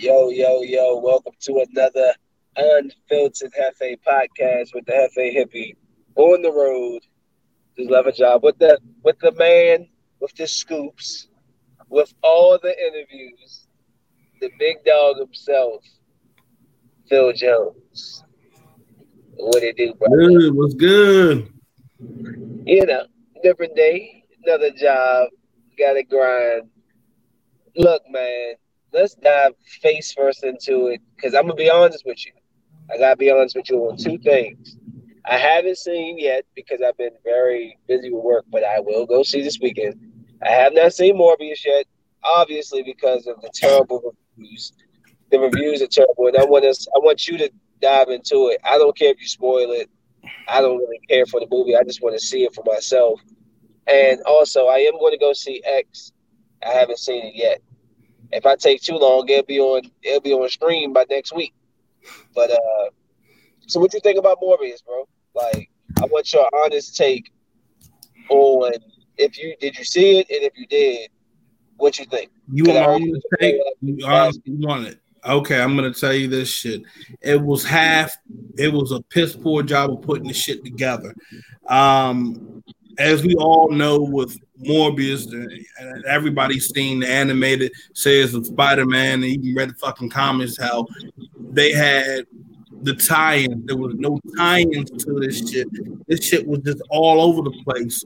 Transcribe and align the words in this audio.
Yo, 0.00 0.30
yo, 0.30 0.62
yo, 0.62 0.96
welcome 1.00 1.32
to 1.40 1.66
another 1.68 2.14
unfiltered 2.54 3.50
Hefe 3.52 3.96
podcast 4.06 4.72
with 4.72 4.86
the 4.86 4.92
Hefe 4.92 5.36
Hippie 5.36 5.74
on 6.14 6.40
the 6.40 6.52
road. 6.52 7.00
Just 7.76 7.90
love 7.90 8.06
a 8.06 8.12
job 8.12 8.44
with 8.44 8.56
the 8.58 8.78
with 9.02 9.18
the 9.18 9.32
man 9.32 9.88
with 10.20 10.32
the 10.36 10.46
scoops, 10.46 11.26
with 11.88 12.14
all 12.22 12.60
the 12.62 12.76
interviews, 12.78 13.66
the 14.40 14.48
big 14.56 14.76
dog 14.86 15.18
himself, 15.18 15.82
Phil 17.08 17.32
Jones. 17.32 18.22
What 19.34 19.64
it 19.64 19.76
do, 19.76 19.94
bro? 19.94 20.10
Good, 20.10 20.54
what's 20.54 20.74
good? 20.74 21.52
You 22.66 22.86
know, 22.86 23.06
different 23.42 23.74
day, 23.74 24.22
another 24.44 24.70
job, 24.70 25.30
gotta 25.76 26.04
grind. 26.04 26.68
Look, 27.74 28.02
man, 28.08 28.54
let's 28.92 29.14
dive 29.14 29.52
face 29.82 30.12
first 30.12 30.44
into 30.44 30.88
it 30.88 31.00
because 31.16 31.34
I'm 31.34 31.42
gonna 31.42 31.54
be 31.54 31.70
honest 31.70 32.04
with 32.06 32.24
you. 32.26 32.32
I 32.92 32.98
gotta 32.98 33.16
be 33.16 33.30
honest 33.30 33.56
with 33.56 33.68
you 33.70 33.78
on 33.88 33.96
two 33.96 34.18
things. 34.18 34.76
I 35.26 35.36
haven't 35.36 35.76
seen 35.76 36.18
yet 36.18 36.44
because 36.54 36.80
I've 36.80 36.96
been 36.96 37.16
very 37.22 37.78
busy 37.86 38.10
with 38.10 38.24
work, 38.24 38.44
but 38.50 38.64
I 38.64 38.80
will 38.80 39.04
go 39.04 39.22
see 39.22 39.42
this 39.42 39.58
weekend. 39.60 39.94
I 40.42 40.50
have 40.50 40.72
not 40.72 40.94
seen 40.94 41.16
Morbius 41.16 41.64
yet, 41.64 41.86
obviously 42.24 42.82
because 42.82 43.26
of 43.26 43.40
the 43.42 43.50
terrible 43.52 44.14
reviews. 44.36 44.72
The 45.30 45.38
reviews 45.38 45.82
are 45.82 45.86
terrible, 45.86 46.28
and 46.28 46.36
I 46.38 46.44
want 46.44 46.64
us. 46.64 46.86
I 46.96 47.00
want 47.00 47.28
you 47.28 47.36
to 47.38 47.50
dive 47.82 48.08
into 48.08 48.48
it. 48.48 48.60
I 48.64 48.78
don't 48.78 48.96
care 48.96 49.10
if 49.10 49.20
you 49.20 49.28
spoil 49.28 49.70
it. 49.72 49.90
I 50.48 50.60
don't 50.62 50.78
really 50.78 51.00
care 51.08 51.26
for 51.26 51.40
the 51.40 51.46
movie. 51.50 51.76
I 51.76 51.82
just 51.82 52.02
want 52.02 52.14
to 52.14 52.20
see 52.20 52.44
it 52.44 52.54
for 52.54 52.64
myself. 52.64 53.20
And 53.86 54.20
also, 54.22 54.66
I 54.66 54.78
am 54.78 54.98
going 54.98 55.12
to 55.12 55.18
go 55.18 55.32
see 55.32 55.62
X. 55.64 56.12
I 56.64 56.70
haven't 56.70 56.98
seen 56.98 57.26
it 57.26 57.34
yet. 57.34 57.60
If 58.32 58.46
I 58.46 58.56
take 58.56 58.82
too 58.82 58.96
long, 58.96 59.28
it'll 59.28 59.44
be 59.44 59.60
on 59.60 59.82
it'll 60.02 60.20
be 60.20 60.32
on 60.32 60.48
stream 60.48 60.92
by 60.92 61.04
next 61.08 61.34
week. 61.34 61.54
But 62.34 62.50
uh 62.50 62.90
so 63.66 63.80
what 63.80 63.92
you 63.92 64.00
think 64.00 64.18
about 64.18 64.40
Morbius, 64.40 64.84
bro? 64.84 65.08
Like 65.34 65.70
I 66.00 66.06
want 66.06 66.32
your 66.32 66.48
honest 66.64 66.96
take 66.96 67.30
on 68.30 68.72
if 69.16 69.38
you 69.38 69.54
did 69.60 69.76
you 69.76 69.84
see 69.84 70.18
it 70.18 70.30
and 70.30 70.42
if 70.44 70.52
you 70.56 70.66
did, 70.66 71.10
what 71.76 71.98
you 71.98 72.04
think? 72.06 72.30
You 72.52 72.64
want 72.64 72.78
my 72.78 72.94
honest 72.94 73.26
take? 73.40 73.60
You 73.80 74.06
honestly 74.06 74.42
want 74.46 74.86
it. 74.86 75.00
Okay, 75.24 75.60
I'm 75.60 75.74
gonna 75.74 75.92
tell 75.92 76.12
you 76.12 76.28
this 76.28 76.48
shit. 76.48 76.82
It 77.20 77.40
was 77.40 77.64
half. 77.64 78.16
It 78.56 78.72
was 78.72 78.92
a 78.92 79.02
piss 79.02 79.34
poor 79.34 79.62
job 79.62 79.90
of 79.90 80.02
putting 80.02 80.28
the 80.28 80.34
shit 80.34 80.64
together. 80.64 81.14
Um, 81.66 82.62
as 82.98 83.22
we 83.22 83.34
all 83.36 83.70
know, 83.70 84.00
with 84.00 84.38
Morbius, 84.60 85.32
and 85.32 86.04
everybody's 86.04 86.68
seen 86.74 87.00
the 87.00 87.08
animated 87.08 87.72
series 87.94 88.34
of 88.34 88.46
Spider 88.46 88.84
Man, 88.84 89.22
and 89.22 89.24
even 89.24 89.54
read 89.54 89.70
the 89.70 89.74
fucking 89.74 90.10
comments 90.10 90.60
how 90.60 90.86
they 91.50 91.72
had 91.72 92.26
the 92.82 92.94
tie-in. 92.94 93.66
There 93.66 93.76
was 93.76 93.94
no 93.94 94.20
tie-ins 94.36 94.90
to 95.04 95.14
this 95.20 95.48
shit. 95.50 95.68
This 96.06 96.24
shit 96.24 96.46
was 96.46 96.60
just 96.60 96.82
all 96.90 97.20
over 97.20 97.42
the 97.42 97.62
place. 97.64 98.04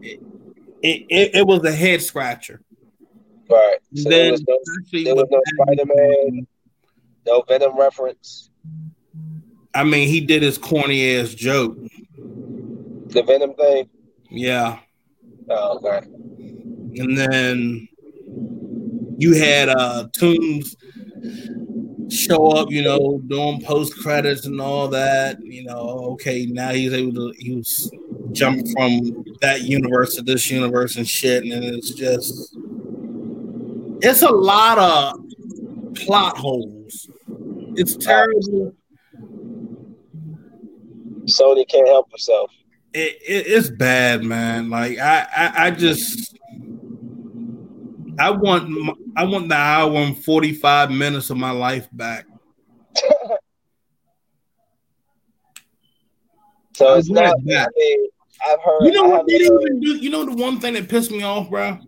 It, 0.00 1.06
it, 1.08 1.34
it 1.36 1.46
was 1.46 1.64
a 1.64 1.72
head 1.72 2.02
scratcher. 2.02 2.60
Right. 3.48 3.76
So 3.94 4.08
then, 4.08 4.10
there 4.10 4.32
was 4.32 4.44
no, 4.46 5.04
there 5.04 5.14
was 5.14 5.26
no 5.30 5.40
Spider 5.54 5.84
Man, 5.94 6.46
no 7.26 7.42
Venom 7.46 7.78
reference. 7.78 8.50
I 9.74 9.84
mean, 9.84 10.08
he 10.08 10.20
did 10.20 10.42
his 10.42 10.58
corny 10.58 11.16
ass 11.16 11.34
joke. 11.34 11.78
The 13.12 13.22
Venom 13.22 13.54
thing. 13.54 13.90
Yeah. 14.30 14.78
Oh, 15.50 15.76
okay. 15.76 16.06
And 16.96 17.16
then 17.16 17.88
you 19.18 19.34
had 19.34 19.68
uh 19.68 20.08
Toomes 20.16 20.74
show 22.10 22.48
up, 22.52 22.70
you 22.70 22.82
know, 22.82 23.20
doing 23.26 23.62
post 23.62 23.94
credits 23.98 24.46
and 24.46 24.60
all 24.60 24.88
that. 24.88 25.38
You 25.42 25.64
know, 25.64 26.08
okay, 26.12 26.46
now 26.46 26.70
he's 26.70 26.94
able 26.94 27.12
to 27.12 27.34
he 27.38 27.54
was 27.56 27.90
jump 28.32 28.66
from 28.72 29.24
that 29.42 29.62
universe 29.62 30.14
to 30.16 30.22
this 30.22 30.50
universe 30.50 30.96
and 30.96 31.06
shit, 31.06 31.42
and 31.42 31.64
it's 31.64 31.90
just 31.90 32.56
it's 34.00 34.22
a 34.22 34.30
lot 34.30 34.78
of 34.78 35.96
plot 35.96 36.38
holes. 36.38 37.10
It's 37.76 37.94
terrible. 37.96 38.74
Sony 41.26 41.68
can't 41.68 41.88
help 41.88 42.10
herself 42.10 42.50
it, 42.94 43.16
it, 43.26 43.46
it's 43.46 43.70
bad, 43.70 44.24
man. 44.24 44.70
Like 44.70 44.98
I, 44.98 45.26
I, 45.36 45.66
I 45.66 45.70
just, 45.70 46.36
I 48.18 48.30
want, 48.30 48.96
I 49.16 49.24
want 49.24 49.48
the 49.48 49.56
hour 49.56 49.94
and 49.96 50.22
forty 50.22 50.52
five 50.52 50.90
minutes 50.90 51.30
of 51.30 51.36
my 51.36 51.50
life 51.50 51.88
back. 51.92 52.26
so 56.74 56.94
it's 56.94 57.08
not. 57.08 57.24
I 57.24 57.40
mean, 57.42 58.08
I've 58.46 58.60
heard. 58.60 58.82
You 58.82 58.92
know 58.92 59.04
what 59.04 59.26
they 59.26 59.38
didn't 59.38 59.60
even 59.62 59.80
do? 59.80 59.96
You 59.96 60.10
know 60.10 60.24
the 60.24 60.34
one 60.34 60.60
thing 60.60 60.74
that 60.74 60.88
pissed 60.88 61.10
me 61.10 61.22
off, 61.22 61.48
bro. 61.48 61.78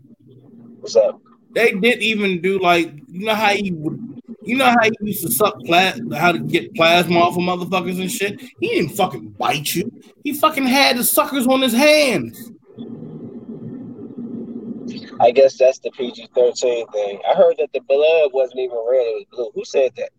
What's 0.81 0.97
up? 0.97 1.21
They 1.55 1.73
didn't 1.73 2.03
even 2.03 2.41
do 2.41 2.59
like 2.59 2.93
you 3.09 3.27
know 3.27 3.35
how 3.35 3.51
you 3.51 3.75
would 3.77 4.14
you 4.47 4.57
know 4.57 4.67
how 4.67 4.83
he 4.83 4.93
used 5.01 5.25
to 5.27 5.33
suck 5.33 5.59
plasma, 5.65 6.17
how 6.19 6.33
to 6.33 6.39
get 6.39 6.75
plasma 6.75 7.19
off 7.19 7.37
of 7.37 7.43
motherfuckers 7.43 8.01
and 8.01 8.11
shit? 8.11 8.41
He 8.61 8.69
didn't 8.69 8.97
fucking 8.97 9.31
bite 9.31 9.75
you. 9.75 9.91
He 10.23 10.35
fucking 10.35 10.67
had 10.67 10.97
the 10.97 11.05
suckers 11.05 11.47
on 11.47 11.63
his 11.63 11.73
hands. 11.73 12.51
I 15.21 15.31
guess 15.31 15.57
that's 15.57 15.79
the 15.79 15.91
PG 15.93 16.29
13 16.35 16.87
thing. 16.89 17.21
I 17.29 17.35
heard 17.35 17.57
that 17.59 17.73
the 17.73 17.81
blood 17.81 18.31
wasn't 18.33 18.61
even 18.61 18.77
red, 18.77 19.01
it 19.01 19.15
was 19.15 19.25
blue. 19.31 19.51
Who 19.55 19.65
said 19.65 19.93
that? 19.97 20.11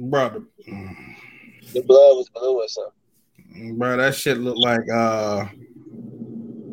Brother. 0.00 0.42
The 0.66 1.82
blood 1.82 2.16
was 2.16 2.30
blue 2.30 2.62
or 2.62 2.68
something. 2.68 3.76
Bro, 3.76 3.96
that 3.98 4.14
shit 4.14 4.38
looked 4.38 4.58
like 4.58 4.88
uh 4.94 5.46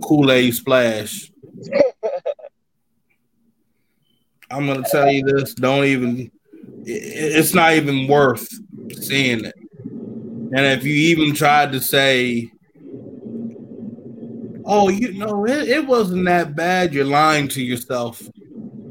Kool-Aid 0.03 0.53
splash. 0.53 1.31
I'm 4.51 4.67
gonna 4.67 4.83
tell 4.83 5.09
you 5.09 5.23
this. 5.23 5.53
Don't 5.55 5.85
even 5.85 6.31
it's 6.85 7.53
not 7.53 7.73
even 7.73 8.07
worth 8.07 8.47
seeing 9.01 9.45
it. 9.45 9.55
And 9.85 10.66
if 10.67 10.83
you 10.83 10.94
even 10.94 11.33
tried 11.33 11.71
to 11.71 11.81
say, 11.81 12.51
"Oh, 14.66 14.89
you 14.89 15.13
know, 15.13 15.45
it, 15.45 15.67
it 15.67 15.88
wasn't 15.88 16.25
that 16.25 16.55
bad," 16.55 16.94
you're 16.94 17.05
lying 17.05 17.47
to 17.49 17.63
yourself. 17.63 18.21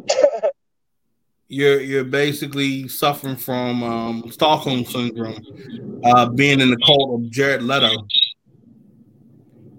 you're 1.48 1.80
you're 1.80 2.04
basically 2.04 2.88
suffering 2.88 3.36
from 3.36 3.82
um, 3.82 4.30
Stockholm 4.30 4.84
syndrome, 4.84 5.44
uh, 6.04 6.28
being 6.30 6.60
in 6.60 6.70
the 6.70 6.78
cult 6.84 7.20
of 7.20 7.30
Jared 7.30 7.62
Leto. 7.62 8.06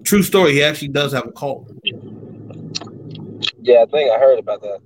True 0.03 0.23
story. 0.23 0.53
He 0.53 0.63
actually 0.63 0.89
does 0.89 1.13
have 1.13 1.27
a 1.27 1.31
cult. 1.31 1.69
Yeah, 3.61 3.81
I 3.81 3.85
think 3.85 4.11
I 4.11 4.19
heard 4.19 4.39
about 4.39 4.61
that. 4.61 4.79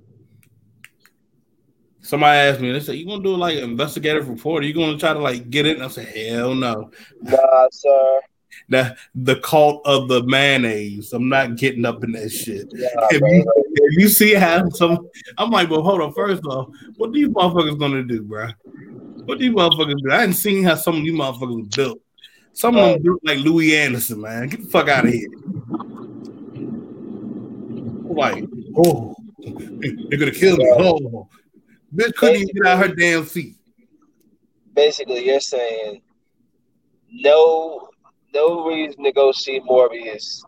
Somebody 2.08 2.38
asked 2.38 2.62
me, 2.62 2.72
they 2.72 2.80
said, 2.80 2.94
You 2.94 3.04
gonna 3.04 3.22
do 3.22 3.36
like 3.36 3.58
an 3.58 3.64
investigative 3.64 4.30
report? 4.30 4.64
Are 4.64 4.66
you 4.66 4.72
gonna 4.72 4.96
try 4.96 5.12
to 5.12 5.18
like 5.18 5.50
get 5.50 5.66
it? 5.66 5.76
And 5.76 5.84
I 5.84 5.88
said, 5.88 6.06
Hell 6.06 6.54
no. 6.54 6.90
Nah, 7.20 7.68
sir. 7.70 8.20
The 8.70 8.96
the 9.14 9.36
cult 9.36 9.86
of 9.86 10.08
the 10.08 10.22
mayonnaise. 10.24 11.12
I'm 11.12 11.28
not 11.28 11.56
getting 11.56 11.84
up 11.84 12.02
in 12.02 12.12
that 12.12 12.30
shit. 12.30 12.66
Yeah, 12.74 12.88
if, 13.10 13.20
you, 13.20 13.52
if, 13.56 13.98
you, 13.98 14.08
see 14.08 14.34
how 14.34 14.68
some 14.70 15.06
I'm 15.36 15.50
like, 15.50 15.70
well, 15.70 15.82
hold 15.82 16.00
on. 16.00 16.12
First 16.12 16.44
off, 16.44 16.68
what 16.96 17.12
these 17.12 17.28
motherfuckers 17.28 17.78
gonna 17.78 18.02
do, 18.02 18.22
bro? 18.22 18.48
What 19.26 19.38
these 19.38 19.52
motherfuckers 19.52 20.02
do? 20.02 20.10
I 20.10 20.24
ain't 20.24 20.34
seen 20.34 20.64
how 20.64 20.74
some 20.74 20.96
of 20.96 21.02
these 21.02 21.12
motherfuckers 21.12 21.76
built. 21.76 22.00
Some 22.54 22.76
of 22.76 22.94
them 22.94 23.02
built 23.02 23.20
like 23.22 23.38
Louie 23.38 23.76
Anderson, 23.76 24.22
man. 24.22 24.48
Get 24.48 24.62
the 24.62 24.68
fuck 24.68 24.88
out 24.88 25.06
of 25.06 25.12
here. 25.12 25.28
Like, 28.04 28.44
oh, 28.76 29.14
they're 29.38 30.18
gonna 30.18 30.32
kill 30.32 30.56
me. 30.56 30.72
Oh, 30.78 31.28
Bitch 31.94 32.14
couldn't 32.16 32.36
even 32.36 32.54
get 32.54 32.66
out 32.66 32.78
her 32.78 32.94
damn 32.94 33.24
feet. 33.24 33.56
Basically, 34.74 35.26
you're 35.26 35.40
saying 35.40 36.02
no, 37.10 37.88
no 38.34 38.66
reason 38.66 39.02
to 39.04 39.12
go 39.12 39.32
see 39.32 39.60
Morbius, 39.60 40.42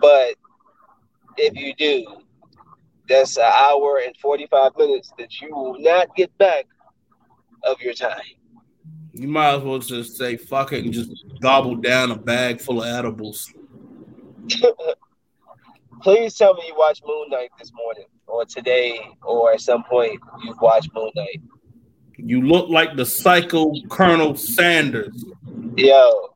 but 0.00 0.34
if 1.36 1.54
you 1.56 1.74
do, 1.74 2.06
that's 3.08 3.36
an 3.36 3.44
hour 3.44 4.00
and 4.04 4.16
forty 4.16 4.46
five 4.46 4.72
minutes 4.78 5.12
that 5.18 5.40
you 5.40 5.54
will 5.54 5.78
not 5.80 6.14
get 6.14 6.36
back 6.38 6.66
of 7.64 7.80
your 7.80 7.94
time. 7.94 8.20
You 9.12 9.26
might 9.26 9.56
as 9.56 9.62
well 9.62 9.78
just 9.78 10.16
say 10.16 10.36
fuck 10.36 10.72
it 10.72 10.84
and 10.84 10.92
just 10.92 11.10
gobble 11.40 11.74
down 11.74 12.12
a 12.12 12.16
bag 12.16 12.60
full 12.60 12.82
of 12.82 12.88
edibles. 12.88 13.52
Please 16.02 16.36
tell 16.36 16.54
me 16.54 16.62
you 16.68 16.76
watched 16.76 17.02
Moon 17.04 17.28
Knight 17.28 17.50
this 17.58 17.72
morning 17.74 18.06
or 18.28 18.44
today 18.44 19.00
or 19.22 19.52
at 19.52 19.60
some 19.60 19.84
point 19.84 20.20
you've 20.44 20.60
watched 20.60 20.90
Moon 20.94 21.10
Knight. 21.14 21.40
You 22.16 22.42
look 22.42 22.68
like 22.68 22.96
the 22.96 23.06
psycho 23.06 23.72
Colonel 23.88 24.36
Sanders. 24.36 25.24
Yo. 25.76 26.30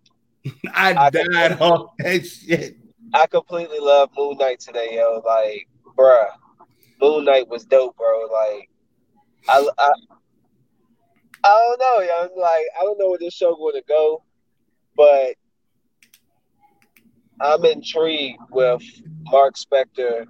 I, 0.73 0.94
I 0.94 1.11
died 1.11 1.61
off 1.61 1.93
that 1.99 2.27
shit. 2.27 2.77
I 3.15 3.27
completely 3.27 3.79
love 3.79 4.11
Moon 4.17 4.39
Knight 4.39 4.61
today, 4.61 4.91
yo. 4.93 5.23
Like, 5.25 5.69
bruh, 5.97 6.29
Moon 7.00 7.25
Knight 7.25 7.49
was 7.49 7.65
dope, 7.65 7.97
bro. 7.97 8.27
Like, 8.33 8.71
I, 9.49 9.69
I, 9.79 9.93
I 11.44 11.77
don't 11.77 11.81
know, 11.81 12.00
young. 12.00 12.29
Like 12.41 12.67
I 12.79 12.85
don't 12.85 12.99
know 12.99 13.11
where 13.11 13.19
this 13.19 13.35
show 13.35 13.55
going 13.56 13.75
to 13.75 13.83
go, 13.87 14.23
but 14.97 15.35
I'm 17.41 17.65
intrigued 17.65 18.41
with 18.50 18.83
Mark 19.23 19.56
Spector. 19.56 20.27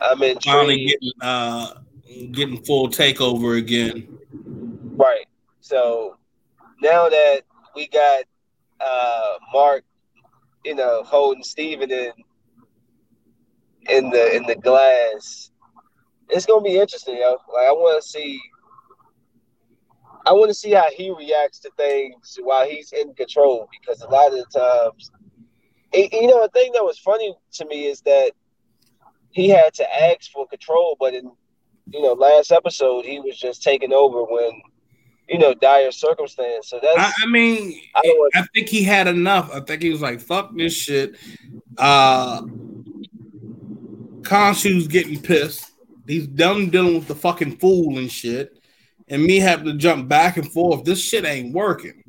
I'm 0.00 0.22
intrigued. 0.22 0.44
Finally 0.44 0.84
getting 0.86 1.12
uh 1.20 1.74
getting 2.32 2.62
full 2.64 2.88
takeover 2.88 3.58
again. 3.58 4.18
Right. 4.96 5.26
So 5.60 6.16
now 6.82 7.08
that 7.08 7.42
we 7.74 7.88
got 7.88 8.24
uh 8.80 9.34
Mark, 9.52 9.84
you 10.64 10.74
know, 10.74 11.02
holding 11.04 11.42
Steven 11.42 11.90
in 11.90 12.12
in 13.88 14.10
the 14.10 14.36
in 14.36 14.44
the 14.44 14.56
glass, 14.56 15.50
it's 16.28 16.46
gonna 16.46 16.62
be 16.62 16.78
interesting, 16.78 17.16
yo. 17.16 17.38
Like 17.52 17.68
I 17.68 17.72
wanna 17.72 18.02
see 18.02 18.40
I 20.26 20.32
want 20.32 20.48
to 20.48 20.54
see 20.54 20.70
how 20.70 20.90
he 20.90 21.10
reacts 21.10 21.58
to 21.60 21.70
things 21.76 22.38
while 22.42 22.66
he's 22.66 22.92
in 22.92 23.14
control 23.14 23.68
because 23.70 24.00
a 24.00 24.08
lot 24.08 24.28
of 24.28 24.38
the 24.38 24.58
times, 24.58 25.10
you 25.92 26.26
know, 26.26 26.42
a 26.42 26.48
thing 26.48 26.72
that 26.72 26.82
was 26.82 26.98
funny 26.98 27.34
to 27.52 27.66
me 27.66 27.86
is 27.86 28.00
that 28.02 28.32
he 29.34 29.48
had 29.48 29.74
to 29.74 30.02
ask 30.04 30.30
for 30.30 30.46
control, 30.46 30.96
but 30.98 31.14
in 31.14 31.30
you 31.86 32.00
know 32.00 32.12
last 32.12 32.50
episode 32.50 33.04
he 33.04 33.20
was 33.20 33.38
just 33.38 33.62
taking 33.62 33.92
over 33.92 34.24
when 34.24 34.62
you 35.28 35.38
know 35.38 35.54
dire 35.54 35.92
circumstance. 35.92 36.68
So 36.68 36.80
that's 36.82 36.98
I, 36.98 37.24
I 37.24 37.26
mean, 37.26 37.80
I, 37.94 38.28
I, 38.34 38.46
think 38.54 38.68
he 38.68 38.82
had 38.82 39.06
enough. 39.06 39.50
I 39.52 39.60
think 39.60 39.82
he 39.82 39.90
was 39.90 40.00
like, 40.00 40.20
"Fuck 40.20 40.56
this 40.56 40.72
shit." 40.72 41.16
Uh, 41.76 42.42
Khonshu's 44.22 44.88
getting 44.88 45.20
pissed. 45.20 45.72
He's 46.06 46.26
done 46.26 46.70
dealing 46.70 46.94
with 46.94 47.08
the 47.08 47.14
fucking 47.14 47.56
fool 47.58 47.98
and 47.98 48.10
shit 48.10 48.58
and 49.08 49.22
me 49.22 49.38
having 49.38 49.66
to 49.66 49.74
jump 49.74 50.08
back 50.08 50.36
and 50.36 50.50
forth. 50.50 50.84
This 50.84 51.02
shit 51.02 51.24
ain't 51.24 51.54
working. 51.54 52.02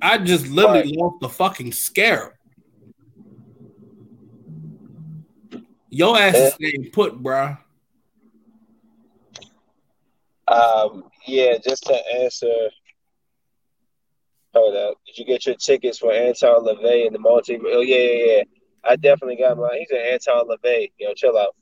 I 0.00 0.18
just 0.18 0.48
literally 0.48 0.80
right. 0.80 0.96
lost 0.96 1.20
the 1.20 1.28
fucking 1.28 1.72
scare. 1.72 2.38
Your 5.94 6.18
ass 6.18 6.34
is 6.34 6.54
staying 6.54 6.90
put, 6.90 7.22
bro. 7.22 7.54
Um, 10.48 11.04
yeah, 11.26 11.58
just 11.62 11.84
to 11.84 11.94
answer. 12.14 12.70
Hold 14.54 14.74
up. 14.74 14.94
Did 15.04 15.18
you 15.18 15.26
get 15.26 15.44
your 15.44 15.54
tickets 15.54 15.98
for 15.98 16.10
Anton 16.10 16.64
LaVey 16.64 17.06
and 17.06 17.14
the 17.14 17.18
multi? 17.18 17.60
Oh, 17.62 17.82
yeah, 17.82 17.96
yeah, 17.96 18.24
yeah. 18.24 18.42
I 18.82 18.96
definitely 18.96 19.36
got 19.36 19.58
mine. 19.58 19.80
He's 19.80 19.90
an 19.90 19.98
Anton 19.98 20.48
LaVey. 20.48 20.92
Yo, 20.98 21.12
chill 21.12 21.36
out. 21.36 21.54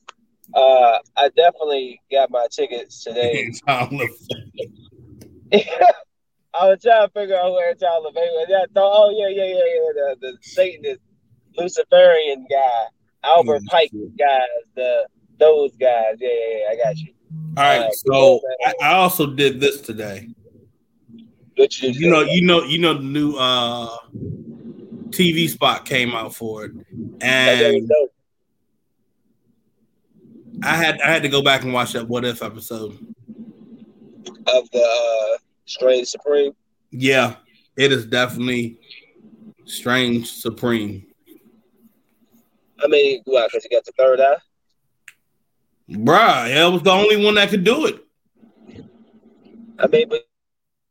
Uh, 0.55 0.99
I 1.17 1.29
definitely 1.37 2.01
got 2.11 2.31
my 2.31 2.47
tickets 2.53 3.03
today. 3.03 3.51
Anton 3.69 3.99
LaVey. 3.99 4.71
I 6.55 6.69
was 6.69 6.83
trying 6.83 7.09
to 7.09 7.13
figure 7.13 7.37
out 7.37 7.53
where 7.53 7.75
Tom 7.75 8.05
LaVey 8.05 8.15
was. 8.15 8.47
Yeah, 8.49 8.65
thought, 8.73 8.93
oh 8.95 9.11
yeah, 9.11 9.29
yeah, 9.29 9.53
yeah, 9.53 9.55
yeah. 9.57 9.93
The 9.95 10.17
the 10.21 10.39
Satanist 10.41 11.01
Luciferian 11.57 12.47
guy, 12.49 12.85
Albert 13.25 13.63
Pike 13.67 13.91
guys, 14.19 14.47
the 14.75 15.07
those 15.39 15.75
guys. 15.77 16.17
Yeah, 16.19 16.29
yeah, 16.29 16.59
yeah. 16.59 16.71
I 16.71 16.77
got 16.85 16.97
you. 16.99 17.13
All 17.57 17.65
right, 17.65 17.81
uh, 17.83 17.91
so 17.91 18.41
I, 18.65 18.75
I, 18.83 18.93
also 18.95 19.27
did 19.35 19.61
this 19.61 19.81
today. 19.81 20.29
You, 21.57 21.67
you 21.81 22.11
know, 22.11 22.23
you 22.23 22.43
know, 22.43 22.65
you 22.65 22.79
know 22.79 22.95
the 22.95 23.05
new 23.05 23.35
uh 23.37 23.97
TV 25.11 25.49
spot 25.49 25.85
came 25.85 26.15
out 26.15 26.35
for 26.35 26.65
it, 26.65 26.73
and 27.21 27.91
I 30.63 30.75
had 30.75 31.01
I 31.01 31.11
had 31.11 31.23
to 31.23 31.29
go 31.29 31.43
back 31.43 31.63
and 31.63 31.73
watch 31.73 31.93
that 31.93 32.09
What 32.09 32.25
If 32.25 32.43
episode 32.43 32.93
of 34.47 34.71
the 34.71 34.83
uh, 34.83 35.39
Strange 35.67 36.09
Supreme. 36.09 36.53
Yeah, 36.91 37.37
it 37.77 37.93
is 37.93 38.07
definitely 38.07 38.79
Strange 39.65 40.31
Supreme. 40.31 41.07
I 42.83 42.87
mean, 42.87 43.23
why? 43.25 43.47
Because 43.47 43.65
you 43.65 43.71
got 43.71 43.85
the 43.85 43.93
third 43.93 44.21
eye. 44.21 44.37
Bruh, 45.91 46.49
yeah, 46.49 46.67
was 46.69 46.83
the 46.83 46.91
only 46.91 47.23
one 47.23 47.35
that 47.35 47.51
could 47.51 47.65
do 47.65 47.87
it. 47.87 48.05
I 49.79 49.87
mean, 49.87 50.09
but 50.09 50.23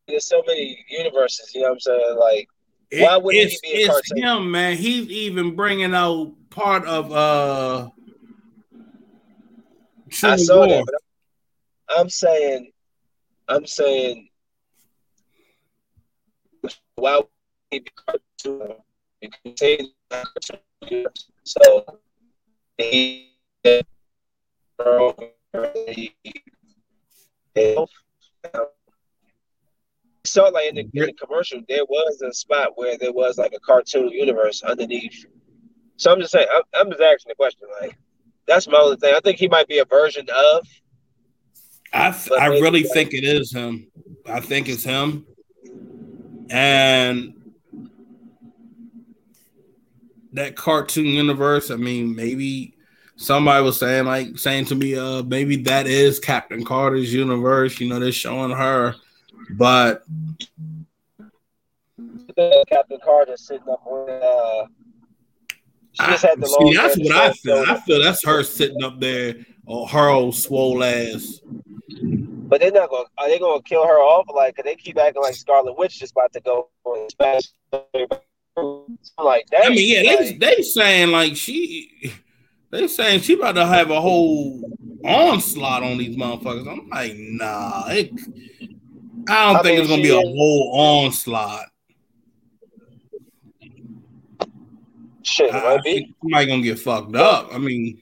there's 0.07 0.25
so 0.25 0.43
many 0.45 0.83
universes. 0.89 1.53
You 1.53 1.61
know 1.61 1.67
what 1.67 1.73
I'm 1.73 1.79
saying? 1.79 2.17
Like, 2.19 2.47
it, 2.91 3.03
why 3.03 3.17
wouldn't 3.17 3.49
he 3.51 3.59
be 3.61 3.69
a 3.69 3.77
it's 3.77 3.87
cartoon? 3.87 4.17
him, 4.17 4.51
man. 4.51 4.75
He's 4.77 5.07
even 5.07 5.55
bringing 5.55 5.93
out 5.93 6.33
part 6.49 6.85
of 6.85 7.11
uh 7.11 7.89
I 10.23 10.35
saw 10.37 10.67
that, 10.67 10.85
but 10.85 10.95
I'm 11.97 12.09
saying, 12.09 12.71
I'm 13.47 13.65
saying, 13.65 14.29
why 16.95 17.17
would 17.17 17.27
he 17.71 17.79
be 17.79 17.91
cartoon? 17.95 18.75
You 19.21 19.29
can 19.29 19.57
say 19.57 19.79
so. 21.49 21.85
He, 22.77 23.29
saw 30.23 30.47
like 30.49 30.67
in 30.69 30.75
the, 30.75 30.81
in 30.81 30.89
the 30.93 31.13
commercial, 31.13 31.61
there 31.67 31.85
was 31.85 32.21
a 32.21 32.33
spot 32.33 32.73
where 32.75 32.97
there 32.97 33.11
was 33.11 33.37
like 33.37 33.53
a 33.53 33.59
cartoon 33.59 34.09
universe 34.09 34.63
underneath. 34.63 35.25
So 35.97 36.11
I'm 36.11 36.19
just 36.19 36.31
saying, 36.31 36.47
I'm, 36.53 36.61
I'm 36.75 36.89
just 36.89 37.01
asking 37.01 37.29
the 37.29 37.35
question, 37.35 37.67
like, 37.81 37.97
that's 38.47 38.67
my 38.67 38.77
only 38.77 38.97
thing. 38.97 39.13
I 39.15 39.19
think 39.19 39.37
he 39.37 39.47
might 39.47 39.67
be 39.67 39.79
a 39.79 39.85
version 39.85 40.27
of. 40.33 40.67
I 41.91 42.15
I 42.39 42.47
really 42.47 42.83
think 42.83 43.13
it 43.13 43.23
is 43.23 43.51
him. 43.51 43.87
I 44.25 44.39
think 44.39 44.69
it's 44.69 44.83
him, 44.83 45.25
and 46.49 47.33
that 50.33 50.55
cartoon 50.55 51.05
universe. 51.05 51.71
I 51.71 51.75
mean, 51.75 52.15
maybe 52.15 52.75
somebody 53.15 53.63
was 53.63 53.77
saying 53.77 54.05
like 54.05 54.37
saying 54.37 54.65
to 54.65 54.75
me, 54.75 54.95
uh, 54.95 55.23
maybe 55.23 55.57
that 55.63 55.87
is 55.87 56.19
Captain 56.19 56.63
Carter's 56.63 57.13
universe. 57.13 57.79
You 57.79 57.89
know, 57.89 57.99
they're 57.99 58.11
showing 58.11 58.51
her, 58.51 58.95
but 59.51 60.03
Captain 62.69 62.99
Carter 63.03 63.37
sitting 63.37 63.67
up 63.69 63.81
with 63.85 64.23
uh, 64.23 64.65
I, 65.99 66.15
see, 66.15 66.27
that's 66.75 66.97
what 66.97 67.15
I 67.15 67.33
feel. 67.33 67.65
I 67.67 67.79
feel 67.81 68.01
that's 68.01 68.25
her 68.25 68.43
sitting 68.43 68.83
up 68.83 68.99
there 68.99 69.35
on 69.65 69.87
her 69.89 70.09
old 70.09 70.35
swole 70.35 70.83
ass. 70.83 71.41
But 72.01 72.61
they're 72.61 72.71
not 72.71 72.89
gonna. 72.89 73.05
Are 73.17 73.27
they 73.27 73.37
to 73.37 73.61
kill 73.65 73.85
her 73.85 73.99
off? 73.99 74.25
Like, 74.33 74.55
cause 74.55 74.63
they 74.65 74.75
keep 74.75 74.97
acting 74.97 75.21
like 75.21 75.35
Scarlet 75.35 75.77
Witch 75.77 75.99
just 75.99 76.13
about 76.13 76.31
to 76.33 76.39
go 76.39 76.69
for 76.83 77.07
Like 79.17 79.45
that. 79.51 79.65
I 79.65 79.69
mean, 79.69 80.03
yeah, 80.03 80.11
like, 80.11 80.39
they 80.39 80.55
they 80.55 80.61
saying 80.61 81.11
like 81.11 81.35
she, 81.35 82.13
they 82.71 82.87
saying 82.87 83.21
she 83.21 83.33
about 83.33 83.53
to 83.53 83.65
have 83.65 83.91
a 83.91 83.99
whole 83.99 84.61
onslaught 85.03 85.83
on 85.83 85.97
these 85.97 86.15
motherfuckers. 86.15 86.67
I'm 86.71 86.87
like, 86.89 87.13
nah, 87.15 87.87
it, 87.89 88.11
I 89.27 89.47
don't 89.47 89.57
I 89.57 89.61
think 89.61 89.65
mean, 89.65 89.81
it's 89.81 89.89
gonna 89.89 90.01
be 90.01 90.09
a 90.09 90.15
whole 90.15 90.71
onslaught. 90.73 91.65
Shit, 95.23 95.53
I, 95.53 95.75
might 95.75 95.83
be. 95.83 96.15
Somebody 96.21 96.45
gonna 96.45 96.61
get 96.61 96.79
fucked 96.79 97.15
up. 97.15 97.53
I 97.53 97.57
mean, 97.57 98.01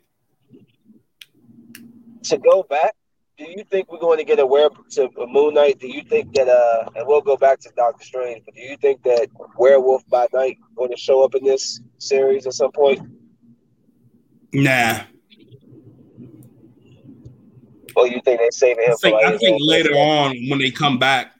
to 2.23 2.37
go 2.37 2.63
back, 2.63 2.95
do 3.37 3.45
you 3.45 3.63
think 3.69 3.91
we're 3.91 3.99
going 3.99 4.17
to 4.17 4.23
get 4.23 4.39
a 4.39 4.45
where 4.45 4.69
to 4.91 5.09
Moon 5.27 5.53
Knight? 5.53 5.79
Do 5.79 5.87
you 5.87 6.01
think 6.03 6.33
that 6.33 6.47
uh, 6.47 6.89
and 6.95 7.07
we'll 7.07 7.21
go 7.21 7.37
back 7.37 7.59
to 7.61 7.69
Doctor 7.75 8.03
Strange, 8.03 8.43
but 8.45 8.55
do 8.55 8.61
you 8.61 8.77
think 8.77 9.03
that 9.03 9.29
Werewolf 9.57 10.07
by 10.07 10.27
Night 10.33 10.57
going 10.75 10.89
to 10.89 10.97
show 10.97 11.23
up 11.23 11.35
in 11.35 11.43
this 11.43 11.79
series 11.99 12.47
at 12.47 12.53
some 12.53 12.71
point? 12.71 12.99
Nah. 14.53 15.01
Or 17.95 18.07
you 18.07 18.21
think 18.21 18.39
they're 18.39 18.51
saving 18.51 18.85
him? 18.85 18.93
I 18.93 18.95
think, 18.95 19.23
I 19.23 19.37
think 19.37 19.57
later 19.61 19.93
on 19.93 20.35
when 20.49 20.59
they 20.59 20.71
come 20.71 20.97
back. 20.97 21.33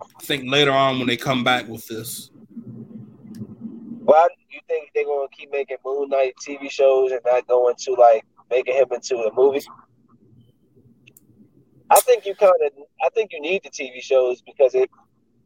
I 0.00 0.24
think 0.24 0.50
later 0.50 0.70
on 0.70 0.98
when 0.98 1.08
they 1.08 1.16
come 1.16 1.42
back 1.42 1.66
with 1.68 1.86
this. 1.88 2.30
Well, 4.00 4.28
you 4.50 4.60
think 4.68 4.90
they're 4.94 5.04
gonna 5.04 5.28
keep 5.36 5.50
making 5.50 5.78
Moon 5.84 6.08
Knight 6.08 6.34
TV 6.46 6.70
shows 6.70 7.10
and 7.10 7.20
not 7.24 7.46
going 7.48 7.74
to 7.76 7.92
like 7.94 8.24
making 8.50 8.74
him 8.74 8.86
into 8.92 9.16
a 9.16 9.34
movie? 9.34 9.62
I 11.92 12.00
think 12.00 12.24
you 12.24 12.34
kind 12.34 12.52
of, 12.64 12.72
I 13.04 13.10
think 13.10 13.32
you 13.32 13.40
need 13.40 13.62
the 13.62 13.68
TV 13.68 14.00
shows 14.00 14.40
because 14.40 14.74
it 14.74 14.88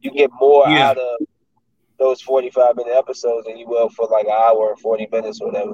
you 0.01 0.13
get 0.13 0.31
more 0.39 0.65
yeah. 0.69 0.91
out 0.91 0.99
of 0.99 1.27
those 1.99 2.23
forty-five 2.23 2.77
minute 2.77 2.95
episodes 2.95 3.47
than 3.47 3.57
you 3.57 3.67
will 3.67 3.89
for 3.89 4.07
like 4.07 4.27
an 4.27 4.33
hour 4.33 4.69
or 4.69 4.77
forty 4.77 5.09
minutes 5.11 5.41
or 5.41 5.49
whatever. 5.49 5.73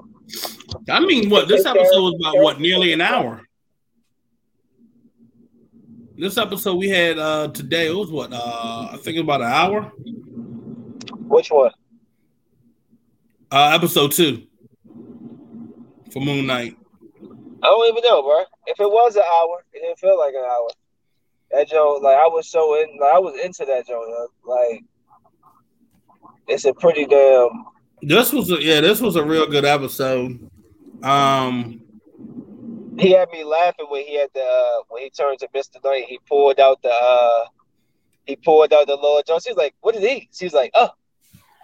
I 0.88 1.00
mean, 1.00 1.28
what 1.28 1.46
this 1.46 1.66
episode 1.66 2.00
was 2.00 2.14
about? 2.18 2.42
What 2.42 2.60
nearly 2.60 2.94
an 2.94 3.02
hour. 3.02 3.42
This 6.16 6.38
episode 6.38 6.76
we 6.76 6.88
had 6.88 7.18
uh 7.18 7.48
today 7.48 7.88
it 7.88 7.94
was 7.94 8.10
what 8.10 8.32
uh 8.32 8.88
I 8.92 8.96
think 8.96 9.18
about 9.18 9.42
an 9.42 9.48
hour. 9.48 9.92
Which 11.28 11.50
one? 11.50 11.72
Uh, 13.50 13.72
episode 13.74 14.12
two 14.12 14.46
for 16.10 16.20
Moon 16.20 16.46
Knight. 16.46 16.78
I 17.62 17.66
don't 17.66 17.88
even 17.88 18.02
know, 18.02 18.22
bro. 18.22 18.44
If 18.66 18.80
it 18.80 18.90
was 18.90 19.14
an 19.16 19.22
hour, 19.22 19.64
it 19.72 19.80
didn't 19.80 19.98
feel 19.98 20.18
like 20.18 20.34
an 20.34 20.44
hour. 20.44 20.68
That 21.52 21.68
joke, 21.68 22.02
like 22.02 22.16
I 22.16 22.26
was 22.26 22.48
so 22.48 22.80
in, 22.82 22.98
like, 22.98 23.14
I 23.14 23.18
was 23.18 23.38
into 23.38 23.64
that 23.66 23.86
joke. 23.86 24.30
Like 24.44 24.82
it's 26.48 26.64
a 26.64 26.74
pretty 26.74 27.06
damn. 27.06 27.66
This 28.00 28.32
was 28.32 28.50
a, 28.50 28.60
yeah, 28.60 28.80
this 28.80 29.00
was 29.00 29.16
a 29.16 29.24
real 29.24 29.46
good 29.46 29.64
episode. 29.64 30.50
Um, 31.04 31.82
he 32.98 33.12
had 33.12 33.28
me 33.30 33.44
laughing 33.44 33.86
when 33.88 34.04
he 34.06 34.18
had 34.18 34.30
the 34.34 34.42
uh, 34.42 34.82
when 34.88 35.02
he 35.02 35.10
turned 35.10 35.38
to 35.40 35.48
Mister 35.54 35.78
Knight. 35.84 36.06
He 36.08 36.18
pulled 36.28 36.58
out 36.58 36.82
the 36.82 36.90
uh, 36.90 37.44
he 38.24 38.34
pulled 38.34 38.72
out 38.72 38.86
the 38.86 38.96
Lord 38.96 39.24
Jones. 39.26 39.44
She's 39.46 39.56
like, 39.56 39.74
"What 39.82 39.94
is 39.94 40.02
he?" 40.02 40.28
She's 40.32 40.52
like, 40.52 40.72
"Oh, 40.74 40.90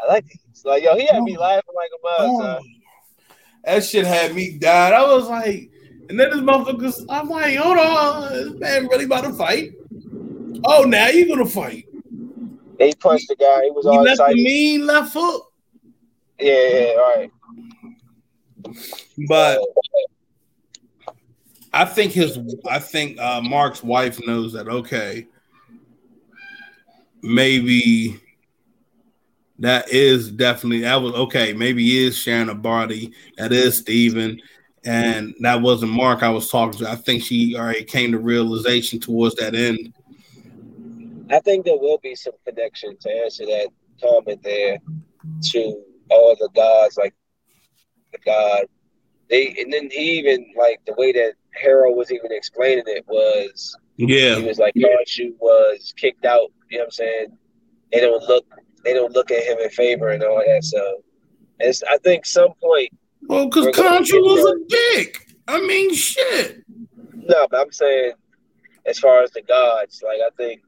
I 0.00 0.06
like 0.12 0.26
these." 0.26 0.64
Like, 0.64 0.82
yo, 0.82 0.96
he 0.96 1.06
had 1.06 1.22
me 1.22 1.36
laughing 1.36 1.74
like 1.74 1.90
a 1.92 2.22
mug. 2.22 2.62
That 3.64 3.84
shit 3.84 4.06
had 4.06 4.34
me 4.34 4.58
died. 4.58 4.92
I 4.92 5.02
was 5.12 5.28
like, 5.28 5.70
and 6.08 6.18
then 6.18 6.30
this 6.30 6.40
motherfucker's, 6.40 7.04
I'm 7.08 7.28
like, 7.28 7.56
hold 7.56 7.78
on, 7.78 8.32
this 8.32 8.60
man 8.60 8.86
really 8.86 9.04
about 9.04 9.24
to 9.24 9.32
fight? 9.32 9.72
Oh, 10.64 10.82
now 10.84 11.08
you're 11.08 11.28
gonna 11.28 11.46
fight? 11.48 11.86
They 12.78 12.92
punched 12.94 13.28
the 13.28 13.36
guy. 13.36 13.64
He 13.64 13.70
was 13.70 13.84
he 13.84 13.90
all 13.90 14.02
left 14.02 14.14
excited. 14.14 14.38
the 14.38 14.44
mean 14.44 14.86
left 14.86 15.12
foot. 15.12 15.42
Yeah, 16.38 16.68
yeah, 16.68 16.94
all 16.98 17.14
right. 17.16 17.32
But 19.28 19.60
I 21.72 21.84
think 21.84 22.12
his, 22.12 22.38
I 22.68 22.78
think 22.78 23.18
uh, 23.18 23.40
Mark's 23.40 23.82
wife 23.82 24.18
knows 24.26 24.52
that. 24.52 24.68
Okay, 24.68 25.26
maybe 27.22 28.20
that 29.58 29.92
is 29.92 30.30
definitely 30.30 30.80
that 30.80 30.96
was 30.96 31.14
okay. 31.14 31.52
Maybe 31.52 32.04
is 32.04 32.16
Shannon 32.16 32.60
Barty. 32.60 33.12
That 33.36 33.52
is 33.52 33.76
Steven. 33.76 34.40
And 34.88 35.34
that 35.40 35.60
wasn't 35.60 35.92
Mark 35.92 36.22
I 36.22 36.30
was 36.30 36.50
talking 36.50 36.78
to. 36.80 36.90
I 36.90 36.96
think 36.96 37.22
she 37.22 37.54
already 37.56 37.84
came 37.84 38.12
to 38.12 38.18
realization 38.18 38.98
towards 38.98 39.34
that 39.36 39.54
end. 39.54 39.92
I 41.30 41.40
think 41.40 41.66
there 41.66 41.76
will 41.76 41.98
be 41.98 42.14
some 42.14 42.32
connection 42.46 42.96
to 43.00 43.10
answer 43.10 43.44
that 43.44 43.68
comment 44.02 44.42
there 44.42 44.78
to 45.50 45.82
all 46.10 46.34
the 46.38 46.48
gods, 46.54 46.96
like 46.96 47.14
the 48.12 48.18
God. 48.24 48.64
They 49.28 49.54
and 49.58 49.70
then 49.70 49.90
he 49.90 50.18
even 50.18 50.54
like 50.56 50.80
the 50.86 50.94
way 50.94 51.12
that 51.12 51.34
Harold 51.50 51.98
was 51.98 52.10
even 52.10 52.32
explaining 52.32 52.84
it 52.86 53.04
was 53.06 53.76
yeah. 53.96 54.36
He 54.36 54.42
was 54.44 54.58
like 54.58 54.74
Khonshu 54.74 55.34
was 55.38 55.92
kicked 55.98 56.24
out, 56.24 56.50
you 56.70 56.78
know 56.78 56.84
what 56.84 56.86
I'm 56.86 56.90
saying? 56.92 57.26
They 57.92 58.00
don't 58.00 58.22
look 58.26 58.46
they 58.84 58.94
don't 58.94 59.12
look 59.12 59.30
at 59.30 59.44
him 59.44 59.58
in 59.58 59.68
favor 59.68 60.08
and 60.08 60.22
all 60.22 60.42
that. 60.46 60.64
So 60.64 61.02
it's 61.58 61.82
I 61.82 61.98
think 61.98 62.24
some 62.24 62.54
point 62.62 62.88
Well, 63.22 63.46
because 63.46 63.66
Khonshu 63.66 64.20
was 64.22 64.44
a 64.44 64.68
dick. 64.68 65.34
I 65.46 65.60
mean 65.60 65.94
shit. 65.94 66.62
No, 67.14 67.46
but 67.50 67.60
I'm 67.60 67.72
saying 67.72 68.12
as 68.86 68.98
far 68.98 69.22
as 69.22 69.30
the 69.32 69.42
gods, 69.42 70.02
like 70.04 70.20
I 70.20 70.30
think 70.36 70.62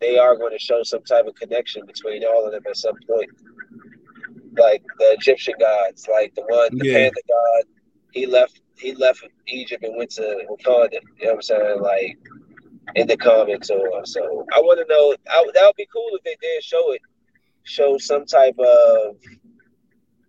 they 0.00 0.18
are 0.18 0.36
going 0.36 0.52
to 0.52 0.58
show 0.58 0.82
some 0.82 1.02
type 1.02 1.26
of 1.26 1.34
connection 1.34 1.84
between 1.86 2.24
all 2.24 2.46
of 2.46 2.52
them 2.52 2.62
at 2.68 2.76
some 2.76 2.96
point. 3.06 3.30
Like 4.56 4.82
the 4.98 5.12
Egyptian 5.12 5.54
gods, 5.58 6.08
like 6.10 6.34
the 6.34 6.42
one, 6.42 6.78
the 6.78 6.86
yeah. 6.86 6.94
panda 6.94 7.20
god, 7.28 7.64
he 8.12 8.26
left 8.26 8.60
he 8.78 8.94
left 8.94 9.26
Egypt 9.48 9.84
and 9.84 9.96
went 9.96 10.10
to 10.12 10.44
Wakanda. 10.50 11.00
You 11.18 11.26
know 11.26 11.32
what 11.32 11.34
I'm 11.34 11.42
saying? 11.42 11.80
Like 11.80 12.18
in 12.94 13.06
the 13.06 13.16
comics 13.16 13.70
or 13.70 14.04
so. 14.06 14.46
I 14.54 14.60
want 14.60 14.78
to 14.78 14.86
know. 14.88 15.14
I, 15.28 15.44
that 15.54 15.64
would 15.66 15.76
be 15.76 15.88
cool 15.92 16.08
if 16.12 16.22
they 16.24 16.36
did 16.40 16.62
show 16.62 16.92
it, 16.92 17.02
show 17.64 17.98
some 17.98 18.24
type 18.24 18.58
of 18.58 19.16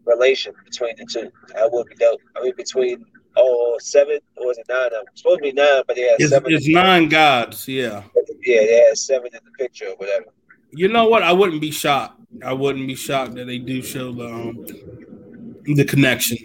relation 0.08 0.54
between 0.66 0.96
the 0.98 1.06
two. 1.06 1.32
That 1.54 1.72
would 1.72 1.88
be 1.88 1.96
dope. 1.96 2.22
I 2.36 2.44
mean, 2.44 2.54
between 2.56 3.06
oh 3.36 3.78
seven 3.80 4.20
or 4.38 4.48
was 4.48 4.58
it 4.58 4.66
nine? 4.70 4.90
It's 5.12 5.22
supposed 5.22 5.40
to 5.40 5.44
be 5.44 5.52
nine, 5.52 5.84
but 5.88 5.98
yeah, 5.98 6.16
it's, 6.18 6.30
seven. 6.30 6.52
It's 6.52 6.68
nine 6.68 7.10
gods. 7.10 7.68
Yeah. 7.68 8.04
Yeah, 8.44 8.62
they 8.62 8.86
had 8.88 8.98
seven 8.98 9.28
in 9.34 9.40
the 9.44 9.52
picture 9.52 9.88
or 9.88 9.96
whatever. 9.98 10.26
You 10.72 10.88
know 10.88 11.06
what? 11.08 11.24
I 11.24 11.32
wouldn't 11.32 11.62
be 11.62 11.72
shocked. 11.72 12.20
I 12.44 12.54
wouldn't 12.54 12.88
be 12.88 12.96
shocked 12.96 13.36
that 13.36 13.46
they 13.46 13.58
do 13.58 13.82
show 13.82 14.12
the 14.12 14.28
um, 14.28 14.66
the 15.64 15.86
connection. 15.86 16.38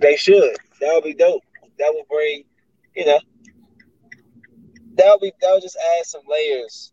They 0.00 0.16
should. 0.16 0.56
That 0.80 0.92
would 0.94 1.04
be 1.04 1.14
dope. 1.14 1.42
That 1.78 1.92
would 1.94 2.06
bring, 2.08 2.44
you 2.94 3.06
know, 3.06 3.20
that 4.96 5.06
would 5.10 5.20
be 5.20 5.32
that 5.40 5.52
would 5.52 5.62
just 5.62 5.78
add 5.98 6.06
some 6.06 6.22
layers, 6.28 6.92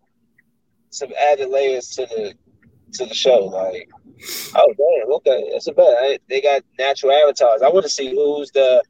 some 0.90 1.10
added 1.20 1.50
layers 1.50 1.90
to 1.96 2.06
the 2.06 2.34
to 2.94 3.06
the 3.06 3.13
show. 3.13 3.46
Like, 3.46 3.90
oh 4.56 4.74
damn, 4.78 5.13
okay, 5.13 5.50
that's 5.51 5.68
a 5.68 5.74
bet. 5.74 6.22
They 6.30 6.42
got 6.42 6.63
natural 6.78 7.12
avatars. 7.12 7.62
I 7.62 7.70
want 7.70 7.84
to 7.84 7.90
see 7.90 8.10
who's 8.10 8.51
the 8.51 8.84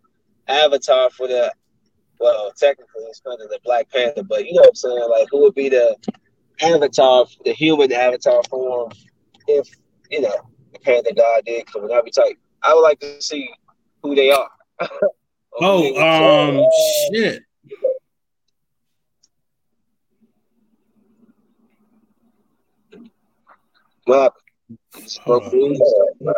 avatar 0.48 1.10
for 1.10 1.28
the. 1.28 1.54
Well, 2.20 2.52
technically, 2.56 3.04
it's 3.10 3.22
kind 3.22 3.42
of 3.42 3.50
the 3.50 3.60
Black 3.64 3.90
Panther, 3.90 4.24
but 4.24 4.46
you 4.46 4.54
know 4.54 4.62
what 4.62 4.70
I'm 4.70 4.76
saying. 4.76 5.08
Like, 5.10 5.28
who 5.32 5.42
would 5.42 5.56
be 5.56 5.70
the 5.70 5.96
avatar, 6.62 7.26
the 7.46 7.54
human 7.54 7.92
avatar 7.92 8.44
form, 8.44 8.92
if 9.48 9.68
you 10.12 10.22
know 10.22 10.36
the 10.74 10.80
Panther 10.80 11.14
God 11.16 11.46
did 11.46 11.72
come? 11.72 11.88
That'd 11.88 12.06
be 12.06 12.12
tight. 12.12 12.38
I 12.62 12.74
would 12.74 12.82
like 12.82 13.00
to 13.00 13.22
see 13.22 13.50
who 14.04 14.14
they 14.14 14.32
are. 14.32 14.50
oh, 15.62 16.50
um, 16.50 16.64
shit. 17.12 17.44
What 24.06 24.34
Uh, 25.26 26.34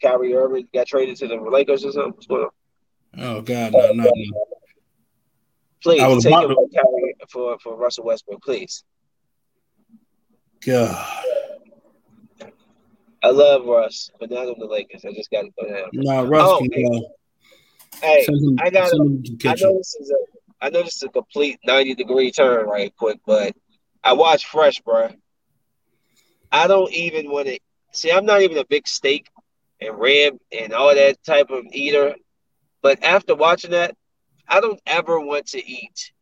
Kyrie 0.00 0.34
Irving 0.34 0.68
got 0.72 0.86
traded 0.86 1.16
to 1.16 1.26
the 1.26 1.36
Lakers 1.36 1.84
or 1.84 1.92
something. 1.92 2.20
Going? 2.28 2.48
Oh 3.18 3.40
God, 3.40 3.72
no, 3.72 3.92
no, 3.92 4.04
no. 4.04 4.46
Please 5.82 6.02
I 6.02 6.08
was 6.08 6.24
take 6.24 6.32
him 6.32 6.48
to... 6.48 6.68
Kyrie 6.74 7.14
for 7.28 7.58
for 7.58 7.76
Russell 7.76 8.04
Westbrook, 8.04 8.42
please. 8.42 8.84
God. 10.64 11.24
I 13.22 13.30
love 13.30 13.64
Russ, 13.64 14.10
but 14.20 14.30
not 14.30 14.46
on 14.46 14.54
the 14.58 14.66
Lakers. 14.66 15.04
I 15.04 15.12
just 15.12 15.30
got 15.30 15.42
to 15.42 15.50
put 15.58 15.68
him. 15.68 15.88
No, 15.92 16.24
Russ 16.24 16.48
oh, 16.48 16.58
can 16.60 16.70
go. 16.70 17.14
Hey, 18.00 18.26
I 18.60 18.70
got. 18.70 18.92
I 18.92 18.96
know 18.96 19.76
this 19.76 19.96
is 20.00 20.10
a. 20.10 20.64
I 20.64 20.70
know 20.70 20.82
this 20.82 20.96
is 20.96 21.02
a 21.02 21.08
complete 21.08 21.58
ninety 21.64 21.94
degree 21.94 22.30
turn, 22.30 22.66
right 22.66 22.94
quick, 22.96 23.18
but 23.26 23.54
I 24.04 24.12
watched 24.12 24.46
Fresh, 24.46 24.80
bro. 24.80 25.10
I 26.50 26.66
don't 26.66 26.92
even 26.92 27.30
want 27.30 27.48
to 27.48 27.58
see. 27.92 28.10
I'm 28.12 28.26
not 28.26 28.42
even 28.42 28.58
a 28.58 28.64
big 28.64 28.86
steak 28.86 29.28
and 29.80 29.98
rib 29.98 30.38
and 30.52 30.72
all 30.72 30.94
that 30.94 31.22
type 31.24 31.50
of 31.50 31.64
eater, 31.72 32.14
but 32.82 33.02
after 33.02 33.34
watching 33.34 33.72
that, 33.72 33.96
I 34.48 34.60
don't 34.60 34.80
ever 34.86 35.20
want 35.20 35.46
to 35.48 35.70
eat 35.70 36.12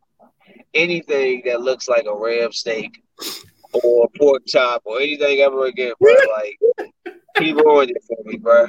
anything 0.75 1.43
that 1.47 1.61
looks 1.61 1.89
like 1.89 2.07
a 2.07 2.15
ram 2.15 2.53
steak 2.53 3.03
or 3.73 4.09
pork 4.19 4.43
chop 4.47 4.83
or 4.85 5.01
anything 5.01 5.41
ever 5.41 5.67
again, 5.67 5.93
bro. 6.01 6.15
Like 6.37 6.59
he 7.39 7.53
ruined 7.53 7.91
it 7.91 8.03
for 8.07 8.17
me, 8.25 8.37
bro. 8.37 8.69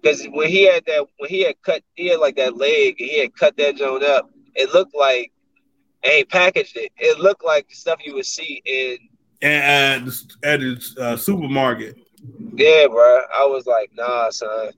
Because 0.00 0.24
when 0.26 0.48
he 0.48 0.64
had 0.64 0.84
that, 0.86 1.06
when 1.18 1.30
he 1.30 1.44
had 1.44 1.60
cut, 1.62 1.82
he 1.94 2.08
had 2.08 2.20
like 2.20 2.36
that 2.36 2.56
leg, 2.56 3.00
and 3.00 3.10
he 3.10 3.20
had 3.20 3.34
cut 3.36 3.56
that 3.58 3.76
joint 3.76 4.02
up. 4.02 4.30
It 4.54 4.72
looked 4.72 4.94
like, 4.94 5.32
and 6.02 6.12
he 6.12 6.24
packaged 6.24 6.76
it. 6.76 6.90
It 6.96 7.18
looked 7.18 7.44
like 7.44 7.68
the 7.68 7.74
stuff 7.74 8.00
you 8.04 8.14
would 8.14 8.26
see 8.26 8.62
in 8.64 8.98
at 9.42 10.02
at 10.42 10.60
his 10.60 10.96
uh, 10.98 11.16
supermarket. 11.16 11.96
Yeah, 12.54 12.86
bro. 12.88 13.22
I 13.36 13.46
was 13.46 13.66
like, 13.66 13.90
nah, 13.94 14.30
son. 14.30 14.72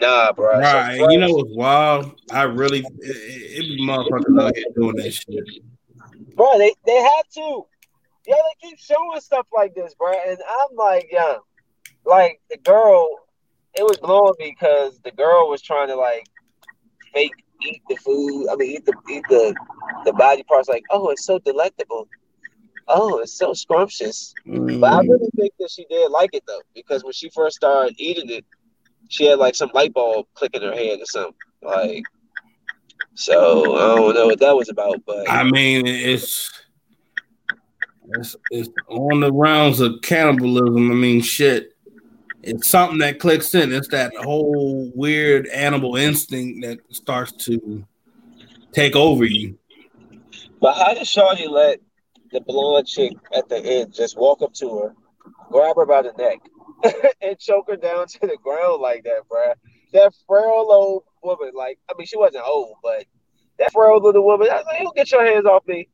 Nah, 0.00 0.32
bro. 0.32 0.58
Right. 0.58 0.98
So 0.98 1.10
you 1.10 1.18
know 1.18 1.32
what's 1.32 1.50
wild? 1.54 2.20
I 2.30 2.44
really 2.44 2.80
it, 2.80 2.86
it 3.00 3.62
be 3.62 3.86
motherfuckers 3.86 4.42
out 4.42 4.56
here 4.56 4.64
doing 4.74 4.96
that 4.96 5.12
shit. 5.12 5.44
Bro, 6.36 6.58
they, 6.58 6.74
they 6.86 6.96
have 6.96 7.28
to. 7.34 7.66
Yeah, 8.26 8.36
they 8.36 8.68
keep 8.68 8.78
showing 8.78 9.20
stuff 9.20 9.46
like 9.54 9.74
this, 9.74 9.94
bro. 9.94 10.12
And 10.26 10.38
I'm 10.48 10.76
like, 10.76 11.08
yeah. 11.12 11.36
Like 12.06 12.40
the 12.50 12.56
girl, 12.56 13.08
it 13.74 13.82
was 13.82 13.98
blowing 13.98 14.34
because 14.38 14.98
the 15.00 15.10
girl 15.10 15.50
was 15.50 15.60
trying 15.60 15.88
to 15.88 15.96
like 15.96 16.26
fake 17.12 17.44
eat 17.62 17.82
the 17.88 17.96
food. 17.96 18.48
I 18.50 18.56
mean 18.56 18.70
eat 18.70 18.86
the 18.86 18.94
eat 19.10 19.24
the 19.28 19.54
the 20.06 20.14
body 20.14 20.42
parts 20.44 20.68
like, 20.68 20.84
oh, 20.90 21.10
it's 21.10 21.26
so 21.26 21.38
delectable 21.40 22.08
oh, 22.90 23.20
it's 23.20 23.32
so 23.32 23.52
scrumptious. 23.52 24.34
Mm. 24.46 24.80
But 24.80 24.92
I 24.92 25.00
really 25.00 25.28
think 25.36 25.52
that 25.58 25.70
she 25.70 25.84
did 25.88 26.10
like 26.10 26.30
it 26.34 26.44
though, 26.46 26.62
because 26.74 27.04
when 27.04 27.12
she 27.12 27.30
first 27.30 27.56
started 27.56 27.94
eating 27.98 28.30
it, 28.30 28.44
she 29.08 29.26
had 29.26 29.38
like 29.38 29.54
some 29.54 29.70
light 29.74 29.92
bulb 29.92 30.26
click 30.34 30.54
in 30.54 30.62
her 30.62 30.72
head 30.72 31.00
or 31.00 31.06
something. 31.06 31.34
Like, 31.62 32.04
so 33.14 33.76
I 33.76 33.96
don't 33.96 34.14
know 34.14 34.26
what 34.26 34.40
that 34.40 34.56
was 34.56 34.68
about, 34.68 35.02
but 35.06 35.28
I 35.28 35.44
mean, 35.44 35.86
it's 35.86 36.50
it's, 38.08 38.36
it's 38.50 38.68
on 38.88 39.20
the 39.20 39.32
rounds 39.32 39.80
of 39.80 40.00
cannibalism. 40.02 40.90
I 40.90 40.94
mean, 40.94 41.20
shit. 41.20 41.72
It's 42.42 42.70
something 42.70 42.98
that 42.98 43.18
clicks 43.18 43.54
in. 43.54 43.70
It's 43.70 43.88
that 43.88 44.14
whole 44.16 44.90
weird 44.94 45.46
animal 45.48 45.96
instinct 45.96 46.64
that 46.64 46.78
starts 46.90 47.32
to 47.44 47.84
take 48.72 48.96
over 48.96 49.26
you. 49.26 49.58
But 50.60 50.74
how 50.74 50.94
did 50.94 51.02
Shawty 51.02 51.48
let 51.50 51.80
the 52.32 52.40
blonde 52.40 52.86
chick 52.86 53.12
at 53.34 53.48
the 53.48 53.58
end 53.58 53.92
just 53.92 54.16
walk 54.18 54.42
up 54.42 54.52
to 54.54 54.78
her, 54.78 54.94
grab 55.50 55.76
her 55.76 55.86
by 55.86 56.02
the 56.02 56.12
neck, 56.12 56.40
and 57.22 57.38
choke 57.38 57.68
her 57.68 57.76
down 57.76 58.06
to 58.06 58.20
the 58.20 58.36
ground 58.42 58.80
like 58.80 59.04
that, 59.04 59.22
bruh. 59.30 59.54
That 59.92 60.14
frail 60.26 60.66
old 60.70 61.04
woman, 61.22 61.50
like, 61.54 61.78
I 61.90 61.94
mean, 61.98 62.06
she 62.06 62.16
wasn't 62.16 62.44
old, 62.46 62.76
but 62.82 63.04
that 63.58 63.72
frail 63.72 64.00
little 64.00 64.24
woman, 64.24 64.48
I 64.50 64.56
was 64.56 64.64
like, 64.66 64.80
you 64.80 64.92
get 64.94 65.10
your 65.10 65.26
hands 65.26 65.46
off 65.46 65.66
me. 65.66 65.88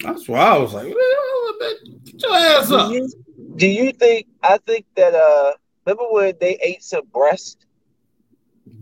That's 0.00 0.28
why 0.28 0.40
I 0.40 0.58
was 0.58 0.72
like, 0.72 0.86
get 0.86 2.22
your 2.22 2.34
ass 2.34 2.68
Do 2.68 2.76
up. 2.76 2.92
you, 2.92 3.08
do 3.56 3.66
you 3.66 3.92
think? 3.92 4.26
I 4.42 4.58
think 4.58 4.86
that. 4.96 5.14
Uh, 5.14 5.52
remember 5.84 6.04
when 6.10 6.34
they 6.40 6.56
ate 6.62 6.82
some 6.82 7.04
breast? 7.12 7.66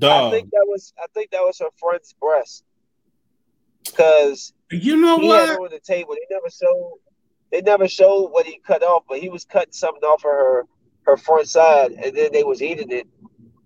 I 0.03 0.31
think 0.31 0.51
that 0.51 0.67
was. 0.69 0.93
I 1.03 1.07
think 1.13 1.31
that 1.33 1.41
was 1.41 1.59
her 1.59 1.71
friend's 1.79 2.15
breast. 2.21 2.63
Because 3.85 4.53
You 4.71 4.97
know 4.97 5.19
he 5.21 5.29
had 5.29 5.49
what? 5.49 5.51
it 5.51 5.59
on 5.59 5.71
the 5.71 5.81
table. 5.81 6.15
They 6.15 6.35
never 6.35 6.51
showed. 6.51 6.99
They 7.53 7.63
never 7.63 7.89
showed 7.89 8.29
what 8.29 8.47
he 8.47 8.61
cut 8.65 8.83
off, 8.83 9.05
but 9.09 9.19
he 9.19 9.29
was 9.29 9.45
cutting 9.45 9.73
something 9.73 10.03
off 10.05 10.25
of 10.25 10.31
her 10.31 10.65
her 11.05 11.17
front 11.17 11.49
side, 11.49 11.93
and 11.93 12.17
then 12.17 12.31
they 12.33 12.45
was 12.45 12.63
eating 12.63 12.91
it, 12.91 13.09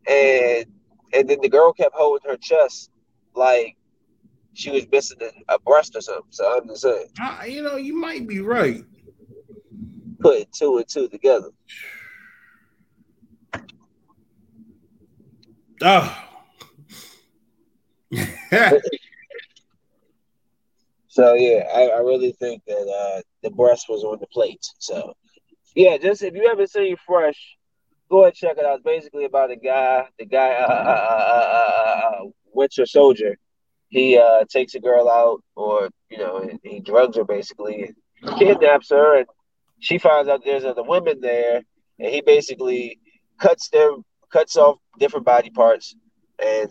and 0.09 0.67
and 1.13 1.29
then 1.29 1.41
the 1.41 1.49
girl 1.49 1.73
kept 1.73 1.95
holding 1.95 2.31
her 2.31 2.37
chest 2.37 2.91
like 3.35 3.77
she 4.55 4.71
was 4.71 4.87
missing 4.91 5.19
a, 5.49 5.59
breast 5.59 5.97
or 5.97 6.01
something. 6.01 6.25
So 6.31 6.57
I'm 6.57 6.69
just 6.69 6.83
saying, 6.83 7.07
I, 7.21 7.47
you 7.47 7.63
know, 7.63 7.77
you 7.77 7.95
might 7.95 8.27
be 8.27 8.41
right. 8.41 8.85
putting 10.21 10.47
two 10.53 10.79
and 10.79 10.89
two 10.89 11.09
together. 11.09 11.51
Oh. 15.83 16.25
So 21.15 21.35
yeah, 21.35 21.69
I, 21.73 21.83
I 21.83 21.99
really 22.01 22.33
think 22.33 22.65
that 22.67 22.75
uh, 22.75 23.23
the 23.45 23.51
breast 23.51 23.87
was 23.89 24.03
on 24.03 24.19
the 24.19 24.27
plate. 24.27 24.67
So 24.81 25.15
yeah, 25.77 25.97
just 25.97 26.25
if 26.25 26.35
you 26.35 26.49
haven't 26.49 26.71
seen 26.71 26.97
Fresh, 27.07 27.57
go 28.11 28.23
ahead 28.23 28.33
and 28.33 28.35
check 28.35 28.59
it 28.59 28.65
out. 28.65 28.79
It's 28.79 28.83
basically 28.83 29.25
about 29.25 29.53
a 29.53 29.57
guy, 29.57 30.09
the 30.19 30.25
guy, 30.25 30.55
uh, 30.55 30.67
uh, 30.67 32.25
uh, 32.57 32.61
uh, 32.61 32.83
uh, 32.83 32.85
Soldier. 32.87 33.39
He 33.91 34.19
uh, 34.19 34.45
takes 34.51 34.75
a 34.75 34.81
girl 34.81 35.09
out, 35.09 35.41
or 35.55 35.89
you 36.11 36.19
know, 36.19 36.51
he 36.65 36.81
drugs 36.81 37.17
her 37.17 37.25
basically, 37.25 37.95
kidnaps 38.37 38.91
her, 38.91 39.19
and 39.19 39.27
she 39.79 39.99
finds 39.99 40.29
out 40.29 40.43
there's 40.45 40.65
other 40.65 40.83
women 40.83 41.21
there, 41.21 41.63
and 42.01 42.13
he 42.13 42.23
basically 42.23 42.99
cuts 43.39 43.69
them, 43.69 44.03
cuts 44.33 44.57
off 44.57 44.79
different 44.99 45.27
body 45.27 45.51
parts, 45.51 45.95
and 46.45 46.69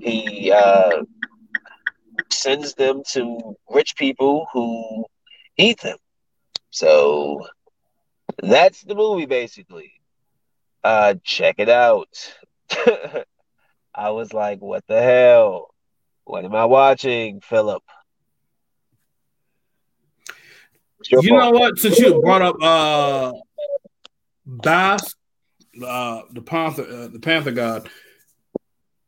he 0.00 0.50
uh, 0.50 1.04
sends 2.32 2.74
them 2.74 3.02
to 3.12 3.56
rich 3.68 3.96
people 3.96 4.46
who 4.52 5.04
eat 5.56 5.80
them. 5.80 5.98
So 6.70 7.46
that's 8.42 8.82
the 8.82 8.94
movie 8.94 9.26
basically. 9.26 9.92
Uh 10.82 11.14
check 11.24 11.56
it 11.58 11.68
out. 11.68 12.08
I 13.94 14.10
was 14.10 14.32
like, 14.32 14.60
what 14.60 14.84
the 14.86 15.02
hell? 15.02 15.74
What 16.24 16.44
am 16.44 16.54
I 16.54 16.64
watching, 16.64 17.40
Philip? 17.40 17.82
You 21.08 21.32
know 21.32 21.50
what? 21.50 21.78
Since 21.78 21.98
you 21.98 22.20
brought 22.20 22.42
up 22.42 22.56
uh 22.62 23.32
Bast, 24.46 25.16
uh 25.84 26.22
the 26.30 26.42
Panther 26.42 26.82
uh, 26.82 27.08
the 27.08 27.20
Panther 27.20 27.52
God, 27.52 27.88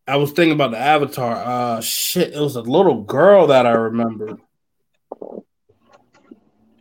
I 0.06 0.16
was 0.16 0.32
thinking 0.32 0.52
about 0.52 0.72
the 0.72 0.78
Avatar. 0.78 1.36
Uh 1.36 1.80
shit, 1.80 2.34
it 2.34 2.40
was 2.40 2.56
a 2.56 2.62
little 2.62 3.02
girl 3.02 3.46
that 3.48 3.66
I 3.66 3.72
remember. 3.72 4.38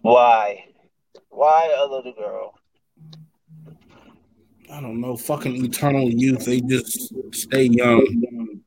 Why? 0.02 0.66
Why 1.30 1.76
a 1.78 1.86
little 1.86 2.14
girl? 2.14 2.54
I 4.72 4.82
don't 4.82 5.02
know, 5.02 5.18
fucking 5.18 5.64
eternal 5.66 6.10
youth. 6.10 6.46
They 6.46 6.62
just 6.62 7.14
stay 7.34 7.66
young. 7.66 8.62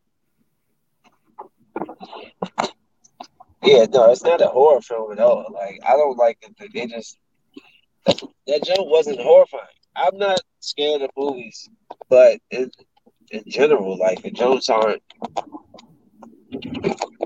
Yeah, 3.62 3.86
no, 3.90 4.10
it's 4.10 4.22
not 4.22 4.42
a 4.42 4.46
horror 4.46 4.82
film 4.82 5.12
at 5.12 5.18
all. 5.18 5.46
Like 5.52 5.80
I 5.86 5.92
don't 5.92 6.16
like 6.16 6.38
it. 6.42 6.72
They 6.72 6.86
just 6.86 7.18
that 8.04 8.62
joke 8.62 8.86
wasn't 8.90 9.20
horrifying. 9.20 9.64
I'm 9.96 10.18
not 10.18 10.40
scared 10.60 11.02
of 11.02 11.10
movies, 11.16 11.68
but 12.08 12.38
in 12.50 12.70
in 13.30 13.42
general, 13.46 13.98
like 13.98 14.22
the 14.22 14.30
jokes 14.30 14.68
aren't. 14.68 15.02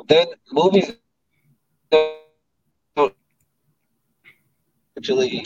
Then 0.08 0.28
movies 0.52 0.92
don't 1.90 3.14
actually 4.96 5.44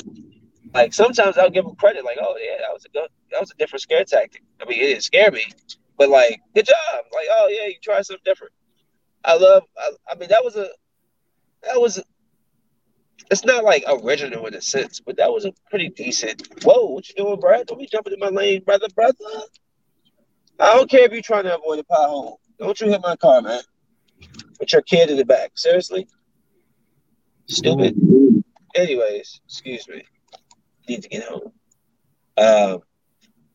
like. 0.74 0.94
Sometimes 0.94 1.38
I'll 1.38 1.50
give 1.50 1.64
them 1.64 1.74
credit, 1.76 2.04
like, 2.04 2.18
oh 2.20 2.36
yeah, 2.38 2.58
that 2.60 2.72
was 2.72 2.84
a 2.84 2.88
good, 2.90 3.08
that 3.30 3.40
was 3.40 3.50
a 3.50 3.56
different 3.56 3.82
scare 3.82 4.04
tactic. 4.04 4.42
I 4.60 4.64
mean, 4.66 4.78
it 4.78 4.86
didn't 4.86 5.02
scare 5.02 5.30
me, 5.30 5.44
but 5.98 6.08
like, 6.08 6.40
good 6.54 6.66
job. 6.66 7.04
Like, 7.12 7.26
oh 7.30 7.48
yeah, 7.50 7.66
you 7.66 7.76
tried 7.82 8.06
something 8.06 8.22
different. 8.24 8.52
I 9.24 9.36
love. 9.36 9.64
I, 9.76 9.90
I 10.10 10.14
mean, 10.16 10.28
that 10.28 10.44
was 10.44 10.56
a 10.56 10.68
that 11.62 11.80
was 11.80 12.02
it's 13.30 13.44
not 13.44 13.64
like 13.64 13.84
original 13.88 14.46
in 14.46 14.54
a 14.54 14.60
sense, 14.60 15.00
but 15.00 15.16
that 15.16 15.32
was 15.32 15.44
a 15.44 15.52
pretty 15.70 15.88
decent. 15.88 16.64
Whoa, 16.64 16.86
what 16.86 17.08
you 17.08 17.14
doing, 17.16 17.40
Brad? 17.40 17.66
Don't 17.66 17.78
be 17.78 17.88
jumping 17.90 18.12
in 18.12 18.18
my 18.18 18.28
lane, 18.28 18.62
brother, 18.64 18.88
brother. 18.94 19.14
I 20.58 20.74
don't 20.74 20.90
care 20.90 21.04
if 21.04 21.12
you're 21.12 21.22
trying 21.22 21.44
to 21.44 21.56
avoid 21.56 21.78
a 21.78 21.84
pothole. 21.84 22.36
Don't 22.58 22.80
you 22.80 22.88
hit 22.88 23.00
my 23.02 23.16
car, 23.16 23.42
man. 23.42 23.60
Put 24.58 24.72
your 24.72 24.82
kid 24.82 25.10
in 25.10 25.16
the 25.16 25.24
back. 25.24 25.52
Seriously? 25.54 26.06
Stupid. 27.46 27.96
Anyways, 28.74 29.40
excuse 29.44 29.88
me. 29.88 30.02
Need 30.88 31.02
to 31.02 31.08
get 31.08 31.24
home. 31.24 31.52
Um, 32.36 32.80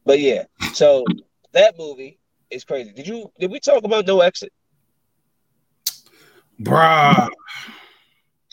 but 0.05 0.19
yeah, 0.19 0.43
so 0.73 1.03
that 1.53 1.77
movie 1.77 2.19
is 2.49 2.63
crazy. 2.63 2.91
Did 2.93 3.07
you 3.07 3.31
did 3.39 3.51
we 3.51 3.59
talk 3.59 3.83
about 3.83 4.05
No 4.05 4.21
Exit? 4.21 4.53
Bruh. 6.61 7.29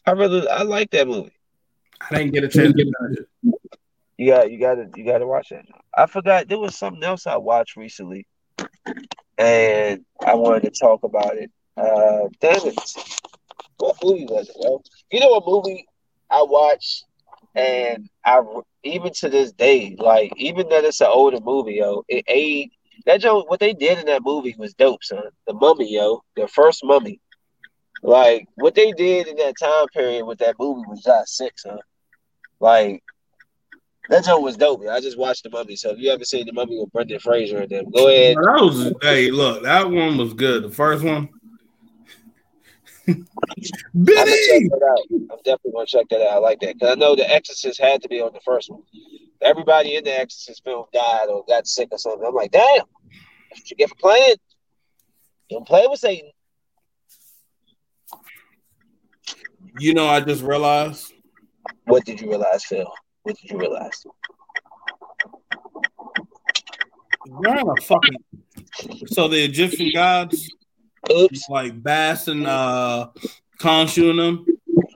I 0.06 0.10
really 0.10 0.48
I 0.48 0.62
like 0.62 0.90
that 0.90 1.08
movie. 1.08 1.32
I 2.00 2.16
didn't 2.16 2.32
get 2.32 2.44
a 2.44 2.48
chance 2.48 2.74
to 2.74 2.84
touch 2.84 3.18
it. 3.18 3.54
You 4.16 4.30
got 4.30 4.50
you 4.50 4.58
got 4.58 4.74
to 4.74 4.88
you 4.96 5.04
got 5.04 5.18
to 5.18 5.26
watch 5.26 5.48
that. 5.50 5.64
I 5.96 6.06
forgot 6.06 6.48
there 6.48 6.58
was 6.58 6.76
something 6.76 7.02
else 7.02 7.26
I 7.26 7.36
watched 7.36 7.76
recently, 7.76 8.26
and 9.38 10.04
I 10.24 10.34
wanted 10.34 10.64
to 10.64 10.70
talk 10.70 11.02
about 11.02 11.36
it. 11.36 11.50
Uh, 11.76 12.28
damn 12.40 12.66
it! 12.66 12.78
What 13.78 13.96
movie 14.02 14.26
was 14.26 14.48
it, 14.48 14.56
yo? 14.60 14.82
You 15.10 15.20
know 15.20 15.30
what 15.30 15.46
movie 15.46 15.86
I 16.30 16.42
watched, 16.42 17.04
and 17.54 18.08
I 18.24 18.40
even 18.84 19.12
to 19.14 19.28
this 19.28 19.52
day, 19.52 19.96
like 19.98 20.32
even 20.36 20.68
though 20.68 20.78
it's 20.78 21.00
an 21.00 21.08
older 21.12 21.40
movie, 21.40 21.74
yo, 21.74 22.04
it 22.08 22.24
ate 22.28 22.72
that 23.06 23.20
joke. 23.20 23.50
What 23.50 23.60
they 23.60 23.72
did 23.72 23.98
in 23.98 24.06
that 24.06 24.22
movie 24.24 24.54
was 24.58 24.74
dope, 24.74 25.02
son. 25.02 25.24
The 25.46 25.54
Mummy, 25.54 25.92
yo, 25.92 26.22
the 26.36 26.48
first 26.48 26.80
Mummy. 26.84 27.20
Like 28.02 28.46
what 28.56 28.74
they 28.74 28.92
did 28.92 29.28
in 29.28 29.36
that 29.36 29.54
time 29.58 29.86
period 29.88 30.26
with 30.26 30.38
that 30.38 30.56
movie 30.58 30.84
was 30.86 31.02
just 31.02 31.36
sick, 31.36 31.58
son. 31.58 31.78
Like 32.60 33.02
that 34.08 34.24
joke 34.24 34.42
was 34.42 34.56
dope. 34.56 34.86
I 34.88 35.00
just 35.00 35.18
watched 35.18 35.44
the 35.44 35.50
Mummy, 35.50 35.76
so 35.76 35.90
if 35.90 35.98
you 35.98 36.10
ever 36.10 36.24
seen 36.24 36.46
the 36.46 36.52
Mummy 36.52 36.78
with 36.78 36.92
Brendan 36.92 37.20
Fraser 37.20 37.58
and 37.58 37.70
them, 37.70 37.90
go 37.90 38.08
ahead. 38.08 38.36
That 38.36 38.60
was 38.60 38.92
hey, 39.02 39.30
look, 39.30 39.62
that 39.62 39.90
one 39.90 40.18
was 40.18 40.34
good. 40.34 40.64
The 40.64 40.70
first 40.70 41.04
one. 41.04 41.28
I'm 43.08 43.24
Benny! 43.94 44.70
out. 44.72 44.98
I'm 45.10 45.38
definitely 45.44 45.72
gonna 45.72 45.86
check 45.86 46.06
that 46.10 46.20
out. 46.20 46.34
I 46.34 46.38
like 46.38 46.60
that 46.60 46.74
because 46.74 46.92
I 46.92 46.94
know 46.94 47.14
the 47.14 47.30
Exorcist 47.30 47.80
had 47.80 48.02
to 48.02 48.08
be 48.08 48.20
on 48.20 48.32
the 48.32 48.40
first 48.40 48.70
one. 48.70 48.82
Everybody 49.40 49.96
in 49.96 50.04
the 50.04 50.18
Exorcist 50.18 50.64
film 50.64 50.86
died 50.92 51.28
or 51.28 51.44
got 51.46 51.66
sick 51.66 51.88
or 51.90 51.98
something. 51.98 52.26
I'm 52.26 52.34
like, 52.34 52.50
damn, 52.50 52.84
that's 53.50 53.60
what 53.60 53.70
you 53.70 53.76
get 53.76 53.90
for 53.90 53.96
playing. 53.96 54.36
Don't 55.50 55.66
play 55.66 55.86
with 55.88 56.00
Satan. 56.00 56.30
You 59.78 59.94
know, 59.94 60.06
I 60.06 60.20
just 60.20 60.42
realized 60.42 61.12
What 61.84 62.04
did 62.04 62.20
you 62.20 62.28
realize, 62.28 62.64
Phil? 62.64 62.90
What 63.24 63.36
did 63.36 63.50
you 63.50 63.58
realize? 63.58 64.04
on 67.26 67.78
a 67.78 67.80
fucking 67.80 68.16
so 69.06 69.28
the 69.28 69.42
Egyptian 69.42 69.90
gods 69.94 70.50
Oops. 71.10 71.48
like 71.48 71.82
Bast 71.82 72.28
and 72.28 72.46
uh 72.46 73.08
Khonshu 73.60 74.10
and 74.10 74.18
them 74.18 74.46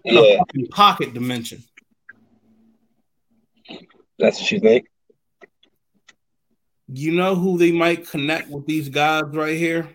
in 0.04 0.16
a 0.18 0.38
fucking 0.38 0.66
pocket 0.68 1.14
dimension. 1.14 1.64
that's 4.18 4.40
what 4.40 4.52
you 4.52 4.60
think. 4.60 4.86
You 6.92 7.12
know 7.12 7.34
who 7.34 7.56
they 7.56 7.72
might 7.72 8.08
connect 8.08 8.50
with 8.50 8.66
these 8.66 8.90
gods 8.90 9.34
right 9.34 9.56
here? 9.56 9.88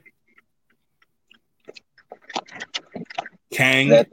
Kang. 3.52 3.90
That 3.90 4.08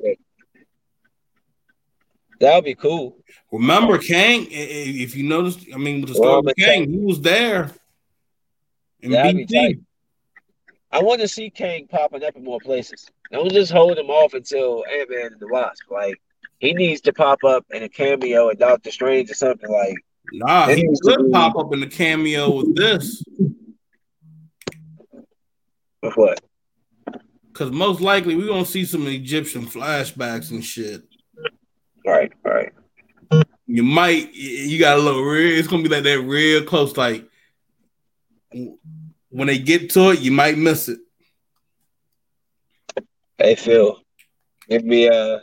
would 2.40 2.64
be 2.64 2.74
cool. 2.74 3.19
Remember 3.52 3.98
Kang? 3.98 4.46
If 4.50 5.16
you 5.16 5.24
notice, 5.24 5.58
I 5.74 5.76
mean, 5.78 6.02
with 6.02 6.14
the 6.14 6.20
Well, 6.20 6.40
story 6.40 6.50
of 6.52 6.56
Kang, 6.56 6.90
he 6.90 6.98
was 6.98 7.20
there. 7.20 7.70
In 9.00 9.10
BT. 9.10 9.80
I 10.92 11.02
want 11.02 11.20
to 11.20 11.28
see 11.28 11.50
Kang 11.50 11.86
popping 11.88 12.22
up 12.24 12.36
in 12.36 12.44
more 12.44 12.60
places. 12.60 13.06
Don't 13.32 13.50
just 13.50 13.72
hold 13.72 13.96
him 13.98 14.10
off 14.10 14.34
until 14.34 14.84
Ant 14.92 15.10
Man 15.10 15.26
and 15.32 15.40
the 15.40 15.48
Wasp. 15.48 15.84
Like 15.90 16.20
he 16.58 16.74
needs 16.74 17.00
to 17.02 17.12
pop 17.12 17.42
up 17.44 17.64
in 17.70 17.82
a 17.82 17.88
cameo 17.88 18.48
in 18.50 18.58
Doctor 18.58 18.90
Strange 18.90 19.30
or 19.30 19.34
something. 19.34 19.70
Like 19.70 19.94
Nah, 20.32 20.68
he 20.68 20.86
could 21.02 21.24
be- 21.26 21.30
pop 21.30 21.56
up 21.56 21.72
in 21.72 21.80
the 21.80 21.86
cameo 21.86 22.50
with 22.54 22.76
this. 22.76 23.22
with 26.02 26.16
what? 26.16 26.40
Because 27.52 27.70
most 27.72 28.00
likely 28.00 28.34
we're 28.36 28.46
gonna 28.48 28.64
see 28.64 28.84
some 28.84 29.06
Egyptian 29.06 29.66
flashbacks 29.66 30.50
and 30.50 30.64
shit. 30.64 31.02
Right, 32.06 32.32
right. 32.44 32.72
You 33.72 33.85
might 33.85 34.35
you 34.35 34.80
got 34.80 34.98
a 34.98 35.00
little 35.00 35.22
real. 35.22 35.56
It's 35.56 35.68
gonna 35.68 35.85
be 35.85 35.88
like 35.88 36.02
that 36.02 36.22
real 36.22 36.64
close. 36.64 36.96
Like 36.96 37.24
when 38.50 39.46
they 39.46 39.61
get 39.61 39.90
to 39.90 40.11
it, 40.11 40.18
you 40.18 40.33
might 40.33 40.59
miss 40.59 40.88
it. 40.88 40.98
Hey 43.38 43.54
Phil, 43.54 43.96
give 44.68 44.85
me 44.85 45.09
uh, 45.09 45.38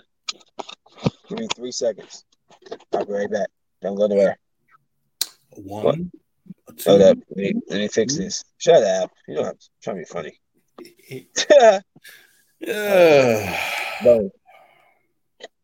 give 1.29 1.39
me 1.39 1.47
three 1.55 1.71
seconds. 1.71 2.25
I'll 2.93 3.05
be 3.05 3.13
right 3.13 3.31
back. 3.31 3.47
Don't 3.81 3.95
go 3.95 4.07
nowhere. 4.07 4.37
One. 5.51 6.11
Hold 6.85 7.01
up. 7.01 7.17
Let 7.29 7.37
me, 7.37 7.53
let 7.69 7.77
me 7.79 7.87
fix 7.87 8.17
this. 8.17 8.43
Shut 8.57 8.83
up. 8.83 9.09
You 9.29 9.35
know 9.35 9.45
I'm 9.45 9.55
trying 9.81 9.95
to 9.95 10.01
be 10.01 10.05
funny. 10.05 10.37
yeah. 12.59 13.59
No. 14.03 14.29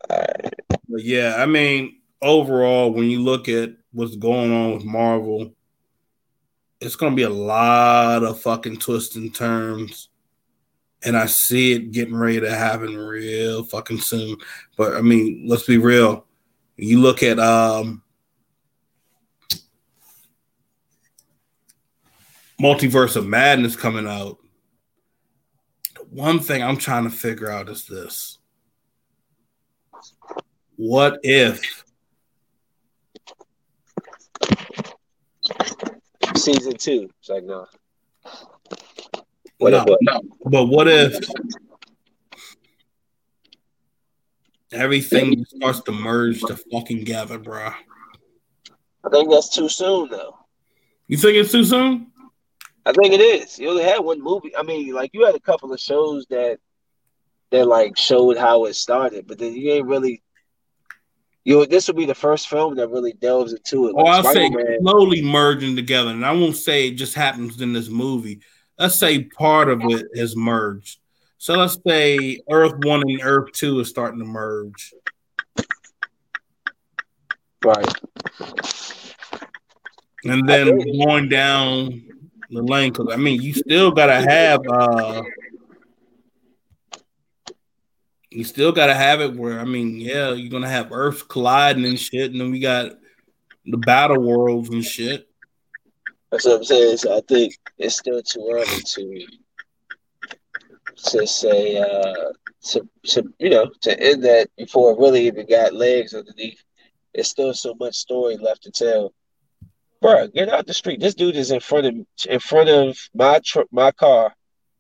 But 0.08 1.04
yeah, 1.04 1.36
I 1.38 1.46
mean, 1.46 2.00
overall, 2.24 2.92
when 2.92 3.10
you 3.10 3.22
look 3.22 3.48
at 3.50 3.76
what's 3.92 4.16
going 4.16 4.52
on 4.52 4.74
with 4.74 4.86
Marvel, 4.86 5.54
it's 6.82 6.96
gonna 6.96 7.16
be 7.16 7.24
a 7.24 7.30
lot 7.30 8.24
of 8.24 8.42
fucking 8.42 8.78
twists 8.78 9.16
and 9.16 9.34
turns. 9.34 10.10
And 11.06 11.18
I 11.18 11.26
see 11.26 11.74
it 11.74 11.92
getting 11.92 12.16
ready 12.16 12.40
to 12.40 12.56
happen 12.56 12.98
real 12.98 13.64
fucking 13.66 14.00
soon. 14.00 14.38
But 14.78 14.96
I 14.96 15.02
mean, 15.02 15.46
let's 15.48 15.66
be 15.66 15.78
real. 15.78 16.26
You 16.78 17.00
look 17.00 17.22
at 17.24 17.40
um 17.40 18.02
Multiverse 22.62 23.18
of 23.18 23.28
Madness 23.28 23.76
coming 23.76 24.08
out. 24.08 24.38
The 25.96 26.06
one 26.10 26.40
thing 26.40 26.64
I'm 26.64 26.78
trying 26.78 27.04
to 27.04 27.10
figure 27.10 27.52
out 27.52 27.68
is 27.68 27.86
this. 27.86 28.38
What 30.78 31.20
if 31.24 31.83
season 36.44 36.74
two? 36.74 37.10
It's 37.20 37.30
like 37.30 37.44
no. 37.44 37.66
What 39.58 39.72
no, 39.72 39.86
if, 39.88 39.98
no. 40.02 40.22
But 40.46 40.66
what 40.66 40.88
if 40.88 41.18
everything 44.72 45.46
starts 45.46 45.82
to 45.82 45.92
merge 45.92 46.42
to 46.42 46.58
fucking 46.72 47.04
gather, 47.04 47.38
bro? 47.38 47.72
I 49.06 49.10
think 49.10 49.30
that's 49.30 49.50
too 49.50 49.70
soon, 49.70 50.10
though. 50.10 50.38
You 51.08 51.18
think 51.18 51.38
it's 51.38 51.52
too 51.52 51.64
soon? 51.64 52.08
I 52.86 52.92
think 52.92 53.14
it 53.14 53.22
is. 53.22 53.60
You 53.60 53.70
only 53.70 53.84
had 53.84 54.00
one 54.00 54.22
movie. 54.22 54.56
I 54.56 54.64
mean, 54.64 54.94
like 54.94 55.12
you 55.14 55.26
had 55.26 55.36
a 55.36 55.40
couple 55.40 55.72
of 55.72 55.80
shows 55.80 56.26
that 56.30 56.60
that 57.52 57.68
like 57.68 57.98
showed 57.98 58.38
how 58.38 58.66
it 58.66 58.76
started, 58.76 59.28
but 59.28 59.38
then 59.40 59.54
you 59.54 59.72
ain't 59.72 59.88
really. 59.88 60.22
You 61.46 61.66
this 61.66 61.88
will 61.88 61.96
be 61.96 62.06
the 62.06 62.16
first 62.16 62.48
film 62.48 62.76
that 62.76 62.90
really 62.90 63.14
delves 63.14 63.54
into 63.54 63.88
it. 63.88 63.96
Like, 63.96 64.06
oh, 64.06 64.10
I'll 64.10 64.24
Spider-Man, 64.24 64.66
say 64.66 64.78
slowly 64.82 65.22
merging 65.22 65.76
together, 65.76 66.12
and 66.12 66.26
I 66.26 66.32
won't 66.32 66.56
say 66.56 66.88
it 66.88 66.96
just 66.96 67.16
happens 67.16 67.62
in 67.62 67.74
this 67.74 67.90
movie. 67.90 68.40
Let's 68.80 68.96
say 68.96 69.26
part 69.26 69.70
of 69.70 69.82
it 69.84 70.08
has 70.16 70.36
merged. 70.36 71.00
So 71.38 71.56
let's 71.56 71.78
say 71.86 72.40
Earth 72.50 72.74
One 72.86 73.02
and 73.02 73.22
Earth 73.22 73.52
Two 73.52 73.80
is 73.82 73.90
starting 73.90 74.20
to 74.20 74.26
merge. 74.26 74.94
Right. 77.64 77.94
And 80.26 80.48
then 80.48 80.78
going 81.06 81.28
down 81.28 82.04
the 82.50 82.62
lane 82.62 82.92
because 82.92 83.08
I 83.12 83.18
mean 83.18 83.42
you 83.42 83.54
still 83.54 83.92
gotta 83.92 84.22
have 84.22 84.62
uh 84.70 85.22
you 88.34 88.44
still 88.44 88.72
gotta 88.72 88.94
have 88.94 89.22
it 89.22 89.36
where 89.36 89.60
I 89.60 89.64
mean, 89.64 89.98
yeah, 90.00 90.32
you're 90.32 90.50
gonna 90.50 90.70
have 90.70 90.92
Earth 90.92 91.28
colliding 91.28 91.86
and 91.86 92.00
shit, 92.00 92.32
and 92.32 92.40
then 92.42 92.52
we 92.52 92.60
got 92.60 92.92
the 93.66 93.78
battle 93.78 94.22
worlds 94.22 94.70
and 94.70 94.84
shit. 94.84 95.28
That's 96.32 96.46
what 96.46 96.58
I'm 96.58 96.64
saying. 96.64 96.98
So 96.98 97.18
I 97.18 97.22
think 97.28 97.56
it's 97.78 97.98
still 97.98 98.22
too 98.22 98.50
early 98.52 98.66
to 98.66 99.28
to 100.96 101.28
say 101.28 101.78
uh 101.78 102.32
to, 102.64 102.88
to 103.04 103.34
you 103.40 103.50
know 103.50 103.70
to 103.82 104.00
end 104.00 104.24
that 104.24 104.50
before 104.58 104.94
it 104.94 105.00
really 105.00 105.28
even 105.28 105.46
got 105.48 105.74
legs 105.74 106.14
underneath. 106.14 106.64
There's 107.14 107.30
still 107.30 107.54
so 107.54 107.76
much 107.80 107.96
story 107.96 108.38
left 108.38 108.64
to 108.64 108.72
tell 108.72 109.14
bro, 110.02 110.28
get 110.28 110.50
out 110.50 110.68
the 110.68 110.74
street. 110.74 111.00
This 111.00 111.16
dude 111.16 111.36
is 111.36 111.52
in 111.52 111.60
front 111.60 111.88
of 111.88 111.96
in 112.28 112.40
front 112.40 112.70
of 112.70 112.98
my 113.14 113.40
tr- 113.44 113.62
my 113.72 113.92
car, 113.92 114.36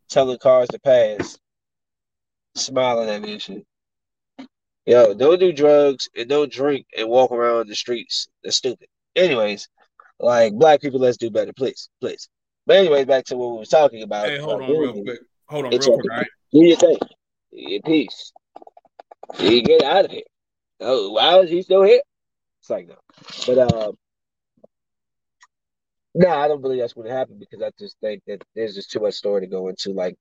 telling 0.09 0.37
cars 0.37 0.67
to 0.69 0.79
pass, 0.79 1.39
smiling 2.55 3.09
at 3.09 3.21
me 3.21 3.33
and 3.33 3.41
shit. 3.41 3.65
Yo, 4.85 5.13
don't 5.13 5.39
do 5.39 5.53
drugs 5.53 6.09
and 6.15 6.27
don't 6.27 6.51
drink 6.51 6.85
and 6.97 7.07
walk 7.07 7.31
around 7.31 7.67
the 7.67 7.75
streets. 7.75 8.27
That's 8.43 8.57
stupid. 8.57 8.87
Anyways, 9.15 9.69
like 10.19 10.53
black 10.53 10.81
people, 10.81 10.99
let's 10.99 11.17
do 11.17 11.29
better, 11.29 11.53
please, 11.53 11.89
please. 12.01 12.27
But 12.65 12.77
anyways, 12.77 13.05
back 13.05 13.25
to 13.25 13.37
what 13.37 13.51
we 13.51 13.57
were 13.59 13.65
talking 13.65 14.03
about. 14.03 14.27
Hey, 14.27 14.39
hold 14.39 14.61
on 14.61 14.69
real 14.69 15.01
quick. 15.03 15.19
Hold 15.47 15.65
on 15.65 15.71
real 15.71 15.93
quick, 15.93 16.09
right? 16.09 16.27
Do 16.51 16.65
your 16.65 16.77
thing. 16.77 16.97
Your 17.51 17.81
piece. 17.81 18.31
You 19.39 19.61
get 19.61 19.83
out 19.83 20.05
of 20.05 20.11
here. 20.11 20.23
Oh, 20.79 21.11
why 21.11 21.39
is 21.39 21.49
he 21.49 21.61
still 21.61 21.83
here? 21.83 22.01
It's 22.59 22.69
like 22.69 22.87
no. 22.87 22.95
But 23.45 23.73
um, 23.73 23.97
no, 26.15 26.29
I 26.29 26.47
don't 26.47 26.61
believe 26.61 26.79
that's 26.79 26.95
what 26.95 27.07
happened 27.07 27.39
because 27.39 27.61
I 27.61 27.71
just 27.79 27.97
think 27.99 28.21
that 28.27 28.43
there's 28.55 28.75
just 28.75 28.91
too 28.91 28.99
much 28.99 29.15
story 29.15 29.41
to 29.41 29.47
go 29.47 29.67
into. 29.67 29.91
Like, 29.91 30.15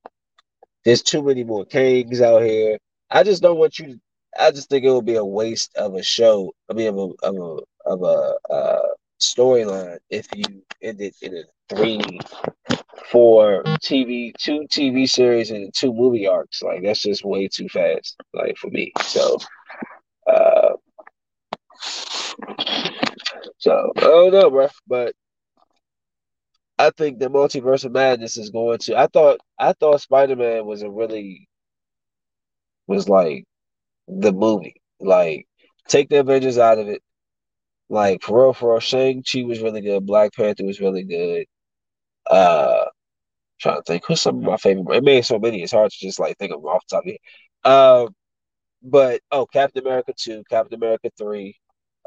there's 0.85 1.03
too 1.03 1.23
many 1.23 1.45
more 1.45 1.64
kings 1.64 2.21
out 2.21 2.42
here. 2.42 2.79
I 3.11 3.23
just 3.23 3.42
don't 3.42 3.59
want 3.59 3.79
you 3.79 3.87
to. 3.87 4.01
I 4.38 4.51
just 4.51 4.71
think 4.71 4.85
it 4.85 4.90
would 4.90 5.05
be 5.07 5.16
a 5.16 5.25
waste 5.25 5.77
of 5.77 5.95
a 5.95 6.03
show. 6.03 6.53
I 6.71 6.75
mean, 6.75 6.88
of 6.88 6.97
a 6.99 7.27
of 7.27 7.37
a 7.37 7.59
of 7.90 8.03
a 8.03 8.53
uh, 8.53 8.88
storyline 9.21 9.99
if 10.11 10.27
you 10.35 10.62
ended 10.83 11.14
in 11.21 11.37
a 11.37 11.42
three, 11.75 12.18
four 13.11 13.62
TV, 13.83 14.33
two 14.38 14.66
TV 14.71 15.09
series 15.09 15.51
and 15.51 15.73
two 15.75 15.92
movie 15.92 16.27
arcs. 16.27 16.62
Like 16.62 16.83
that's 16.83 17.03
just 17.03 17.25
way 17.25 17.49
too 17.49 17.68
fast. 17.68 18.16
Like 18.35 18.57
for 18.57 18.71
me, 18.71 18.92
so. 19.03 19.38
uh 20.27 20.73
so 23.59 23.92
I 23.97 24.01
don't 24.01 24.33
know, 24.33 24.51
bro, 24.51 24.68
but 24.87 25.14
I 26.83 26.90
think 26.90 27.21
the 27.21 27.29
multiverse 27.31 27.85
of 27.85 27.92
madness 27.92 28.37
is 28.37 28.51
going 28.51 28.79
to. 28.81 28.99
I 28.99 29.07
thought 29.07 29.38
I 29.59 29.73
thought 29.73 30.01
Spider 30.01 30.35
Man 30.35 30.66
was 30.66 30.83
a 30.83 30.90
really 30.90 31.49
was 32.88 33.09
like 33.09 33.45
the 34.09 34.33
movie. 34.33 34.83
Like 35.01 35.47
take 35.88 36.09
the 36.09 36.21
Avengers 36.21 36.59
out 36.59 36.79
of 36.79 36.88
it. 36.88 37.01
Like 37.88 38.23
for 38.23 38.42
real, 38.45 38.53
for 38.53 38.73
real, 38.73 38.81
Shang 38.81 39.23
Chi 39.23 39.42
was 39.45 39.61
really 39.62 39.81
good. 39.81 40.07
Black 40.07 40.33
Panther 40.35 40.64
was 40.64 40.81
really 40.81 41.05
good. 41.05 41.47
Uh, 42.29 42.87
trying 43.61 43.77
to 43.77 43.83
think 43.85 44.05
who's 44.07 44.21
some 44.21 44.38
of 44.38 44.45
my 44.45 44.57
favorite. 44.57 44.97
It 44.97 45.05
made 45.05 45.25
so 45.25 45.38
many. 45.38 45.62
It's 45.62 45.73
hard 45.73 45.92
to 45.92 45.99
just 46.01 46.18
like 46.21 46.37
think 46.38 46.53
of 46.53 46.62
them 46.62 46.68
off 46.71 46.85
the 46.90 46.97
top 46.97 47.05
of 47.64 48.07
Um, 48.09 48.14
but 48.83 49.21
oh, 49.31 49.47
Captain 49.47 49.87
America 49.87 50.14
two, 50.18 50.42
Captain 50.51 50.75
America 50.75 51.11
three. 51.16 51.57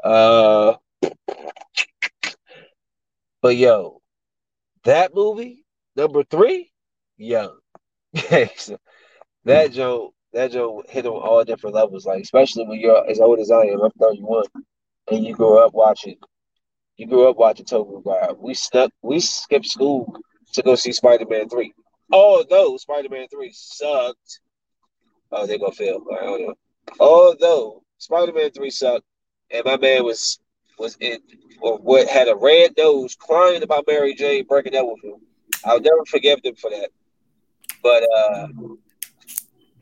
Uh, 0.04 0.74
but 3.40 3.56
yo, 3.56 4.02
that 4.86 5.14
movie, 5.14 5.64
number 5.94 6.24
three, 6.24 6.72
young. 7.16 7.58
so 8.56 8.78
that 9.44 9.68
hmm. 9.68 9.74
joke, 9.74 10.14
that 10.32 10.52
joke 10.52 10.86
hit 10.88 11.06
on 11.06 11.12
all 11.12 11.44
different 11.44 11.76
levels. 11.76 12.06
Like 12.06 12.22
especially 12.22 12.66
when 12.66 12.80
you're 12.80 13.08
as 13.08 13.20
old 13.20 13.38
as 13.38 13.50
I 13.50 13.62
am, 13.62 13.82
I'm 13.82 13.90
31, 13.90 14.44
and 15.12 15.24
you 15.24 15.34
grew 15.34 15.58
up 15.58 15.74
watching. 15.74 16.16
You 16.96 17.06
grew 17.06 17.28
up 17.28 17.36
watching 17.36 17.66
Tobey 17.66 17.94
Maguire. 17.94 18.34
We 18.38 18.54
snuck, 18.54 18.90
we 19.02 19.20
skipped 19.20 19.66
school 19.66 20.16
to 20.54 20.62
go 20.62 20.74
see 20.76 20.92
Spider 20.92 21.26
Man 21.28 21.48
three. 21.48 21.72
Although 22.10 22.76
Spider 22.78 23.08
Man 23.10 23.26
three 23.28 23.50
sucked. 23.52 24.40
Oh, 25.32 25.46
they 25.46 25.58
gonna 25.58 25.72
fail. 25.72 26.00
I 26.12 26.24
don't 26.24 26.42
know. 26.42 26.54
Although 27.00 27.82
Spider 27.98 28.32
Man 28.32 28.50
three 28.52 28.70
sucked, 28.70 29.04
and 29.50 29.64
my 29.64 29.76
man 29.76 30.04
was 30.04 30.38
was 30.78 30.96
in 31.00 31.18
or 31.60 31.78
what 31.78 32.08
had 32.08 32.28
a 32.28 32.36
red 32.36 32.72
nose 32.76 33.14
crying 33.14 33.62
about 33.62 33.84
Mary 33.86 34.14
Jane 34.14 34.44
breaking 34.46 34.76
up 34.76 34.86
with 34.86 35.04
him. 35.04 35.20
I'll 35.64 35.80
never 35.80 36.04
forgive 36.06 36.42
them 36.42 36.54
for 36.54 36.70
that. 36.70 36.90
But 37.82 38.02
uh 38.02 38.48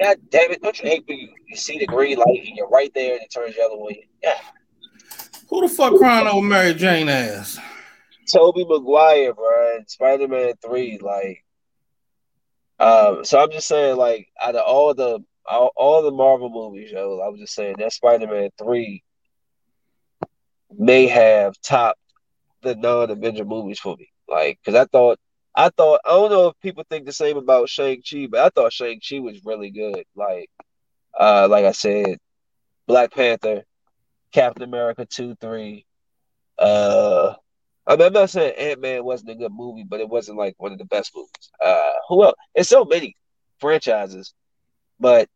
God 0.01 0.17
damn 0.31 0.51
it, 0.51 0.63
don't 0.63 0.81
you 0.83 0.89
hate 0.89 1.05
when 1.07 1.19
you, 1.19 1.29
you 1.47 1.57
see 1.57 1.79
the 1.79 1.87
green 1.87 2.19
light 2.19 2.45
and 2.47 2.57
you're 2.57 2.69
right 2.69 2.93
there 2.95 3.15
and 3.15 3.23
it 3.23 3.33
turns 3.33 3.57
yellow? 3.57 3.89
Yeah. 4.23 4.39
Who 5.49 5.61
the 5.61 5.73
fuck 5.73 5.97
crying 5.97 6.27
over 6.27 6.45
Mary 6.45 6.75
Jane 6.75 7.09
ass? 7.09 7.59
Tobey 8.33 8.65
Maguire, 8.65 9.35
bro, 9.35 9.81
Spider-Man 9.87 10.55
3, 10.63 10.99
like 11.03 11.45
um, 12.79 13.25
so 13.25 13.41
I'm 13.41 13.51
just 13.51 13.69
saying, 13.69 13.97
like, 13.97 14.29
out 14.43 14.57
of 14.57 14.63
all 14.67 14.95
the 14.95 15.21
all, 15.47 15.71
all 15.77 16.03
the 16.03 16.11
Marvel 16.11 16.49
movies, 16.49 16.91
yo, 16.91 17.21
I 17.21 17.29
was 17.29 17.41
just 17.41 17.55
saying 17.55 17.77
that 17.79 17.93
Spider-Man 17.93 18.51
3 18.59 19.04
may 20.79 21.07
have 21.07 21.55
topped 21.61 22.01
the 22.63 22.75
non-Avenger 22.75 23.45
movies 23.45 23.79
for 23.79 23.97
me. 23.97 24.09
Like, 24.29 24.59
because 24.65 24.79
I 24.81 24.87
thought, 24.87 25.19
I 25.55 25.69
thought, 25.69 26.01
I 26.05 26.11
don't 26.11 26.31
know 26.31 26.49
if 26.49 26.61
people 26.61 26.85
think 26.89 27.07
the 27.07 27.13
same 27.13 27.37
about 27.37 27.69
Shang 27.69 28.03
Chi, 28.09 28.27
but 28.31 28.41
I 28.41 28.49
thought 28.49 28.73
Shang 28.73 29.01
Chi 29.07 29.21
was 29.21 29.45
really 29.45 29.71
good. 29.71 30.05
Like, 30.17 30.51
uh, 31.19 31.47
like 31.49 31.65
I 31.65 31.73
said, 31.73 32.19
Black 32.87 33.13
Panther, 33.13 33.65
Captain 34.33 34.65
America 34.65 35.07
two, 35.07 35.37
three. 35.41 35.87
Uh, 36.59 37.35
I 37.87 37.97
mean, 37.97 38.07
I'm 38.07 38.13
not 38.13 38.31
saying 38.31 38.55
Ant 38.59 38.81
Man 38.81 39.05
wasn't 39.05 39.31
a 39.31 39.35
good 39.35 39.53
movie, 39.53 39.85
but 39.85 40.01
it 40.01 40.09
wasn't 40.09 40.39
like 40.39 40.55
one 40.59 40.73
of 40.73 40.79
the 40.79 40.87
best 40.87 41.13
movies. 41.15 41.51
Uh, 41.65 41.93
who 42.09 42.25
else? 42.25 42.35
It's 42.55 42.69
so 42.69 42.85
many 42.85 43.17
franchises, 43.59 44.35
but 44.99 45.29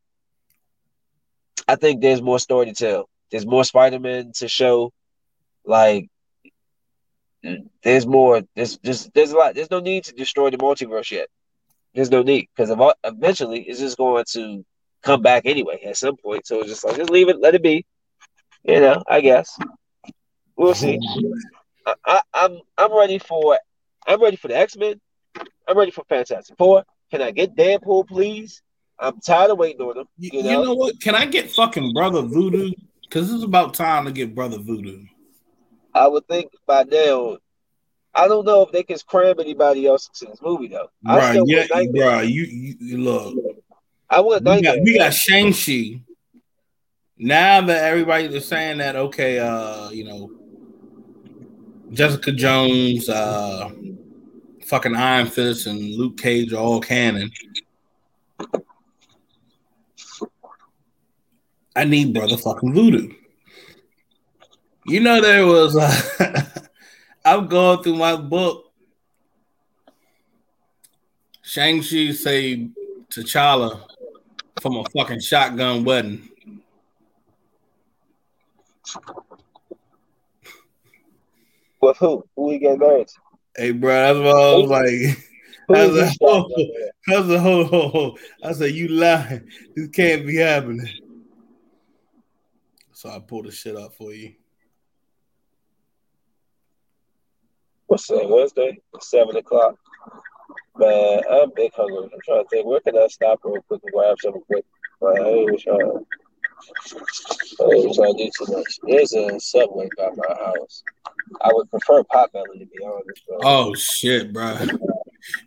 I 1.68 1.76
think 1.76 2.00
there's 2.00 2.22
more 2.22 2.38
story 2.38 2.66
to 2.66 2.72
tell. 2.72 3.08
There's 3.30 3.46
more 3.46 3.64
Spider 3.64 4.00
Man 4.00 4.32
to 4.36 4.48
show. 4.48 4.92
Like, 5.68 6.08
there's 7.82 8.06
more. 8.06 8.42
There's 8.56 8.78
just 8.78 9.12
there's 9.14 9.32
a 9.32 9.36
lot. 9.36 9.54
There's 9.54 9.70
no 9.70 9.80
need 9.80 10.04
to 10.04 10.14
destroy 10.14 10.50
the 10.50 10.56
multiverse 10.56 11.10
yet. 11.10 11.28
There's 11.94 12.10
no 12.10 12.22
need 12.22 12.48
because 12.56 12.74
eventually 13.04 13.62
it's 13.62 13.78
just 13.78 13.96
going 13.98 14.24
to 14.32 14.64
come 15.02 15.22
back 15.22 15.42
anyway 15.44 15.82
at 15.84 15.96
some 15.96 16.16
point. 16.16 16.46
So 16.46 16.60
it's 16.60 16.68
just 16.68 16.84
like 16.84 16.96
just 16.96 17.10
leave 17.10 17.28
it, 17.28 17.40
let 17.40 17.54
it 17.54 17.62
be. 17.62 17.84
You 18.64 18.80
know, 18.80 19.02
I 19.08 19.20
guess 19.20 19.58
we'll 20.56 20.74
see. 20.74 20.98
I, 21.86 21.94
I, 22.04 22.20
I'm 22.34 22.58
I'm 22.76 22.96
ready 22.96 23.18
for 23.18 23.58
I'm 24.06 24.22
ready 24.22 24.36
for 24.36 24.48
the 24.48 24.56
X 24.56 24.76
Men. 24.76 25.00
I'm 25.68 25.76
ready 25.76 25.90
for 25.90 26.04
Fantastic 26.08 26.56
Four. 26.56 26.84
Can 27.10 27.22
I 27.22 27.30
get 27.30 27.56
Deadpool, 27.56 28.08
please? 28.08 28.62
I'm 28.98 29.20
tired 29.20 29.50
of 29.50 29.58
waiting 29.58 29.80
on 29.80 29.96
them. 29.96 30.06
You, 30.18 30.42
know? 30.42 30.50
you 30.50 30.64
know 30.64 30.74
what? 30.74 31.00
Can 31.00 31.14
I 31.14 31.26
get 31.26 31.50
fucking 31.50 31.92
Brother 31.92 32.22
Voodoo? 32.22 32.72
Because 33.02 33.32
it's 33.32 33.44
about 33.44 33.74
time 33.74 34.04
to 34.06 34.12
get 34.12 34.34
Brother 34.34 34.58
Voodoo. 34.58 35.04
I 35.98 36.06
would 36.06 36.26
think 36.28 36.52
by 36.66 36.84
now. 36.84 37.38
I 38.14 38.26
don't 38.26 38.46
know 38.46 38.62
if 38.62 38.72
they 38.72 38.82
can 38.82 38.96
cram 39.06 39.38
anybody 39.38 39.86
else 39.86 40.08
into 40.08 40.30
this 40.30 40.42
movie 40.42 40.68
though. 40.68 40.90
Right, 41.04 41.40
yeah, 41.46 41.66
bro. 41.94 42.20
You, 42.20 42.76
you 42.80 42.98
look. 42.98 43.36
I 44.10 44.20
want 44.20 44.42
we 44.44 44.62
got, 44.62 44.78
we 44.82 44.96
got 44.96 45.12
Shang 45.12 45.52
Chi. 45.52 46.00
Now 47.18 47.60
that 47.60 47.84
everybody 47.84 48.24
is 48.24 48.46
saying 48.46 48.78
that, 48.78 48.96
okay, 48.96 49.38
uh, 49.38 49.90
you 49.90 50.04
know, 50.04 50.30
Jessica 51.92 52.32
Jones, 52.32 53.08
uh, 53.08 53.70
fucking 54.66 54.94
Iron 54.94 55.26
Fist, 55.26 55.66
and 55.66 55.94
Luke 55.94 56.16
Cage 56.16 56.52
are 56.52 56.56
all 56.56 56.80
canon. 56.80 57.30
I 61.76 61.84
need 61.84 62.14
brother 62.14 62.36
fucking 62.36 62.72
voodoo. 62.72 63.12
You 64.88 65.00
know 65.00 65.20
there 65.20 65.46
was. 65.46 65.76
Uh, 65.76 66.44
I'm 67.24 67.46
going 67.46 67.82
through 67.82 67.96
my 67.96 68.16
book. 68.16 68.72
Shang 71.42 71.82
Chi 71.82 72.12
saved 72.12 72.74
T'Challa 73.10 73.82
from 74.62 74.76
a 74.76 74.84
fucking 74.96 75.20
shotgun 75.20 75.84
wedding. 75.84 76.28
With 81.82 81.98
who? 81.98 82.24
Who 82.34 82.50
he 82.52 82.58
get 82.58 82.78
married? 82.78 83.08
Hey, 83.56 83.72
bro, 83.72 83.92
that's 83.92 84.18
what 84.18 84.36
I 84.36 84.54
was 84.56 84.70
like. 84.70 85.24
I 85.70 85.86
was 85.86 86.00
like, 86.00 86.16
oh, 86.22 86.46
I 87.08 87.18
was 87.18 87.28
like, 87.28 87.40
hold, 87.40 87.66
hold, 87.68 87.92
hold. 87.92 88.20
I 88.42 88.52
said, 88.52 88.72
you 88.72 88.88
lying. 88.88 89.46
This 89.76 89.88
can't 89.88 90.26
be 90.26 90.36
happening. 90.36 90.88
So 92.92 93.10
I 93.10 93.18
pulled 93.18 93.46
the 93.46 93.52
shit 93.52 93.76
up 93.76 93.94
for 93.94 94.14
you. 94.14 94.32
What's 97.88 98.06
that? 98.08 98.28
Wednesday? 98.28 98.78
Seven 99.00 99.36
o'clock. 99.36 99.76
Man, 100.76 101.22
I'm 101.30 101.50
big 101.56 101.72
hungry. 101.74 102.08
I'm 102.12 102.20
trying 102.24 102.44
to 102.44 102.48
think. 102.48 102.66
Where 102.66 102.80
can 102.80 102.96
I 102.96 103.06
stop 103.08 103.40
real 103.42 103.62
quick 103.62 103.80
and 103.82 103.92
grab 103.92 104.16
something 104.20 104.42
quick? 104.42 104.64
Like, 105.00 105.20
I 105.20 105.28
ain't 105.28 105.60
trying. 105.60 106.06
I 107.60 107.64
ain't 107.64 107.94
trying 107.94 108.16
to 108.16 108.24
do 108.24 108.30
too 108.38 108.52
much. 108.52 108.78
There's 108.82 109.12
a 109.14 109.40
subway 109.40 109.88
by 109.96 110.10
my 110.16 110.34
house. 110.34 110.82
I 111.42 111.50
would 111.52 111.70
prefer 111.70 112.02
Potbelly 112.04 112.58
to 112.60 112.66
be 112.66 112.84
honest. 112.84 113.26
Bro. 113.26 113.38
Oh 113.42 113.74
shit, 113.74 114.32
bro! 114.34 114.56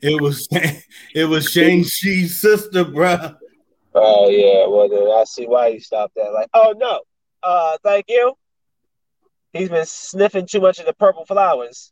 It 0.01 0.19
was 0.19 0.47
it 1.15 1.25
was 1.25 1.49
Shang 1.49 1.83
Chi's 1.83 2.41
sister, 2.41 2.83
bro. 2.83 3.35
Oh 3.93 4.29
yeah, 4.29 4.67
well 4.67 4.89
then 4.89 5.03
I 5.03 5.23
see 5.25 5.45
why 5.45 5.73
he 5.73 5.79
stopped 5.79 6.15
that. 6.15 6.33
Like, 6.33 6.49
oh 6.53 6.73
no, 6.75 7.01
uh, 7.43 7.77
thank 7.83 8.05
you. 8.09 8.33
He's 9.53 9.69
been 9.69 9.85
sniffing 9.85 10.47
too 10.47 10.61
much 10.61 10.79
of 10.79 10.85
the 10.85 10.93
purple 10.93 11.25
flowers. 11.25 11.91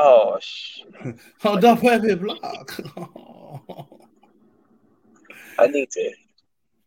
Oh 0.00 0.38
shit! 0.40 0.86
oh, 1.44 1.58
don't 1.58 1.80
put 1.80 2.04
me 2.04 2.14
block. 2.14 2.80
I 5.58 5.66
need 5.66 5.90
to. 5.90 6.12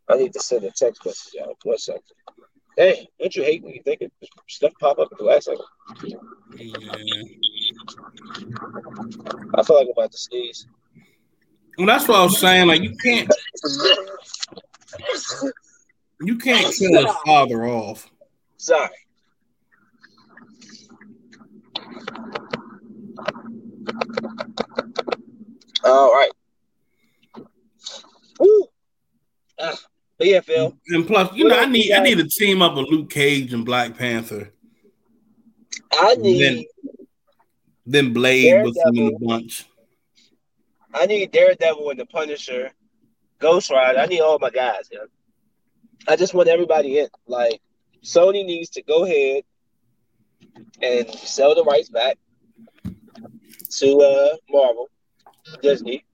I 0.07 0.15
need 0.15 0.31
to 0.31 0.39
send 0.39 0.63
a 0.63 0.71
text 0.71 1.05
message 1.05 1.33
out. 1.41 1.57
One 1.63 1.77
second. 1.77 2.03
Hey, 2.77 3.09
don't 3.19 3.35
you 3.35 3.43
hate 3.43 3.63
when 3.63 3.73
you 3.73 3.81
think 3.83 3.99
it 3.99 4.13
stuff 4.47 4.71
pop 4.79 4.97
up 4.97 5.09
at 5.11 5.17
the 5.17 5.25
last 5.25 5.43
second? 5.45 5.65
Yeah. 6.05 6.15
I 9.57 9.63
feel 9.63 9.75
like 9.75 9.87
I'm 9.87 9.91
about 9.91 10.13
to 10.13 10.17
sneeze. 10.17 10.67
Well, 11.77 11.87
that's 11.87 12.07
what 12.07 12.17
I 12.17 12.23
was 12.23 12.39
saying. 12.39 12.67
Like 12.67 12.81
you 12.81 12.95
can't, 13.03 13.29
you 16.21 16.37
can't 16.37 16.73
kill 16.73 17.05
his 17.05 17.15
father 17.25 17.65
off. 17.65 18.09
Sorry. 18.55 18.89
All 25.83 26.11
right. 26.13 26.31
Woo. 28.39 28.67
Ah. 29.59 29.77
But 30.17 30.27
yeah, 30.27 30.41
Phil. 30.41 30.77
And 30.89 31.07
plus, 31.07 31.33
you 31.33 31.47
know, 31.47 31.57
I 31.57 31.65
need 31.65 31.91
I 31.91 31.99
need 31.99 32.19
to 32.19 32.27
team 32.27 32.61
up 32.61 32.75
with 32.75 32.87
Luke 32.87 33.09
Cage 33.09 33.53
and 33.53 33.65
Black 33.65 33.97
Panther. 33.97 34.51
I 35.93 36.15
need 36.15 36.41
then, 36.41 36.65
then 37.85 38.13
Blade 38.13 38.43
Daredevil. 38.43 38.65
with 38.65 38.83
them 38.83 38.97
in 38.97 39.05
the 39.05 39.25
bunch. 39.25 39.65
I 40.93 41.05
need 41.05 41.31
Daredevil 41.31 41.89
and 41.89 41.99
the 41.99 42.05
Punisher, 42.05 42.71
Ghost 43.39 43.71
Rider. 43.71 43.99
I 43.99 44.05
need 44.05 44.21
all 44.21 44.37
my 44.39 44.49
guys. 44.49 44.89
Yeah. 44.91 44.99
I 46.07 46.15
just 46.15 46.33
want 46.33 46.49
everybody 46.49 46.99
in. 46.99 47.07
Like 47.27 47.59
Sony 48.03 48.45
needs 48.45 48.69
to 48.71 48.83
go 48.83 49.05
ahead 49.05 49.43
and 50.81 51.09
sell 51.09 51.55
the 51.55 51.63
rights 51.63 51.89
back 51.89 52.17
to 53.71 53.97
uh, 53.99 54.35
Marvel, 54.49 54.89
Disney, 55.61 56.05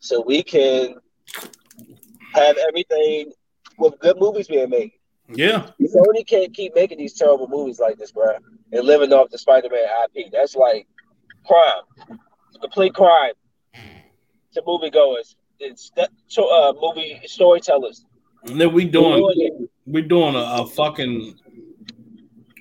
so 0.00 0.20
we 0.20 0.42
can 0.42 0.96
have 2.34 2.56
everything 2.68 3.32
with 3.78 3.98
good 4.00 4.18
movies 4.18 4.48
being 4.48 4.70
made. 4.70 4.92
Yeah. 5.28 5.70
Sony 5.80 6.26
can't 6.26 6.52
keep 6.52 6.74
making 6.74 6.98
these 6.98 7.14
terrible 7.14 7.48
movies 7.48 7.78
like 7.78 7.96
this, 7.98 8.12
bro, 8.12 8.36
and 8.72 8.84
living 8.84 9.12
off 9.12 9.30
the 9.30 9.38
Spider-Man 9.38 9.84
IP. 10.16 10.30
That's 10.32 10.56
like 10.56 10.86
crime, 11.46 12.18
complete 12.60 12.94
crime 12.94 13.32
to 14.54 14.62
moviegoers. 14.62 15.34
It's 15.58 15.90
to 15.90 16.42
uh, 16.42 16.72
movie 16.80 17.20
storytellers. 17.24 18.04
And 18.44 18.60
then 18.60 18.72
we 18.72 18.84
doing 18.84 19.68
we 19.86 20.02
doing 20.02 20.34
a, 20.34 20.38
a 20.38 20.66
fucking 20.66 21.38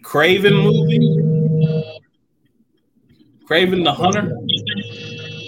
Kraven 0.03 0.63
movie. 0.63 1.40
Kraven 3.51 3.83
the 3.83 3.91
Hunter. 3.91 4.33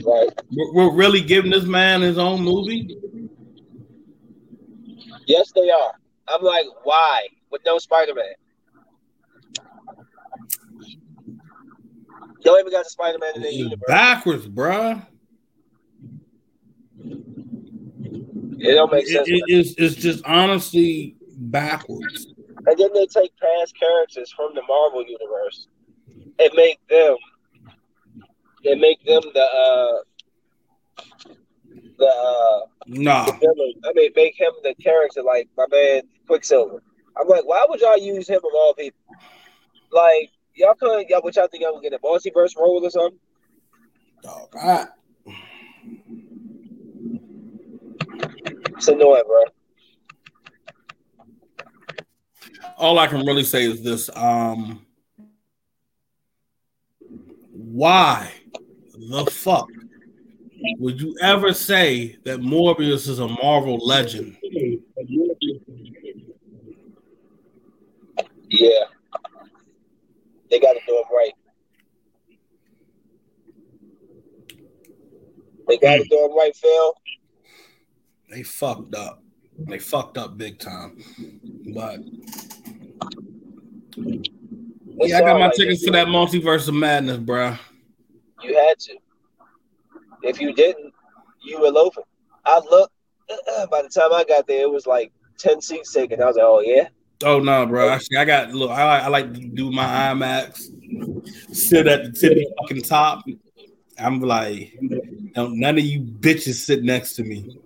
Right. 0.06 0.30
We're, 0.52 0.92
really 0.92 1.22
giving 1.22 1.52
this 1.52 1.64
man 1.64 2.02
his 2.02 2.18
own 2.18 2.42
movie. 2.42 2.98
Yes, 5.26 5.54
they 5.56 5.70
are. 5.70 5.94
I'm 6.28 6.44
like, 6.44 6.66
why? 6.84 7.28
With 7.50 7.62
no 7.66 7.80
Spider 7.80 8.14
Man. 8.14 8.26
Y'all 12.42 12.60
even 12.60 12.74
got 12.74 12.84
the 12.84 12.90
Spider 12.90 13.20
Man 13.20 13.36
in 13.36 13.42
the 13.42 13.54
universe. 13.54 13.88
Backwards, 13.88 14.48
bruh. 14.50 15.08
It 18.60 18.76
don't 18.76 18.92
make 18.92 19.08
sense. 19.08 19.30
It, 19.30 19.34
it, 19.34 19.44
it's, 19.48 19.76
it's 19.78 19.96
just 19.96 20.26
honestly 20.26 21.16
backwards. 21.38 22.28
And 22.66 22.78
then 22.78 22.90
they 22.94 23.06
take 23.06 23.32
past 23.38 23.80
characters 23.80 24.34
from 24.36 24.54
the 24.56 24.62
Marvel 24.68 25.06
universe 25.08 25.68
and 26.38 26.50
make 26.54 26.86
them. 26.90 27.16
They 28.64 28.76
make 28.76 29.04
them 29.06 29.22
the 29.34 29.44
uh, 29.44 31.04
the 31.98 32.06
uh, 32.06 32.60
nah. 32.88 33.26
I 33.26 33.94
mean, 33.94 34.12
make 34.16 34.40
him 34.40 34.52
the 34.64 34.74
character 34.82 35.22
like 35.22 35.50
my 35.58 35.66
man 35.72 36.04
Quicksilver. 36.28 36.82
I'm 37.20 37.28
like, 37.28 37.46
why 37.46 37.66
would 37.68 37.82
y'all 37.82 37.98
use 37.98 38.28
him 38.28 38.38
of 38.38 38.52
all 38.54 38.74
people? 38.74 39.00
Like, 39.92 40.32
y'all 40.56 40.74
couldn't, 40.74 41.10
y'all, 41.10 41.22
what 41.22 41.36
y'all 41.36 41.48
think 41.48 41.64
y'all 41.64 41.74
would 41.74 41.84
get 41.84 41.94
a 41.94 42.00
multiverse 42.00 42.58
role 42.58 42.84
or 42.84 42.90
something? 42.90 43.20
All 44.26 44.50
right. 44.56 44.88
It's 48.78 48.88
annoying, 48.88 49.24
bro. 49.28 49.44
All 52.78 52.98
I 52.98 53.08
can 53.08 53.26
really 53.26 53.44
say 53.44 53.66
is 53.66 53.82
this: 53.84 54.10
um, 54.16 54.86
why 57.52 58.32
the 58.94 59.26
fuck 59.32 59.70
would 60.80 61.02
you 61.02 61.16
ever 61.22 61.54
say 61.54 62.18
that 62.24 62.40
Morbius 62.40 63.08
is 63.08 63.20
a 63.20 63.28
Marvel 63.28 63.78
legend? 63.78 64.38
Yeah. 68.50 68.84
They 70.50 70.60
got 70.60 70.74
to 70.74 70.80
do 70.88 70.98
it 70.98 71.06
right. 71.12 71.34
They 75.68 75.78
got 75.78 75.96
to 75.96 76.04
hmm. 76.04 76.10
do 76.10 76.16
it 76.16 76.32
right, 76.38 76.56
Phil. 76.56 76.94
They 78.30 78.44
fucked 78.44 78.96
up. 78.96 79.24
They 79.58 79.80
fucked 79.80 80.18
up 80.18 80.38
big 80.38 80.60
time. 80.60 80.98
But. 81.74 82.00
Yeah, 84.96 85.18
I 85.18 85.22
got 85.22 85.40
my 85.40 85.52
tickets 85.56 85.84
for 85.86 85.92
that 85.92 86.08
multiverse 86.08 86.68
of 86.68 86.76
madness, 86.76 87.18
bro. 87.18 87.58
You 88.44 88.58
had 88.58 88.80
to. 88.80 88.98
If 90.22 90.40
you 90.40 90.54
didn't, 90.54 90.94
you 91.44 91.60
were 91.60 91.70
loafing. 91.70 92.04
I 92.46 92.60
looked. 92.60 92.94
Uh, 93.30 93.66
by 93.68 93.82
the 93.82 93.90
time 93.90 94.14
I 94.14 94.26
got 94.26 94.48
there, 94.48 94.64
it 94.64 94.72
was 94.72 94.86
like 94.86 95.12
ten 95.38 95.62
seats 95.62 95.94
taken. 95.94 96.22
I 96.22 96.26
was 96.26 96.36
like, 96.36 96.46
"Oh 96.46 96.60
yeah." 96.60 96.88
Oh 97.24 97.40
no, 97.40 97.66
bro! 97.66 97.90
Actually, 97.90 98.18
I 98.18 98.26
got 98.26 98.54
look. 98.54 98.72
I, 98.72 99.00
I 99.00 99.08
like 99.08 99.34
to 99.34 99.40
do 99.40 99.72
my 99.72 99.86
IMAX. 99.86 101.56
Sit 101.56 101.88
at 101.88 102.04
the 102.04 102.12
tippy 102.12 102.46
fucking 102.60 102.82
top. 102.82 103.24
I'm 103.98 104.20
like, 104.20 104.78
none 104.82 105.78
of 105.78 105.84
you 105.84 106.02
bitches 106.02 106.56
sit 106.56 106.84
next 106.84 107.14
to 107.16 107.24
me. 107.24 107.58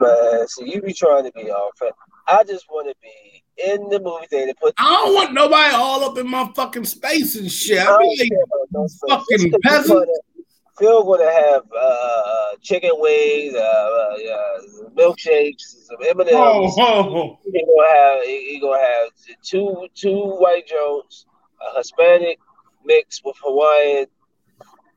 Man, 0.00 0.48
so 0.48 0.64
you 0.64 0.82
be 0.82 0.92
trying 0.92 1.24
to 1.24 1.32
be 1.32 1.50
all 1.50 1.70
friend. 1.76 1.94
I 2.26 2.42
just 2.44 2.66
want 2.70 2.88
to 2.88 2.94
be 3.02 3.44
in 3.72 3.88
the 3.88 4.00
movie 4.00 4.26
theater. 4.26 4.52
Put 4.60 4.74
I 4.78 4.84
don't 4.84 5.14
want 5.14 5.32
nobody 5.34 5.74
all 5.74 6.04
up 6.04 6.18
in 6.18 6.28
my 6.28 6.50
fucking 6.54 6.84
space 6.84 7.36
and 7.36 7.50
shit. 7.50 7.78
I, 7.78 7.92
I 7.92 7.96
like, 7.96 8.90
fucking 9.08 9.52
peasant. 9.62 10.08
Phil 10.78 11.04
gonna 11.04 11.30
have 11.30 11.62
uh, 11.78 12.46
chicken 12.60 12.90
wings, 12.94 13.54
uh, 13.54 13.58
uh, 13.58 14.58
milkshakes, 14.96 15.86
some 15.86 15.98
M 16.08 16.18
and 16.20 16.28
M's. 16.30 16.34
Oh, 16.36 16.78
oh. 16.78 17.38
He 17.44 17.64
gonna 17.64 17.92
have 17.92 18.22
he, 18.24 18.54
he, 18.54 18.60
gonna 18.60 18.80
have 18.80 19.10
two 19.42 19.86
two 19.94 20.36
white 20.36 20.66
Jones, 20.66 21.26
a 21.60 21.78
Hispanic 21.78 22.40
mix 22.84 23.20
with 23.24 23.36
Hawaiian, 23.44 24.06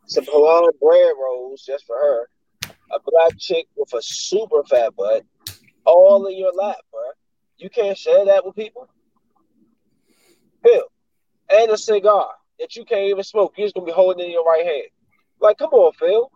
some 0.07 0.25
Hawaiian 0.27 0.71
bread 0.81 1.13
rolls 1.21 1.63
just 1.63 1.85
for 1.85 1.95
her, 1.95 2.29
a 2.63 2.99
black 3.05 3.37
chick 3.37 3.67
with 3.75 3.93
a 3.93 4.01
super 4.01 4.63
fat 4.63 4.95
butt, 4.95 5.23
all 5.85 6.25
in 6.25 6.37
your 6.39 6.53
lap, 6.53 6.77
bro. 6.91 7.01
You 7.57 7.69
can't 7.69 7.97
share 7.97 8.25
that 8.25 8.45
with 8.45 8.55
people. 8.55 8.87
Phil, 10.63 10.83
and 11.49 11.71
a 11.71 11.77
cigar 11.77 12.29
that 12.59 12.75
you 12.75 12.85
can't 12.85 13.09
even 13.09 13.23
smoke. 13.23 13.53
You're 13.57 13.67
just 13.67 13.75
gonna 13.75 13.85
be 13.85 13.91
holding 13.91 14.25
in 14.25 14.31
your 14.31 14.43
right 14.43 14.65
hand. 14.65 14.87
Like, 15.39 15.57
come 15.57 15.69
on, 15.71 15.93
Phil. 15.93 16.31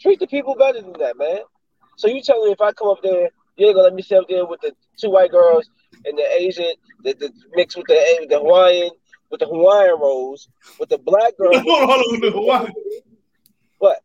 Treat 0.00 0.18
the 0.18 0.26
people 0.26 0.54
better 0.54 0.80
than 0.80 0.94
that, 0.98 1.16
man. 1.16 1.40
So 1.96 2.08
you 2.08 2.22
tell 2.22 2.44
me 2.44 2.52
if 2.52 2.60
I 2.60 2.72
come 2.72 2.88
up 2.88 3.02
there, 3.02 3.30
you 3.56 3.66
ain't 3.66 3.74
gonna 3.74 3.84
let 3.84 3.94
me 3.94 4.02
sit 4.02 4.18
up 4.18 4.28
there 4.28 4.46
with 4.46 4.60
the 4.60 4.72
two 4.98 5.10
white 5.10 5.30
girls 5.30 5.68
and 6.04 6.16
the 6.16 6.26
Asian, 6.40 6.72
the, 7.04 7.14
the 7.14 7.32
mixed 7.54 7.76
with 7.76 7.86
the 7.86 8.26
the 8.28 8.38
Hawaiian, 8.38 8.90
with 9.30 9.40
the 9.40 9.46
Hawaiian 9.46 9.98
rolls, 10.00 10.48
with 10.78 10.88
the 10.88 10.98
black 10.98 11.36
girl. 11.36 11.52
Hold 11.60 11.90
on, 11.90 12.12
with 12.12 12.20
the 12.22 12.30
Hawaiian. 12.30 12.72
What? 13.78 13.98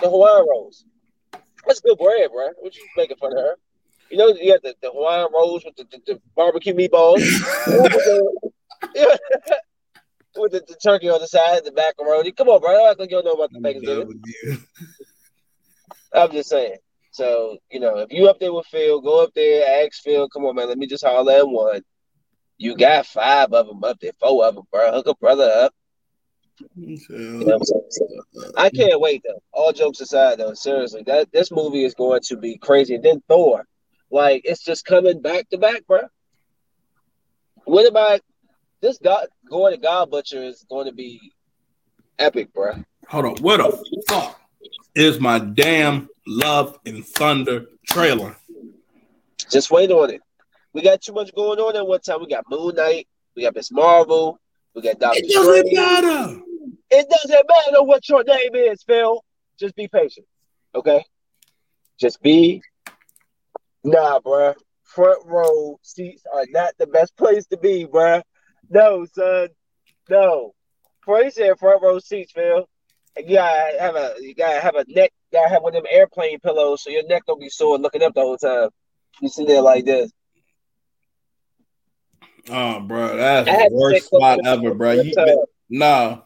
The 0.00 0.10
Hawaiian 0.10 0.46
rolls. 0.48 0.84
That's 1.66 1.80
good 1.80 1.98
bread, 1.98 2.30
bro. 2.32 2.48
What 2.58 2.76
you 2.76 2.82
making 2.96 3.16
fun 3.16 3.32
of 3.32 3.38
her? 3.38 3.56
You 4.10 4.18
know, 4.18 4.28
you 4.28 4.52
have 4.52 4.62
the, 4.62 4.74
the 4.80 4.90
Hawaiian 4.90 5.28
rolls 5.32 5.64
with 5.64 5.76
the, 5.76 5.84
the, 5.84 6.00
the 6.06 6.20
barbecue 6.34 6.74
meatballs. 6.74 7.20
yeah 8.94 9.16
with 10.36 10.52
the, 10.52 10.62
the, 10.66 10.76
turkey 10.76 11.08
on 11.08 11.20
the 11.20 11.26
side, 11.26 11.64
the 11.64 11.72
macaroni. 11.72 12.32
Come 12.32 12.48
on, 12.48 12.60
bro. 12.60 12.70
I 12.70 12.94
don't 12.94 12.98
think 12.98 13.10
you 13.10 13.22
know 13.22 13.32
about 13.32 13.52
the 13.52 13.60
Thanksgiving. 13.60 14.22
I'm 16.12 16.32
just 16.32 16.48
saying. 16.48 16.76
So, 17.10 17.58
you 17.70 17.80
know, 17.80 17.98
if 17.98 18.12
you 18.12 18.28
up 18.28 18.38
there 18.38 18.52
with 18.52 18.66
Phil, 18.66 19.00
go 19.00 19.24
up 19.24 19.32
there, 19.34 19.84
ask 19.84 20.02
Phil, 20.02 20.28
come 20.28 20.44
on, 20.44 20.54
man, 20.54 20.68
let 20.68 20.78
me 20.78 20.86
just 20.86 21.04
holler 21.04 21.32
at 21.32 21.48
one. 21.48 21.80
You 22.58 22.76
got 22.76 23.06
five 23.06 23.52
of 23.52 23.66
them 23.66 23.82
up 23.84 23.98
there, 24.00 24.12
four 24.20 24.44
of 24.44 24.54
them, 24.54 24.64
bro. 24.70 24.92
Hook 24.92 25.08
a 25.08 25.14
brother 25.14 25.50
up. 25.50 25.74
You 26.74 26.98
know 27.44 27.60
I 28.56 28.70
can't 28.70 28.98
wait 28.98 29.22
though. 29.26 29.42
All 29.52 29.72
jokes 29.72 30.00
aside, 30.00 30.38
though, 30.38 30.54
seriously, 30.54 31.02
that 31.06 31.30
this 31.30 31.50
movie 31.50 31.84
is 31.84 31.94
going 31.94 32.20
to 32.24 32.36
be 32.38 32.56
crazy. 32.56 32.94
And 32.94 33.04
then 33.04 33.22
Thor, 33.28 33.66
like 34.10 34.42
it's 34.44 34.64
just 34.64 34.84
coming 34.84 35.20
back 35.20 35.48
to 35.50 35.58
back, 35.58 35.86
bro. 35.86 36.00
What 37.64 37.88
about 37.88 38.20
this 38.80 38.98
God 38.98 39.26
going 39.48 39.74
to 39.74 39.80
God 39.80 40.10
Butcher 40.10 40.42
is 40.42 40.64
going 40.68 40.86
to 40.86 40.92
be 40.92 41.32
epic, 42.18 42.52
bro. 42.52 42.74
Hold 43.08 43.24
on, 43.24 43.36
what 43.36 43.58
the 43.58 44.02
fuck 44.08 44.40
is 44.94 45.20
my 45.20 45.38
damn 45.38 46.08
Love 46.26 46.78
and 46.86 47.04
Thunder 47.04 47.66
trailer? 47.88 48.36
Just 49.50 49.70
wait 49.70 49.90
on 49.90 50.10
it. 50.10 50.20
We 50.72 50.82
got 50.82 51.00
too 51.00 51.12
much 51.12 51.34
going 51.34 51.58
on 51.58 51.76
at 51.76 51.86
one 51.86 52.00
time. 52.00 52.20
We 52.20 52.28
got 52.28 52.44
Moon 52.50 52.74
Knight, 52.74 53.08
we 53.34 53.42
got 53.42 53.54
Ms. 53.54 53.70
Marvel, 53.72 54.38
we 54.74 54.82
got 54.82 54.98
Doctor 54.98 55.20
It 55.22 55.30
doesn't 55.30 55.72
matter. 55.72 56.40
It 56.90 57.08
doesn't 57.08 57.30
matter 57.48 57.82
what 57.82 58.08
your 58.08 58.22
name 58.24 58.54
is, 58.54 58.82
Phil. 58.82 59.22
Just 59.58 59.74
be 59.74 59.88
patient, 59.88 60.26
okay? 60.74 61.04
Just 61.98 62.20
be. 62.22 62.62
Nah, 63.86 64.18
bruh. 64.18 64.54
Front 64.82 65.26
row 65.26 65.78
seats 65.82 66.24
are 66.32 66.44
not 66.50 66.74
the 66.78 66.86
best 66.88 67.16
place 67.16 67.46
to 67.46 67.56
be, 67.56 67.86
bruh. 67.86 68.22
No, 68.68 69.06
son. 69.06 69.48
No. 70.10 70.54
He 71.06 71.30
said 71.30 71.58
front 71.58 71.82
row 71.82 72.00
seats, 72.00 72.32
Phil. 72.32 72.68
And 73.16 73.28
you 73.30 73.36
gotta 73.36 73.80
have 73.80 73.94
a 73.94 74.14
you 74.20 74.34
gotta 74.34 74.60
have 74.60 74.74
a 74.74 74.84
neck, 74.88 75.12
you 75.30 75.38
gotta 75.38 75.48
have 75.48 75.62
one 75.62 75.74
of 75.74 75.82
them 75.82 75.90
airplane 75.90 76.40
pillows 76.40 76.82
so 76.82 76.90
your 76.90 77.06
neck 77.06 77.22
don't 77.26 77.40
be 77.40 77.48
sore 77.48 77.78
looking 77.78 78.02
up 78.02 78.12
the 78.14 78.20
whole 78.20 78.36
time. 78.36 78.70
You 79.20 79.28
sit 79.28 79.46
there 79.46 79.62
like 79.62 79.84
this. 79.84 80.10
Oh, 82.50 82.80
bro, 82.80 83.16
that's 83.16 83.48
the 83.48 83.68
worst 83.72 84.06
spot 84.06 84.40
ever, 84.44 84.74
bro. 84.74 84.92
You, 84.92 85.46
no, 85.70 86.24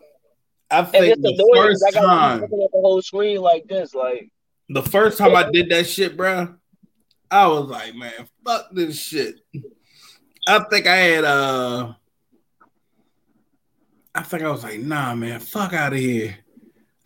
I 0.71 0.83
think 0.83 1.21
the 1.21 1.51
first 1.55 1.95
time 1.95 2.41
looking 2.41 2.63
at 2.63 2.71
the 2.73 2.81
whole 2.81 3.03
screen 3.03 3.41
like 3.41 3.67
this, 3.69 3.95
like 3.95 4.31
the 4.69 4.83
first 4.83 5.19
time 5.19 5.37
I 5.37 5.51
did 5.51 5.69
that 5.71 5.87
shit, 5.87 6.17
bro, 6.17 6.55
I 7.31 7.47
was 7.47 7.69
like, 7.69 7.95
man, 7.95 8.29
fuck 8.45 8.69
this 8.73 8.99
shit. 8.99 9.37
I 10.49 10.59
think 10.71 10.87
I 10.87 10.97
had 10.97 11.25
uh 11.25 11.93
I 14.15 14.23
think 14.23 14.43
I 14.43 14.51
was 14.51 14.65
like, 14.65 14.81
nah, 14.81 15.15
man, 15.15 15.39
fuck 15.39 15.73
out 15.73 15.93
of 15.93 15.99
here. 15.99 16.37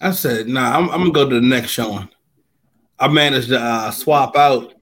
I 0.01 0.13
said, 0.13 0.49
nah, 0.49 0.77
I'm, 0.77 0.91
I'm, 0.91 1.01
gonna 1.01 1.13
go 1.13 1.29
to 1.29 1.35
the 1.35 1.47
next 1.47 1.71
showing. 1.71 2.09
I 2.99 3.09
managed 3.09 3.49
to 3.49 3.61
uh, 3.61 3.91
swap 3.91 4.37
out 4.37 4.73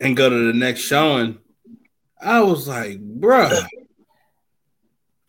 and 0.00 0.16
go 0.16 0.28
to 0.28 0.52
the 0.52 0.58
next 0.58 0.80
showing. 0.80 1.38
I 2.20 2.40
was 2.40 2.66
like, 2.66 3.00
bruh, 3.00 3.66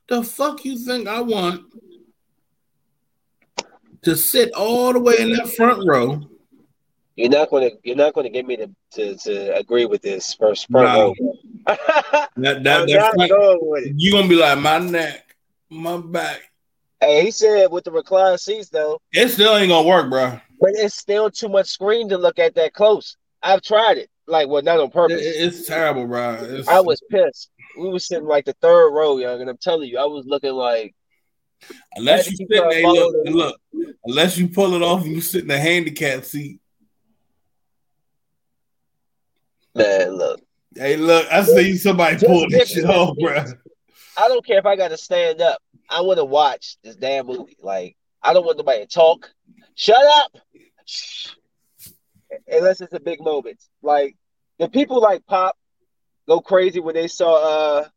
the 0.08 0.24
fuck 0.24 0.66
you 0.66 0.78
think 0.78 1.08
I 1.08 1.22
want 1.22 1.62
to 4.04 4.16
sit 4.16 4.54
all 4.54 4.94
the 4.94 5.00
way 5.00 5.20
in 5.20 5.34
that 5.34 5.50
front 5.50 5.88
row? 5.88 6.28
You're 7.16 7.30
not 7.30 7.50
gonna 7.50 7.72
you're 7.84 7.96
not 7.96 8.14
gonna 8.14 8.30
get 8.30 8.46
me 8.46 8.58
to 8.58 8.70
to, 8.94 9.16
to 9.16 9.58
agree 9.58 9.86
with 9.86 10.02
this 10.02 10.34
first 10.34 10.70
front 10.70 11.16
no. 11.18 11.76
that, 12.36 12.64
that, 12.64 12.90
front, 13.16 13.94
you 13.96 14.12
gonna 14.12 14.28
be 14.28 14.36
like 14.36 14.60
my 14.60 14.80
neck 14.80 15.26
my 15.70 15.98
back. 15.98 16.42
Hey, 17.02 17.26
he 17.26 17.32
said 17.32 17.72
with 17.72 17.84
the 17.84 17.92
recline 17.92 18.38
seats 18.38 18.70
though, 18.70 19.00
it 19.12 19.30
still 19.30 19.56
ain't 19.56 19.70
gonna 19.70 19.88
work, 19.88 20.10
bro. 20.10 20.40
But 20.60 20.72
it's 20.76 20.96
still 20.96 21.30
too 21.30 21.50
much 21.50 21.68
screen 21.68 22.10
to 22.10 22.18
look 22.18 22.40
at 22.40 22.56
that 22.56 22.74
close. 22.74 23.18
I've 23.44 23.62
tried 23.62 23.98
it, 23.98 24.10
like 24.28 24.48
well, 24.48 24.62
not 24.62 24.80
on 24.80 24.90
purpose. 24.90 25.22
it's 25.22 25.68
terrible, 25.68 26.08
bro. 26.08 26.38
It's... 26.42 26.68
I 26.68 26.80
was 26.80 27.02
pissed. 27.10 27.52
We 27.78 27.90
were 27.90 28.00
sitting 28.00 28.26
like 28.26 28.46
the 28.46 28.56
third 28.62 28.92
row, 28.92 29.18
young, 29.18 29.42
and 29.42 29.50
I'm 29.50 29.58
telling 29.58 29.90
you, 29.90 30.00
I 30.00 30.06
was 30.06 30.26
looking 30.26 30.54
like. 30.54 30.96
Unless 31.96 32.30
you 32.30 32.38
sit 32.38 32.48
there, 32.50 32.82
look, 32.84 33.16
look, 33.26 33.62
unless 34.04 34.38
you 34.38 34.48
pull 34.48 34.74
it 34.74 34.82
off 34.82 35.04
and 35.04 35.14
you 35.14 35.22
sit 35.22 35.44
in 35.44 35.48
the 35.48 35.58
handicap 35.58 36.26
seat. 36.26 36.60
Man, 39.76 40.18
look. 40.18 40.42
Hey, 40.74 40.96
look, 40.98 41.28
I 41.32 41.44
see 41.44 41.78
somebody 41.78 42.26
pull 42.26 42.50
this 42.50 42.72
shit 42.72 42.86
off, 42.86 43.18
bro. 43.18 43.44
I 44.18 44.28
don't 44.28 44.46
care 44.46 44.60
if 44.60 44.66
I 44.66 44.76
got 44.76 44.90
to 44.90 44.98
stand 44.98 45.42
up. 45.42 45.60
I 45.90 46.02
want 46.02 46.18
to 46.18 46.26
watch 46.26 46.78
this 46.84 46.96
damn 46.96 47.28
movie. 47.28 47.58
Like, 47.62 47.96
I 48.24 48.34
don't 48.34 48.46
want 48.46 48.58
nobody 48.58 48.82
to 48.82 48.88
talk. 48.88 49.30
Shut 49.76 50.04
up. 50.18 50.38
Unless 52.48 52.82
it's 52.82 52.94
a 52.94 53.00
big 53.00 53.22
moment. 53.22 53.62
Like, 53.82 54.16
the 54.60 54.70
people 54.70 55.02
like 55.02 55.26
Pop 55.26 55.58
go 56.28 56.40
crazy 56.40 56.80
when 56.80 56.96
they 56.96 57.08
saw 57.08 57.80
uh 57.80 57.88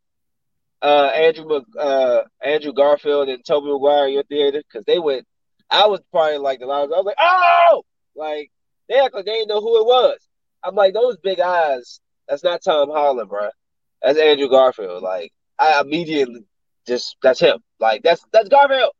uh 0.81 1.11
Andrew 1.15 1.61
uh 1.79 2.21
Andrew 2.43 2.73
Garfield 2.73 3.29
and 3.29 3.43
Tobey 3.45 3.67
Maguire 3.67 4.07
in 4.07 4.13
your 4.13 4.23
theater 4.23 4.61
because 4.67 4.85
they 4.85 4.99
went. 4.99 5.25
I 5.69 5.87
was 5.87 6.01
probably 6.11 6.37
like 6.37 6.59
the 6.59 6.65
loudest. 6.65 6.93
I 6.93 6.97
was 6.97 7.05
like, 7.05 7.15
oh, 7.19 7.83
like 8.15 8.51
they 8.87 8.99
act 8.99 9.13
like 9.13 9.25
they 9.25 9.33
didn't 9.33 9.49
know 9.49 9.61
who 9.61 9.79
it 9.81 9.85
was. 9.85 10.17
I'm 10.63 10.75
like 10.75 10.93
those 10.93 11.17
big 11.17 11.39
eyes. 11.39 11.99
That's 12.27 12.43
not 12.43 12.63
Tom 12.63 12.89
Holland, 12.89 13.29
bro. 13.29 13.49
That's 14.01 14.19
Andrew 14.19 14.49
Garfield. 14.49 15.03
Like 15.03 15.31
I 15.57 15.81
immediately 15.81 16.45
just 16.87 17.17
that's 17.21 17.39
him. 17.39 17.59
Like 17.79 18.03
that's 18.03 18.23
that's 18.31 18.49
Garfield. 18.49 18.91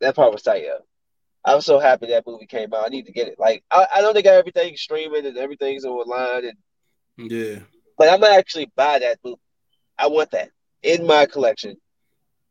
That 0.00 0.16
part 0.16 0.32
was 0.32 0.42
tight, 0.42 0.64
yeah. 0.64 0.78
I'm 1.44 1.60
so 1.60 1.78
happy 1.78 2.06
that 2.06 2.26
movie 2.26 2.46
came 2.46 2.72
out. 2.72 2.86
I 2.86 2.88
need 2.88 3.06
to 3.06 3.12
get 3.12 3.28
it. 3.28 3.38
Like 3.38 3.64
I, 3.70 3.86
I 3.94 4.00
know 4.00 4.12
they 4.12 4.22
got 4.22 4.34
everything 4.34 4.76
streaming 4.76 5.26
and 5.26 5.36
everything's 5.36 5.84
online 5.84 6.44
and 6.46 7.30
yeah. 7.30 7.60
But 7.96 8.08
I'm 8.08 8.20
gonna 8.20 8.34
actually 8.34 8.70
buy 8.74 8.98
that 8.98 9.18
movie. 9.24 9.40
I 9.98 10.08
want 10.08 10.30
that 10.32 10.50
in 10.82 11.06
my 11.06 11.26
collection. 11.26 11.76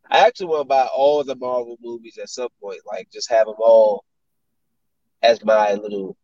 I 0.09 0.25
actually 0.27 0.47
want 0.47 0.61
to 0.61 0.67
buy 0.67 0.87
all 0.95 1.23
the 1.23 1.35
Marvel 1.35 1.77
movies 1.81 2.17
at 2.21 2.29
some 2.29 2.49
point. 2.61 2.79
Like 2.85 3.09
just 3.11 3.29
have 3.29 3.47
them 3.47 3.55
all 3.59 4.03
as 5.21 5.43
my 5.43 5.73
little 5.73 6.17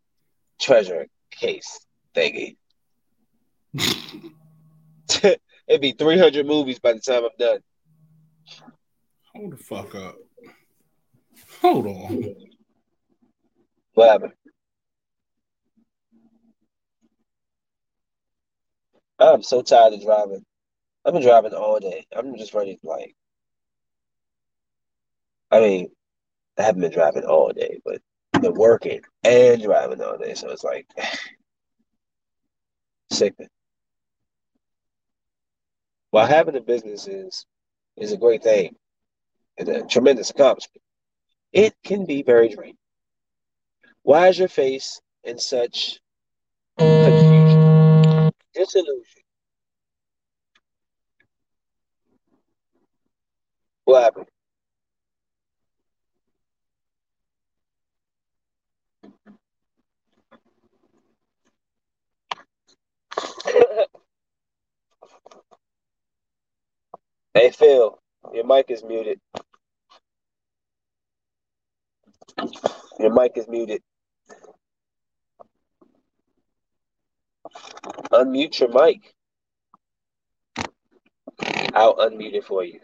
treasure 0.60 1.07
case 1.32 1.80
thingy. 2.16 2.57
It'd 5.68 5.82
be 5.82 5.91
300 5.91 6.45
movies 6.45 6.80
by 6.80 6.93
the 6.93 6.99
time 6.99 7.24
I'm 7.24 7.30
done. 7.38 7.60
Hold 9.36 9.53
the 9.53 9.57
fuck 9.57 9.95
up. 9.95 10.16
Hold 11.62 11.88
on. 11.88 12.36
What 13.93 14.10
happened? 14.10 14.34
I'm 19.20 19.43
so 19.43 19.62
tired 19.62 19.93
of 19.93 20.01
driving. 20.01 20.45
I've 21.05 21.14
been 21.14 21.22
driving 21.22 21.53
all 21.53 21.80
day. 21.80 22.05
I'm 22.16 22.38
just 22.38 22.53
ready 22.53 22.76
to 22.76 22.88
like. 22.88 23.16
I 25.51 25.60
mean, 25.60 25.89
I 26.57 26.64
haven't 26.64 26.82
been 26.82 26.91
driving 26.91 27.24
all 27.24 27.51
day, 27.51 27.80
but 27.84 28.01
been 28.42 28.54
working 28.54 29.02
and 29.24 29.62
driving 29.62 30.02
all 30.02 30.18
day, 30.18 30.34
so 30.34 30.50
it's 30.50 30.64
like 30.64 30.88
sickening. 33.12 33.50
While 36.12 36.28
having 36.28 36.56
a 36.56 36.62
business 36.62 37.08
is 37.08 37.46
is 37.98 38.12
a 38.12 38.18
great 38.18 38.44
thing 38.44 38.76
and 39.58 39.70
a 39.70 39.86
tremendous 39.86 40.30
accomplishment, 40.30 40.82
it 41.52 41.76
can 41.84 42.06
be 42.06 42.24
very 42.24 42.50
draining. 42.50 42.78
Why 44.04 44.30
is 44.30 44.40
your 44.40 44.48
face 44.48 45.02
in 45.24 45.38
such 45.38 46.00
confusion, 46.78 48.32
disillusion? 48.54 49.24
What 53.86 54.04
happened? 54.04 54.28
Hey 67.50 67.66
Phil, 67.66 67.97
your 68.34 68.45
mic 68.45 68.70
is 68.70 68.84
muted. 68.84 69.20
Your 73.00 73.12
mic 73.12 73.32
is 73.38 73.47
muted. 73.47 73.82
Unmute 78.12 78.60
your 78.60 78.70
mic. 78.70 79.16
I'll 81.74 81.95
unmute 81.95 82.34
it 82.36 82.43
for 82.45 82.64
you. 82.64 82.82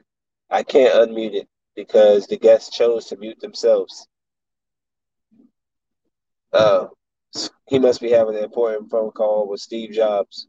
I 0.50 0.64
can't 0.64 0.94
unmute 0.94 1.36
it 1.36 1.48
because 1.76 2.26
the 2.26 2.38
guests 2.38 2.76
chose 2.76 3.06
to 3.08 3.18
mute 3.18 3.40
themselves. 3.40 4.08
Oh, 6.54 6.90
he 7.68 7.78
must 7.78 8.02
be 8.02 8.10
having 8.10 8.36
an 8.36 8.44
important 8.44 8.90
phone 8.90 9.12
call 9.12 9.48
with 9.48 9.60
Steve 9.60 9.92
Jobs. 9.92 10.48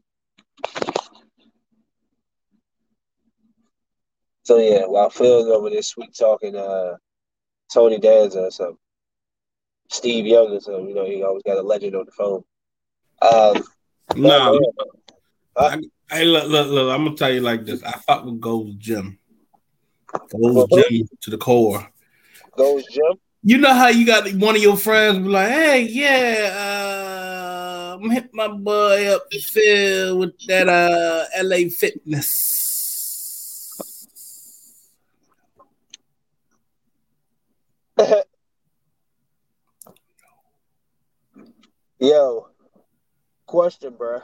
So 4.47 4.59
yeah, 4.59 4.85
while 4.85 5.09
Phil's 5.09 5.47
over 5.47 5.69
there 5.69 5.81
sweet 5.81 6.15
talking 6.17 6.55
uh 6.55 6.95
Tony 7.73 7.99
Danza 7.99 8.43
or 8.43 8.51
something. 8.51 8.77
Steve 9.89 10.25
Young 10.25 10.53
or 10.53 10.61
something, 10.61 10.87
you 10.87 10.95
know, 10.95 11.05
he 11.05 11.21
always 11.21 11.43
got 11.43 11.57
a 11.57 11.61
legend 11.61 11.97
on 11.97 12.05
the 12.05 12.11
phone. 12.13 12.43
Um 13.21 13.61
no, 14.15 14.57
uh, 15.57 15.77
hey, 16.09 16.23
look, 16.23 16.47
look, 16.47 16.67
look, 16.69 16.95
I'm 16.95 17.03
gonna 17.03 17.17
tell 17.17 17.33
you 17.33 17.41
like 17.41 17.65
this. 17.65 17.83
I 17.83 17.91
fuck 18.07 18.23
with 18.23 18.39
Gold's 18.39 18.75
Gym. 18.75 19.19
Gold's 20.31 20.73
Gym 20.73 21.09
to 21.23 21.29
the 21.29 21.37
core. 21.37 21.85
Gold's 22.55 22.87
Gym? 22.87 23.19
You 23.43 23.57
know 23.57 23.73
how 23.73 23.89
you 23.89 24.05
got 24.05 24.33
one 24.35 24.55
of 24.55 24.61
your 24.61 24.77
friends 24.77 25.17
be 25.17 25.25
like, 25.25 25.49
hey, 25.49 25.81
yeah, 25.89 26.53
uh, 26.55 27.97
I'm 27.99 28.09
hit 28.11 28.29
my 28.33 28.47
boy 28.47 29.07
up 29.13 29.25
Phil 29.33 30.19
with 30.19 30.39
that 30.47 30.69
uh 30.69 31.25
LA 31.43 31.67
fitness. 31.67 32.66
Yo, 41.99 42.47
question, 43.45 43.93
bro. 43.97 44.19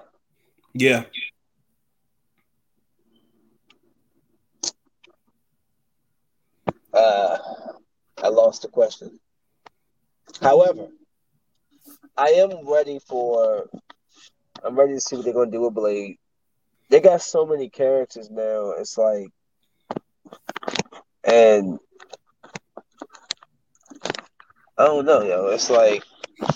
Yeah. 0.74 1.06
Uh, 6.94 7.38
I 8.22 8.28
lost 8.28 8.62
the 8.62 8.68
question. 8.68 9.20
However, 10.42 10.88
I 12.16 12.28
am 12.30 12.68
ready 12.70 13.00
for. 13.00 13.68
I'm 14.64 14.78
ready 14.78 14.94
to 14.94 15.02
see 15.02 15.16
what 15.16 15.26
they're 15.26 15.34
gonna 15.34 15.52
do 15.52 15.62
with 15.62 15.74
Blade. 15.74 16.18
They 16.90 17.00
got 17.02 17.22
so 17.22 17.46
many 17.46 17.70
characters 17.70 18.30
now. 18.30 18.72
It's 18.72 18.98
like, 18.98 19.30
and 21.24 21.80
I 24.78 24.86
don't 24.86 25.06
know, 25.06 25.22
yo. 25.22 25.48
It's 25.48 25.70
like 25.70 26.04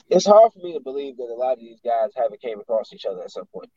it's 0.09 0.25
hard 0.25 0.51
for 0.53 0.59
me 0.59 0.73
to 0.73 0.79
believe 0.79 1.17
that 1.17 1.23
a 1.23 1.33
lot 1.33 1.53
of 1.53 1.59
these 1.59 1.79
guys 1.83 2.09
haven't 2.15 2.41
came 2.41 2.59
across 2.59 2.93
each 2.93 3.05
other 3.05 3.23
at 3.23 3.31
some 3.31 3.45
point. 3.45 3.69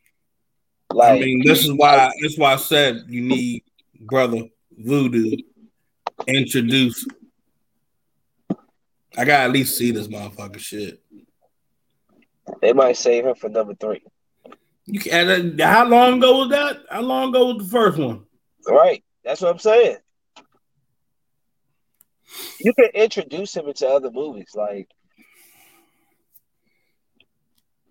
Like, 0.93 1.21
I 1.21 1.25
mean, 1.25 1.43
this 1.45 1.65
is 1.65 1.73
why 1.73 2.11
this 2.21 2.33
is 2.33 2.39
why 2.39 2.55
I 2.55 2.57
said 2.57 3.05
you 3.09 3.23
need 3.23 3.63
brother 4.01 4.49
Voodoo 4.77 5.37
introduce. 6.27 7.07
I 9.17 9.25
gotta 9.25 9.45
at 9.45 9.53
least 9.53 9.77
see 9.77 9.91
this 9.91 10.09
motherfucker 10.09 10.59
shit. 10.59 11.03
They 12.61 12.73
might 12.73 12.97
save 12.97 13.27
him 13.27 13.35
for 13.35 13.49
number 13.49 13.75
three. 13.75 14.03
You 14.87 14.99
can, 14.99 15.59
how 15.59 15.87
long 15.87 16.19
ago 16.19 16.39
was 16.39 16.51
that? 16.51 16.79
How 16.91 17.03
long 17.03 17.29
ago 17.29 17.55
was 17.55 17.65
the 17.65 17.71
first 17.71 17.99
one? 17.99 18.25
Right. 18.67 19.05
That's 19.25 19.41
what 19.41 19.53
I'm 19.53 19.59
saying. 19.59 19.99
You 22.61 22.73
can 22.75 22.91
introduce 22.95 23.57
him 23.57 23.69
into 23.69 23.89
other 23.89 24.11
movies, 24.11 24.51
like 24.55 24.89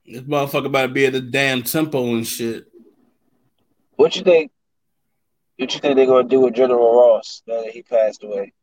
this 0.05 0.21
motherfucker 0.21 0.67
about 0.67 0.87
to 0.87 0.93
be 0.93 1.05
at 1.05 1.13
the 1.13 1.21
damn 1.21 1.63
temple 1.63 2.15
and 2.15 2.25
shit. 2.25 2.65
What 3.95 4.15
you 4.15 4.23
think? 4.23 4.51
What 5.57 5.73
you 5.73 5.79
think 5.79 5.95
they're 5.95 6.05
gonna 6.05 6.27
do 6.27 6.39
with 6.41 6.55
General 6.55 6.95
Ross 6.95 7.41
now 7.47 7.61
that 7.61 7.71
he 7.71 7.83
passed 7.83 8.23
away? 8.23 8.53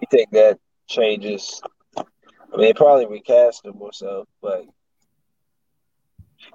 You 0.00 0.06
think 0.10 0.30
that 0.30 0.58
changes? 0.86 1.60
I 1.96 2.02
mean, 2.52 2.60
they 2.60 2.72
probably 2.72 3.06
recast 3.06 3.64
him 3.64 3.74
or 3.80 3.92
so, 3.92 4.26
but 4.40 4.64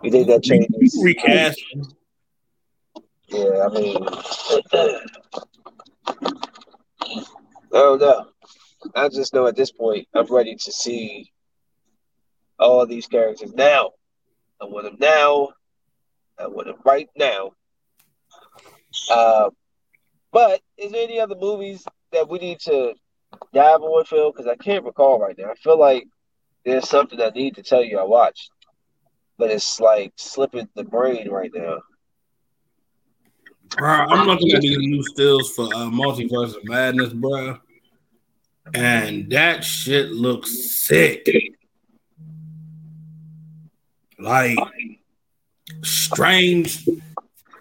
you 0.01 0.11
think 0.11 0.27
that 0.27 0.43
changes? 0.43 0.99
Recast. 1.03 1.61
Yeah, 3.33 3.65
I 3.65 3.69
mean, 3.69 3.97
I 4.05 4.99
don't 7.71 7.99
know. 7.99 8.27
I 8.93 9.09
just 9.09 9.33
know 9.33 9.47
at 9.47 9.55
this 9.55 9.71
point 9.71 10.07
I'm 10.13 10.27
ready 10.31 10.55
to 10.55 10.71
see 10.71 11.31
all 12.59 12.85
these 12.85 13.07
characters 13.07 13.51
now. 13.53 13.91
I 14.61 14.65
want 14.65 14.85
them 14.85 14.97
now. 14.99 15.49
I 16.37 16.45
want 16.45 16.67
them 16.67 16.77
right 16.85 17.09
now. 17.17 17.53
Uh, 19.11 19.49
but 20.31 20.61
is 20.77 20.91
there 20.91 21.03
any 21.03 21.19
other 21.19 21.35
movies 21.35 21.83
that 22.11 22.29
we 22.29 22.37
need 22.37 22.59
to 22.65 22.93
dive 23.51 23.81
on, 23.81 24.05
Phil? 24.05 24.31
Because 24.31 24.45
I 24.45 24.57
can't 24.57 24.85
recall 24.85 25.19
right 25.19 25.35
now. 25.35 25.49
I 25.49 25.55
feel 25.55 25.79
like 25.79 26.03
there's 26.65 26.87
something 26.87 27.19
I 27.19 27.29
need 27.29 27.55
to 27.55 27.63
tell 27.63 27.83
you 27.83 27.97
I 27.97 28.03
watched, 28.03 28.51
but 29.39 29.49
it's 29.49 29.79
like 29.79 30.13
slipping 30.17 30.67
the 30.75 30.83
brain 30.83 31.31
right 31.31 31.51
now. 31.51 31.79
Bro, 33.77 33.91
I'm 33.91 34.27
looking 34.27 34.51
at 34.51 34.61
these 34.61 34.77
new 34.77 35.03
stills 35.03 35.51
for 35.51 35.65
uh, 35.65 35.89
Multiverse 35.89 36.55
of 36.55 36.63
Madness, 36.65 37.13
bro, 37.13 37.57
and 38.73 39.29
that 39.31 39.63
shit 39.63 40.11
looks 40.11 40.81
sick. 40.81 41.27
Like 44.19 44.57
strange. 45.81 46.87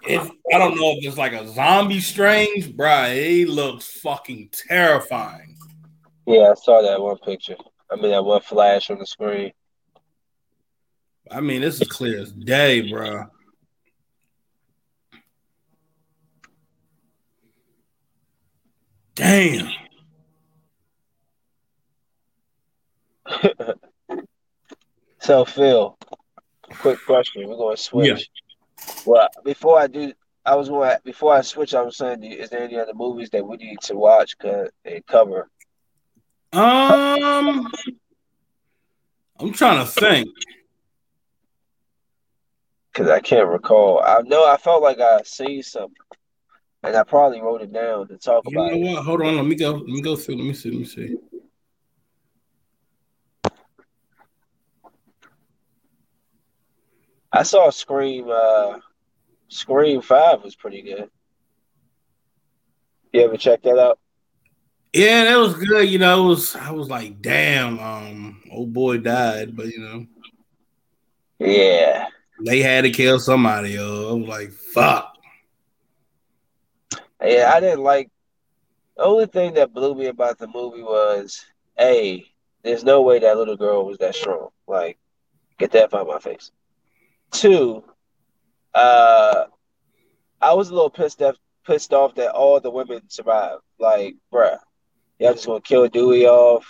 If 0.03 0.29
I 0.53 0.57
don't 0.57 0.75
know 0.75 0.95
if 0.97 1.05
it's 1.05 1.17
like 1.17 1.33
a 1.33 1.47
zombie 1.47 2.01
strange, 2.01 2.75
bro. 2.75 3.13
He 3.13 3.45
looks 3.45 3.87
fucking 3.99 4.49
terrifying. 4.67 5.57
Yeah, 6.25 6.51
I 6.51 6.53
saw 6.55 6.81
that 6.81 7.01
one 7.01 7.17
picture. 7.17 7.55
I 7.91 7.95
mean, 7.95 8.11
that 8.11 8.23
one 8.23 8.41
flash 8.41 8.89
on 8.89 8.99
the 8.99 9.05
screen. 9.05 9.51
I 11.31 11.41
mean, 11.41 11.61
this 11.61 11.81
is 11.81 11.87
clear 11.87 12.21
as 12.21 12.31
day, 12.31 12.89
bro. 12.89 13.25
Damn. 19.15 19.69
so, 25.19 25.45
Phil, 25.45 25.97
quick 26.69 26.99
question. 27.05 27.47
We're 27.47 27.55
going 27.55 27.75
to 27.75 27.81
switch. 27.81 28.07
Yeah. 28.07 28.93
Well, 29.05 29.29
before 29.43 29.79
I 29.79 29.87
do, 29.87 30.13
I 30.45 30.55
was 30.55 30.69
going 30.69 30.95
before 31.05 31.33
I 31.33 31.41
switch, 31.41 31.73
I 31.73 31.81
was 31.81 31.97
saying, 31.97 32.23
is 32.23 32.49
there 32.49 32.63
any 32.63 32.77
other 32.77 32.93
movies 32.93 33.29
that 33.29 33.45
we 33.45 33.57
need 33.57 33.79
to 33.81 33.95
watch 33.95 34.35
and 34.43 34.69
cover 35.07 35.49
Um, 36.51 37.71
I'm 39.39 39.53
trying 39.53 39.85
to 39.85 39.89
think 39.89 40.29
because 42.91 43.09
I 43.09 43.21
can't 43.21 43.47
recall. 43.47 44.01
I 44.03 44.21
know 44.23 44.45
I 44.45 44.57
felt 44.57 44.83
like 44.83 44.99
I 44.99 45.21
seen 45.23 45.63
something, 45.63 45.95
and 46.83 46.95
I 46.95 47.03
probably 47.03 47.41
wrote 47.41 47.61
it 47.61 47.71
down 47.73 48.07
to 48.09 48.17
talk 48.17 48.43
you 48.47 48.59
about. 48.59 48.71
know 48.73 48.77
what? 48.93 49.03
Hold 49.05 49.21
on. 49.21 49.35
Let 49.37 49.45
me 49.45 49.55
go. 49.55 49.71
Let 49.71 49.85
me 49.85 50.01
go 50.01 50.15
through. 50.15 50.35
Let 50.37 50.45
me 50.45 50.53
see. 50.53 50.69
Let 50.71 50.79
me 50.79 50.85
see. 50.85 51.17
I 57.31 57.43
saw 57.43 57.69
Scream. 57.69 58.27
Uh, 58.29 58.77
Scream 59.49 60.01
Five 60.01 60.43
was 60.43 60.55
pretty 60.55 60.81
good. 60.81 61.09
You 63.11 63.21
ever 63.21 63.37
check 63.37 63.61
that 63.63 63.77
out? 63.77 63.99
Yeah, 64.93 65.25
that 65.25 65.35
was 65.37 65.55
good. 65.55 65.89
You 65.89 65.99
know, 65.99 66.25
it 66.25 66.29
was. 66.29 66.55
I 66.55 66.71
was 66.71 66.89
like, 66.89 67.21
damn, 67.21 67.79
um, 67.79 68.41
old 68.51 68.73
boy 68.73 68.97
died, 68.97 69.55
but 69.55 69.67
you 69.67 69.79
know, 69.79 70.05
Yeah. 71.39 72.07
they 72.45 72.59
had 72.61 72.81
to 72.81 72.91
kill 72.91 73.19
somebody. 73.19 73.71
Yo, 73.71 74.09
I 74.11 74.13
was 74.13 74.27
like, 74.27 74.51
fuck. 74.51 75.12
Yeah, 77.23 77.51
I 77.53 77.59
didn't 77.59 77.83
like. 77.83 78.09
The 78.97 79.03
only 79.03 79.25
thing 79.25 79.53
that 79.55 79.73
blew 79.73 79.95
me 79.95 80.07
about 80.07 80.37
the 80.37 80.47
movie 80.47 80.83
was, 80.83 81.43
a, 81.79 82.23
there's 82.63 82.83
no 82.83 83.01
way 83.01 83.19
that 83.19 83.37
little 83.37 83.57
girl 83.57 83.85
was 83.85 83.97
that 83.99 84.13
strong. 84.13 84.49
Like, 84.67 84.99
get 85.57 85.71
that 85.71 85.93
out 85.93 86.07
my 86.07 86.19
face. 86.19 86.51
Two, 87.31 87.83
uh, 88.73 89.45
I 90.41 90.53
was 90.53 90.69
a 90.69 90.73
little 90.73 90.89
pissed 90.89 91.21
off, 91.21 91.35
pissed 91.65 91.93
off 91.93 92.15
that 92.15 92.31
all 92.31 92.59
the 92.59 92.69
women 92.69 93.01
survived. 93.09 93.61
Like, 93.79 94.15
bruh, 94.31 94.59
y'all 95.17 95.33
just 95.33 95.47
gonna 95.47 95.61
kill 95.61 95.87
Dewey 95.87 96.27
off. 96.27 96.65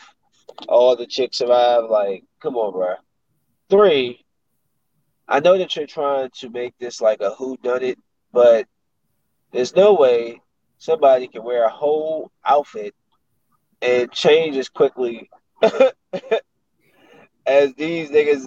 All 0.68 0.96
the 0.96 1.08
chicks 1.08 1.40
survive. 1.40 1.90
Like, 1.90 2.24
come 2.42 2.56
on, 2.56 2.74
bruh. 2.74 2.98
Three, 3.70 4.24
I 5.28 5.40
know 5.40 5.58
that 5.58 5.76
you're 5.76 5.88
trying 5.88 6.30
to 6.40 6.50
make 6.50 6.78
this 6.78 7.02
like 7.02 7.22
a 7.22 7.32
who 7.32 7.58
done 7.58 7.84
it, 7.84 7.98
but 8.32 8.68
there's 9.52 9.76
no 9.76 9.94
way 9.94 10.42
somebody 10.84 11.28
can 11.30 11.44
wear 11.44 11.64
a 11.64 11.70
whole 11.70 12.30
outfit 12.46 12.94
and 13.82 14.12
change 14.12 14.58
as 14.58 14.68
quickly 14.68 15.30
as 17.46 17.74
these 17.76 18.10
niggas 18.10 18.46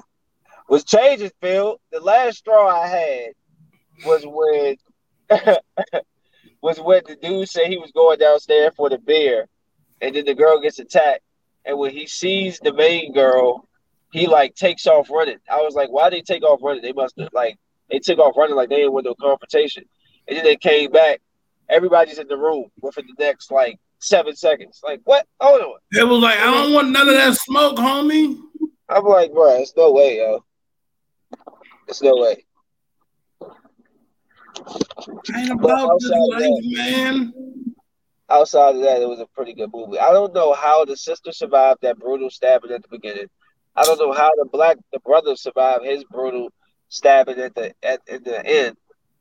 was 0.69 0.85
changing, 0.85 1.31
Phil. 1.41 1.81
The 1.93 2.01
last 2.01 2.39
straw 2.39 2.69
I 2.69 2.87
had 2.87 3.29
was 4.05 4.25
when 4.27 4.77
was 6.63 6.79
when 6.79 7.03
the 7.07 7.17
dude 7.17 7.49
said 7.49 7.69
he 7.69 7.79
was 7.79 7.93
going 7.93 8.19
downstairs 8.19 8.73
for 8.77 8.91
the 8.91 8.99
beer, 8.99 9.47
and 10.03 10.15
then 10.15 10.27
the 10.27 10.35
girl 10.35 10.61
gets 10.61 10.79
attacked. 10.79 11.23
And 11.65 11.79
when 11.79 11.91
he 11.91 12.07
sees 12.07 12.61
the 12.61 12.73
main 12.73 13.13
girl, 13.15 13.67
he 14.13 14.27
like 14.27 14.55
takes 14.55 14.87
off 14.87 15.09
running. 15.11 15.39
I 15.51 15.63
was 15.63 15.75
like, 15.75 15.91
why 15.91 16.11
they 16.11 16.21
take 16.21 16.43
off 16.43 16.61
running? 16.63 16.83
They 16.83 16.93
must 16.93 17.19
have 17.19 17.31
like 17.33 17.57
they 17.91 17.99
took 17.99 18.19
off 18.19 18.37
running 18.37 18.57
like 18.57 18.69
they 18.69 18.77
didn't 18.77 18.93
want 18.93 19.07
no 19.07 19.15
confrontation. 19.15 19.85
And 20.29 20.37
then 20.37 20.45
they 20.45 20.57
came 20.57 20.91
back. 20.91 21.23
Everybody's 21.69 22.19
in 22.19 22.29
the 22.29 22.37
room 22.37 22.67
within 22.81 23.07
the 23.07 23.25
next 23.25 23.51
like 23.51 23.79
seven 23.99 24.37
seconds. 24.37 24.81
Like 24.85 25.01
what? 25.05 25.27
Hold 25.41 25.63
on. 25.63 25.79
It 25.93 26.07
was 26.07 26.21
like, 26.21 26.39
I 26.39 26.51
don't 26.51 26.73
want 26.73 26.91
none 26.91 27.09
of 27.09 27.15
that 27.15 27.35
smoke, 27.35 27.77
homie. 27.77 28.39
I'm 28.89 29.05
like, 29.05 29.33
bro, 29.33 29.61
it's 29.61 29.75
no 29.77 29.93
way, 29.93 30.19
yo. 30.19 30.45
It's 31.89 32.03
no 32.03 32.17
way. 32.17 32.45
Ain't 35.35 35.51
about 35.51 35.99
this 35.99 36.11
outside 36.11 36.41
life, 36.41 36.65
man. 36.65 37.33
Outside 38.29 38.77
of 38.77 38.83
that, 38.83 39.03
it 39.03 39.09
was 39.09 39.21
a 39.21 39.27
pretty 39.27 39.55
good 39.55 39.71
movie. 39.73 39.99
I 39.99 40.13
don't 40.13 40.35
know 40.35 40.53
how 40.53 40.85
the 40.85 40.97
sister 40.97 41.31
survived 41.33 41.81
that 41.83 41.99
brutal 41.99 42.31
stabbing 42.31 42.73
at 42.73 42.83
the 42.83 42.89
beginning. 42.89 43.29
I 43.77 43.85
don't 43.85 43.99
know 43.99 44.13
how 44.13 44.31
the 44.37 44.47
black 44.51 44.79
the 44.93 44.99
brother 45.01 45.37
survived 45.37 45.85
his 45.85 46.03
brutal 46.05 46.51
stabbing 46.89 47.39
at 47.39 47.55
the 47.55 47.75
at 47.83 48.01
in 48.09 48.25
the 48.25 48.45
end. 48.45 48.77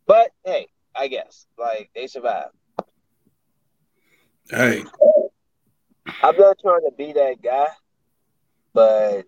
But 0.07 0.31
hey, 0.43 0.67
I 0.97 1.07
guess 1.07 1.45
like 1.57 1.89
they 1.95 2.07
survived. 2.07 2.51
Hey, 4.49 4.83
I'm 6.23 6.35
not 6.37 6.57
trying 6.61 6.81
to 6.81 6.91
be 6.97 7.13
that 7.13 7.41
guy, 7.41 7.67
but 8.73 9.25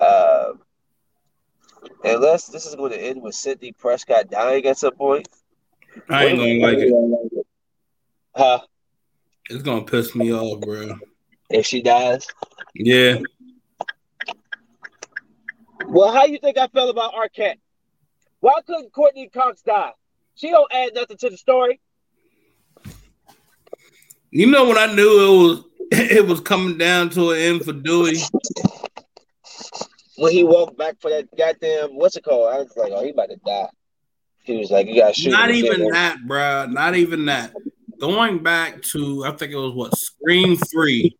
uh, 0.00 0.52
unless 2.04 2.46
this 2.48 2.66
is 2.66 2.74
going 2.74 2.92
to 2.92 3.00
end 3.00 3.22
with 3.22 3.34
Sidney 3.34 3.72
Prescott 3.72 4.30
dying 4.30 4.66
at 4.66 4.78
some 4.78 4.94
point, 4.94 5.28
I 6.10 6.26
ain't 6.26 6.38
gonna 6.38 6.54
like 6.58 6.78
it. 6.80 7.46
huh? 8.34 8.60
It's 9.50 9.62
gonna 9.62 9.84
piss 9.84 10.14
me 10.14 10.32
off, 10.32 10.60
bro. 10.60 10.98
If 11.50 11.66
she 11.66 11.82
dies, 11.82 12.26
Yeah. 12.74 13.18
well, 15.86 16.12
how 16.12 16.24
you 16.24 16.38
think 16.38 16.58
I 16.58 16.66
felt 16.68 16.90
about 16.90 17.12
Arquette? 17.14 17.56
Why 18.44 18.60
couldn't 18.66 18.92
Courteney 18.92 19.30
Cox 19.30 19.62
die? 19.62 19.92
She 20.34 20.50
don't 20.50 20.70
add 20.70 20.94
nothing 20.94 21.16
to 21.16 21.30
the 21.30 21.36
story. 21.38 21.80
You 24.30 24.50
know 24.50 24.68
when 24.68 24.76
I 24.76 24.92
knew 24.92 25.00
it 25.02 25.38
was 25.38 25.64
it 25.92 26.26
was 26.26 26.40
coming 26.40 26.76
down 26.76 27.08
to 27.10 27.30
an 27.30 27.38
end 27.38 27.64
for 27.64 27.72
Dewey. 27.72 28.18
When 30.18 30.30
he 30.30 30.44
walked 30.44 30.76
back 30.76 31.00
for 31.00 31.08
that 31.08 31.34
goddamn 31.34 31.96
what's 31.96 32.16
it 32.16 32.24
called? 32.24 32.52
I 32.52 32.58
was 32.58 32.76
like, 32.76 32.92
oh, 32.94 33.02
he 33.02 33.12
about 33.12 33.30
to 33.30 33.36
die. 33.36 33.68
He 34.42 34.58
was 34.58 34.70
like, 34.70 34.88
you 34.88 35.00
got 35.00 35.14
to 35.14 35.22
shoot. 35.22 35.30
Not 35.30 35.48
him 35.48 35.56
even 35.56 35.80
again. 35.80 35.92
that, 35.92 36.18
bro. 36.26 36.66
Not 36.66 36.96
even 36.96 37.24
that. 37.24 37.54
Going 37.98 38.42
back 38.42 38.82
to 38.92 39.24
I 39.24 39.30
think 39.30 39.52
it 39.52 39.56
was 39.56 39.72
what 39.72 39.96
Scream 39.96 40.58
Three, 40.70 41.16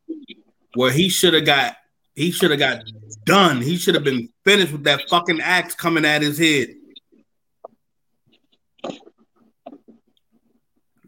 where 0.74 0.92
he 0.92 1.08
should 1.08 1.32
have 1.32 1.46
got 1.46 1.76
he 2.14 2.30
should 2.32 2.50
have 2.50 2.60
got 2.60 2.84
done. 3.24 3.62
He 3.62 3.78
should 3.78 3.94
have 3.94 4.04
been 4.04 4.28
finished 4.44 4.72
with 4.72 4.84
that 4.84 5.08
fucking 5.08 5.40
axe 5.40 5.74
coming 5.74 6.04
at 6.04 6.20
his 6.20 6.36
head. 6.36 6.74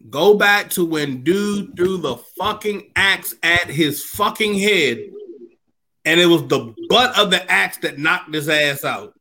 Go 0.09 0.35
back 0.35 0.69
to 0.71 0.85
when 0.85 1.23
dude 1.23 1.75
threw 1.75 1.97
the 1.97 2.17
fucking 2.37 2.91
axe 2.95 3.35
at 3.43 3.69
his 3.69 4.03
fucking 4.03 4.57
head, 4.57 4.99
and 6.05 6.19
it 6.19 6.27
was 6.27 6.47
the 6.47 6.73
butt 6.87 7.17
of 7.17 7.31
the 7.31 7.51
axe 7.51 7.77
that 7.79 7.97
knocked 7.97 8.33
his 8.33 8.47
ass 8.47 8.85
out. 8.85 9.13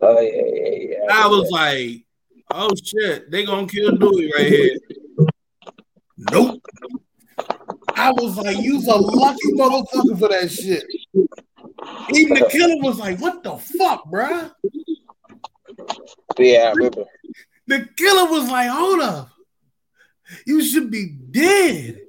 Oh 0.00 0.20
yeah, 0.20 0.30
yeah, 0.30 0.88
yeah. 0.90 1.06
I 1.10 1.26
was 1.26 1.50
like, 1.50 2.04
oh 2.50 2.70
shit, 2.82 3.30
they 3.30 3.44
gonna 3.44 3.66
kill 3.66 3.92
Dewey 3.96 4.30
right 4.36 4.46
here. 4.46 4.78
Nope. 6.30 6.62
I 7.94 8.10
was 8.12 8.36
like, 8.36 8.58
you's 8.58 8.86
a 8.86 8.94
lucky 8.94 9.52
motherfucker 9.52 10.18
for 10.18 10.28
that 10.28 10.50
shit. 10.50 10.84
Even 12.14 12.34
the 12.34 12.48
killer 12.50 12.76
was 12.82 12.98
like, 12.98 13.18
what 13.20 13.42
the 13.42 13.56
fuck, 13.56 14.04
bruh? 14.06 14.52
yeah, 16.38 16.68
I 16.68 16.72
remember. 16.72 17.04
The 17.66 17.88
killer 17.96 18.30
was 18.30 18.48
like, 18.50 18.68
hold 18.68 19.00
up. 19.00 19.30
You 20.44 20.62
should 20.62 20.90
be 20.90 21.08
dead. 21.08 22.00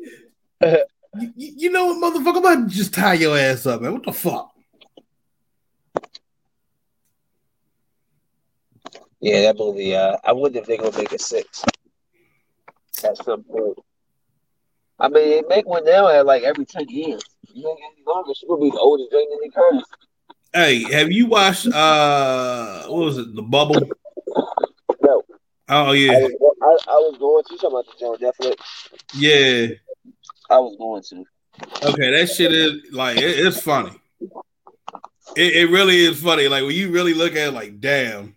you, 0.61 1.31
you 1.35 1.71
know 1.71 1.87
what, 1.87 2.13
motherfucker? 2.13 2.29
I'm 2.29 2.37
about 2.37 2.69
to 2.69 2.75
just 2.75 2.93
tie 2.93 3.13
your 3.13 3.37
ass 3.37 3.65
up, 3.65 3.81
man. 3.81 3.93
What 3.93 4.03
the 4.03 4.13
fuck? 4.13 4.51
Yeah, 9.19 9.41
that 9.41 9.57
movie. 9.57 9.95
Uh, 9.95 10.17
I 10.23 10.31
wonder 10.31 10.59
if 10.59 10.65
they're 10.65 10.77
gonna 10.77 10.97
make 10.97 11.11
a 11.11 11.19
six 11.19 11.63
at 13.03 13.17
some 13.17 13.43
point. 13.43 13.79
I 14.99 15.09
mean, 15.09 15.29
they 15.29 15.43
make 15.47 15.67
one 15.67 15.85
now 15.85 16.07
at 16.07 16.25
like 16.25 16.43
every 16.43 16.65
ten 16.65 16.87
years. 16.87 17.21
You 17.53 17.63
know, 17.63 17.73
any 17.73 18.03
longer, 18.05 18.33
she 18.35 18.45
will 18.45 18.61
be 18.61 18.69
the 18.69 18.79
oldest 18.79 19.11
Jamie 19.11 19.27
Lee 19.41 19.49
Curtis. 19.49 19.83
Hey, 20.53 20.83
have 20.91 21.11
you 21.11 21.27
watched 21.27 21.67
uh 21.67 22.83
what 22.87 23.05
was 23.05 23.17
it, 23.17 23.35
the 23.35 23.41
bubble? 23.41 23.89
Oh 25.69 25.87
I 25.87 25.93
yeah, 25.95 26.19
was, 26.19 26.55
I, 26.87 26.91
I 26.91 26.95
was 26.95 27.17
going 27.19 27.43
to. 27.43 27.53
You 27.53 27.57
talking 27.59 27.77
about 27.77 27.85
the 27.85 27.99
John 27.99 28.55
Netflix? 28.55 28.89
yeah. 29.13 29.75
I 30.49 30.59
was 30.59 30.75
going 30.77 31.03
to. 31.09 31.89
Okay, 31.89 32.11
that 32.11 32.29
shit 32.29 32.53
is 32.53 32.93
like 32.93 33.17
it- 33.17 33.45
it's 33.45 33.61
funny. 33.61 33.91
It, 35.35 35.55
it 35.55 35.69
really 35.69 35.97
is 35.97 36.21
funny. 36.21 36.47
Like 36.47 36.63
when 36.63 36.71
you 36.75 36.89
really 36.89 37.13
look 37.13 37.33
at 37.33 37.49
it, 37.49 37.51
like, 37.53 37.81
damn, 37.81 38.35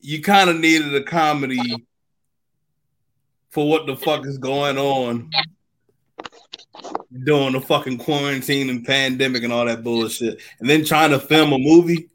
you 0.00 0.20
kind 0.20 0.50
of 0.50 0.58
needed 0.58 0.92
a 0.94 1.02
comedy 1.04 1.86
for 3.50 3.68
what 3.68 3.86
the 3.86 3.96
fuck 3.96 4.26
is 4.26 4.38
going 4.38 4.78
on 4.78 5.30
during 7.24 7.52
the 7.52 7.60
fucking 7.60 7.98
quarantine 7.98 8.68
and 8.70 8.84
pandemic 8.84 9.42
and 9.44 9.52
all 9.52 9.64
that 9.66 9.84
bullshit, 9.84 10.40
and 10.58 10.68
then 10.68 10.84
trying 10.84 11.10
to 11.10 11.20
film 11.20 11.52
a 11.52 11.58
movie. 11.58 12.08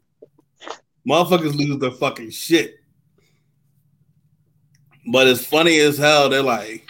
Motherfuckers 1.08 1.54
lose 1.56 1.78
their 1.78 1.92
fucking 1.92 2.30
shit. 2.30 2.74
But 5.06 5.28
it's 5.28 5.46
funny 5.46 5.78
as 5.78 5.98
hell. 5.98 6.28
They're 6.28 6.42
like, 6.42 6.84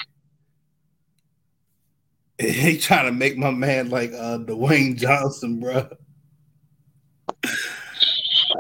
he 2.39 2.79
trying 2.79 3.07
to 3.07 3.13
make 3.13 3.37
my 3.37 3.51
man 3.51 3.91
like 3.91 4.13
uh 4.13 4.39
Dwayne 4.39 4.97
Johnson, 4.97 5.61
bro. 5.61 5.89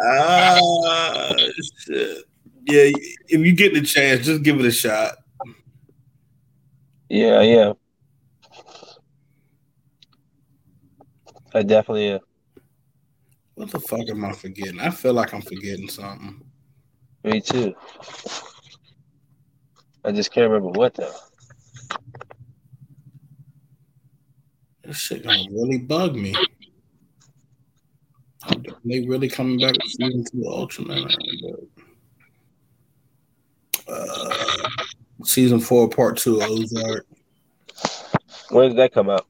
Ah, 0.03 1.33
shit. 1.79 2.25
Yeah, 2.69 2.91
if 3.29 3.41
you 3.41 3.55
get 3.55 3.75
the 3.75 3.83
chance, 3.83 4.27
just 4.27 4.43
give 4.43 4.59
it 4.59 4.67
a 4.67 4.73
shot. 4.73 5.15
Yeah, 7.09 7.41
yeah. 7.43 7.73
I 11.55 11.63
definitely 11.63 12.09
am. 12.09 12.21
What 13.55 13.71
the 13.71 13.81
fuck 13.81 14.09
am 14.11 14.25
I 14.25 14.33
forgetting? 14.33 14.81
I 14.81 14.91
feel 14.91 15.15
like 15.15 15.33
I'm 15.33 15.41
forgetting 15.41 15.89
something. 15.89 16.43
Me 17.25 17.41
too. 17.41 17.75
I 20.07 20.13
just 20.13 20.31
can't 20.31 20.49
remember 20.49 20.79
what 20.79 20.95
though. 20.95 21.13
This 24.85 24.99
shit 24.99 25.25
gonna 25.25 25.43
really 25.51 25.79
bug 25.79 26.15
me. 26.15 26.33
They 28.85 29.05
really 29.05 29.29
coming 29.29 29.59
back 29.59 29.73
with 29.73 29.91
season 29.91 30.25
two 30.31 30.45
Ultraman. 30.47 31.13
Uh, 33.89 34.69
season 35.25 35.59
four, 35.59 35.89
part 35.89 36.17
two, 36.19 36.41
Ozark. 36.41 37.05
When 38.51 38.69
did 38.69 38.79
that 38.79 38.93
come 38.93 39.11
out? 39.11 39.27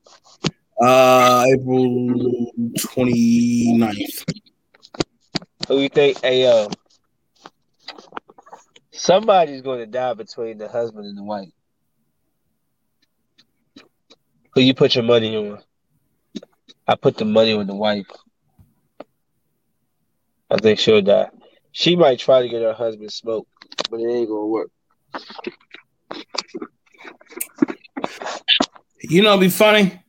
Uh, 0.78 1.46
April 1.54 2.52
29th. 2.58 4.24
Who 5.68 5.80
you 5.80 5.88
think? 5.88 6.20
Hey, 6.20 6.46
um, 6.46 6.70
somebody's 8.96 9.62
going 9.62 9.80
to 9.80 9.86
die 9.86 10.14
between 10.14 10.58
the 10.58 10.68
husband 10.68 11.06
and 11.06 11.16
the 11.16 11.22
wife. 11.22 11.48
Who 14.54 14.60
you 14.62 14.74
put 14.74 14.94
your 14.94 15.04
money 15.04 15.36
on? 15.36 15.58
I 16.88 16.94
put 16.94 17.16
the 17.16 17.24
money 17.24 17.52
on 17.52 17.66
the 17.66 17.74
wife. 17.74 18.06
I 20.50 20.56
think 20.56 20.78
she'll 20.78 21.02
die. 21.02 21.30
She 21.72 21.96
might 21.96 22.18
try 22.18 22.42
to 22.42 22.48
get 22.48 22.62
her 22.62 22.72
husband 22.72 23.12
smoked, 23.12 23.50
but 23.90 24.00
it 24.00 24.08
ain't 24.08 24.28
gonna 24.28 24.46
work. 24.46 24.70
You 29.02 29.22
know, 29.22 29.36
be 29.36 29.50
funny. 29.50 30.00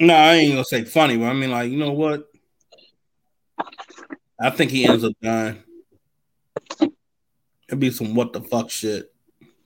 No, 0.00 0.12
I 0.12 0.34
ain't 0.34 0.52
gonna 0.52 0.64
say 0.64 0.84
funny, 0.84 1.16
but 1.16 1.26
I 1.26 1.32
mean, 1.34 1.50
like, 1.50 1.70
you 1.70 1.76
know 1.76 1.92
what? 1.92 2.24
I 4.40 4.50
think 4.50 4.70
he 4.70 4.86
ends 4.86 5.04
up 5.04 5.12
dying. 5.22 5.62
It'd 7.68 7.80
be 7.80 7.90
some 7.90 8.14
what 8.14 8.32
the 8.32 8.40
fuck 8.40 8.70
shit. 8.70 9.10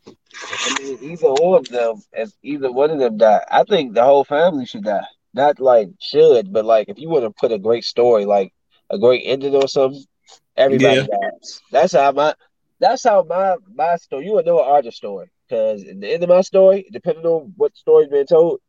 I 0.07 0.79
mean, 0.83 0.99
either 1.03 1.33
one 1.33 1.59
of 1.59 1.69
them, 1.69 2.03
if 2.13 2.31
either 2.43 2.71
one 2.71 2.91
of 2.91 2.99
them 2.99 3.19
die, 3.19 3.45
I 3.51 3.65
think 3.65 3.95
the 3.95 4.05
whole 4.05 4.25
family 4.25 4.67
should 4.67 4.85
die. 4.85 5.07
Not 5.35 5.61
like 5.61 5.91
should, 6.01 6.53
but 6.53 6.65
like 6.65 6.89
if 6.89 6.99
you 6.99 7.09
want 7.09 7.25
to 7.25 7.31
put 7.31 7.53
a 7.53 7.59
great 7.59 7.85
story, 7.85 8.25
like 8.25 8.53
a 8.91 8.99
great 8.99 9.23
ending 9.25 9.55
or 9.55 9.69
something, 9.69 10.05
everybody 10.57 11.01
yeah. 11.01 11.07
dies. 11.07 11.61
That's 11.71 11.93
how 11.93 12.13
my 12.13 12.35
that's 12.81 13.05
how 13.05 13.25
my 13.25 13.57
my 13.75 13.97
story. 13.97 14.27
You 14.27 14.33
would 14.35 14.47
know 14.47 14.61
an 14.61 14.69
artist 14.69 14.97
story 14.97 15.31
because 15.49 15.83
in 15.83 16.01
the 16.01 16.13
end 16.13 16.23
of 16.23 16.29
my 16.29 16.41
story, 16.41 16.89
depending 16.93 17.27
on 17.27 17.53
what 17.57 17.77
story's 17.77 18.09
been 18.09 18.27
told, 18.27 18.61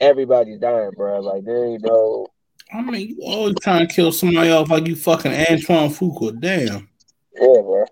everybody's 0.00 0.58
dying, 0.58 0.90
bro. 0.96 1.20
Like 1.20 1.44
there 1.44 1.64
ain't 1.64 1.82
no. 1.84 2.26
I 2.72 2.82
mean, 2.82 3.08
you 3.08 3.18
always 3.22 3.54
trying 3.62 3.86
to 3.86 3.94
kill 3.94 4.12
somebody 4.12 4.50
off 4.50 4.70
like 4.70 4.86
you 4.86 4.96
fucking 4.96 5.32
Antoine 5.32 5.90
Fuqua. 5.90 6.38
Damn. 6.38 6.88
Yeah, 7.34 7.60
bro. 7.62 7.84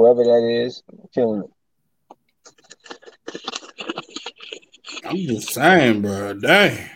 Whoever 0.00 0.24
that 0.24 0.48
is, 0.48 0.82
I'm 0.90 1.08
killing 1.14 1.42
him. 1.42 1.48
I'm 5.04 5.16
just 5.18 5.52
saying, 5.52 6.00
bro. 6.00 6.32
Dang. 6.32 6.88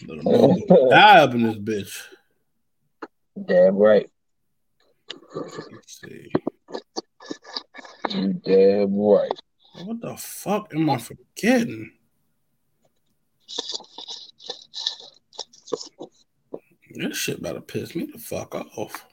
die 0.90 1.18
up 1.20 1.34
in 1.34 1.44
this 1.44 1.58
bitch. 1.58 2.02
Damn 3.46 3.76
right. 3.76 4.10
Let's 5.36 6.00
see. 6.00 6.32
You 8.08 8.32
damn 8.44 8.96
right. 8.96 9.30
What 9.84 10.00
the 10.00 10.16
fuck 10.16 10.74
am 10.74 10.90
I 10.90 10.98
forgetting? 10.98 11.92
This 16.96 17.16
shit 17.16 17.38
about 17.38 17.52
to 17.52 17.60
piss 17.60 17.94
me 17.94 18.08
the 18.12 18.18
fuck 18.18 18.56
off. 18.56 19.07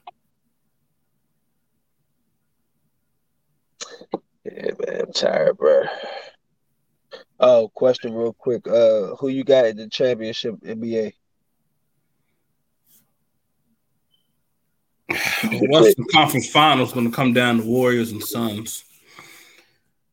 Yeah, 4.46 4.72
man, 4.80 5.02
I'm 5.02 5.14
tired, 5.14 5.58
bro. 5.58 5.84
Oh, 7.39 7.70
question 7.74 8.14
real 8.14 8.34
quick. 8.34 8.68
Uh, 8.68 9.16
who 9.16 9.30
you 9.30 9.43
got 9.43 9.66
in 9.66 9.78
the 9.78 9.89
championship 9.89 10.56
NBA? 10.62 11.14
Western 15.70 16.06
Conference 16.12 16.50
Finals 16.50 16.93
going 16.93 17.10
to 17.10 17.16
come 17.16 17.34
down 17.34 17.60
to 17.60 17.66
Warriors 17.66 18.12
and 18.12 18.24
Suns. 18.24 18.84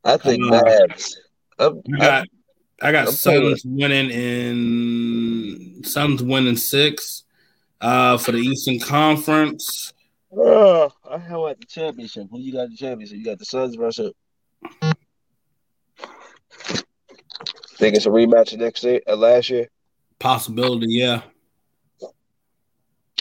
I 0.04 0.16
think 0.16 0.42
uh. 0.52 0.62
I'm, 1.58 1.82
I 1.94 1.98
got, 1.98 2.26
I 2.80 2.92
got 2.92 3.08
I'm 3.08 3.14
Suns 3.14 3.62
winning 3.64 4.10
in 4.10 5.84
Suns 5.84 6.22
winning 6.22 6.56
six 6.56 7.24
uh, 7.80 8.18
for 8.18 8.32
the 8.32 8.38
Eastern 8.38 8.80
Conference. 8.80 9.92
Oh, 10.34 10.90
I 11.08 11.18
have 11.18 11.40
the 11.58 11.66
championship. 11.68 12.28
Who 12.30 12.40
you 12.40 12.52
got 12.52 12.70
the 12.70 12.76
championship? 12.76 13.18
You 13.18 13.24
got 13.24 13.38
the 13.38 13.44
Suns 13.44 13.76
versus. 13.76 14.12
Think 17.76 17.96
it's 17.96 18.06
a 18.06 18.10
rematch 18.10 18.56
next 18.56 18.84
year, 18.84 19.00
uh, 19.08 19.16
last 19.16 19.50
year. 19.50 19.68
Possibility, 20.18 20.86
yeah. 20.88 21.22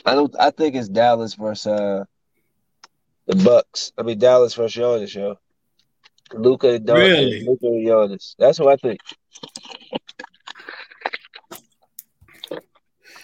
I 0.05 0.15
don't. 0.15 0.33
I 0.39 0.51
think 0.51 0.75
it's 0.75 0.87
Dallas 0.87 1.33
versus 1.33 1.67
uh, 1.67 2.05
the 3.27 3.35
Bucks. 3.43 3.91
I 3.97 4.03
mean 4.03 4.19
Dallas 4.19 4.53
versus 4.53 4.81
Giannis, 4.81 5.13
yo. 5.15 5.35
Luka 6.33 6.75
and 6.75 6.85
Don- 6.85 6.97
really? 6.97 7.43
Luka 7.45 7.67
and 7.67 7.87
Giannis. 7.87 8.35
That's 8.37 8.59
what 8.59 8.73
I 8.73 8.75
think. 8.77 8.99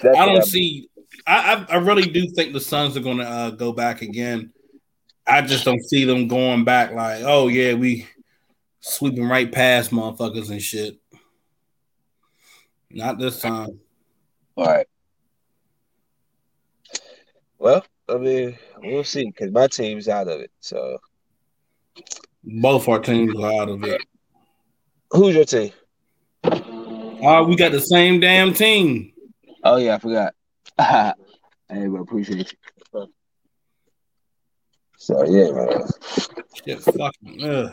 That's 0.02 0.18
I 0.18 0.26
don't 0.26 0.46
see. 0.46 0.90
I, 1.28 1.66
I, 1.70 1.76
really 1.76 2.10
do 2.10 2.30
think 2.30 2.54
the 2.54 2.62
Suns 2.62 2.96
are 2.96 3.02
going 3.02 3.18
to 3.18 3.28
uh, 3.28 3.50
go 3.52 3.74
back 3.74 4.02
again. 4.02 4.54
I 5.28 5.42
just 5.42 5.66
don't 5.66 5.84
see 5.84 6.06
them 6.06 6.30
going 6.30 6.64
back 6.64 6.94
like, 6.94 7.24
oh 7.26 7.50
yeah, 7.50 7.74
we 7.74 8.08
sweeping 8.80 9.28
right 9.28 9.52
past 9.52 9.92
motherfuckers 9.92 10.50
and 10.50 10.62
shit. 10.62 10.98
Not 12.90 13.20
this 13.20 13.42
time. 13.42 13.80
All 14.56 14.66
right. 14.66 14.88
Well, 17.60 17.86
I 18.08 18.16
mean, 18.16 18.58
we'll 18.78 19.04
see 19.04 19.26
because 19.26 19.52
my 19.52 19.68
team's 19.68 20.08
out 20.08 20.30
of 20.30 20.40
it. 20.40 20.52
So 20.62 20.98
both 22.44 22.88
our 22.88 23.00
teams 23.00 23.38
are 23.38 23.62
out 23.62 23.70
of 23.70 23.84
it. 23.84 24.02
Who's 25.12 25.36
your 25.36 25.46
team? 25.46 25.72
Uh, 26.44 27.44
we 27.48 27.58
got 27.58 27.74
the 27.74 27.82
same 27.82 28.22
damn 28.22 28.54
team. 28.54 29.12
Oh 29.64 29.76
yeah, 29.76 29.96
I 29.96 30.00
forgot. 30.00 30.34
hey, 30.78 31.14
but 31.88 32.00
appreciate 32.00 32.52
you. 32.52 33.08
So 34.98 35.24
yeah, 35.26 35.52
man. 35.52 35.84
Shit, 36.66 36.82
fucking. 36.82 37.44
Ugh. 37.44 37.72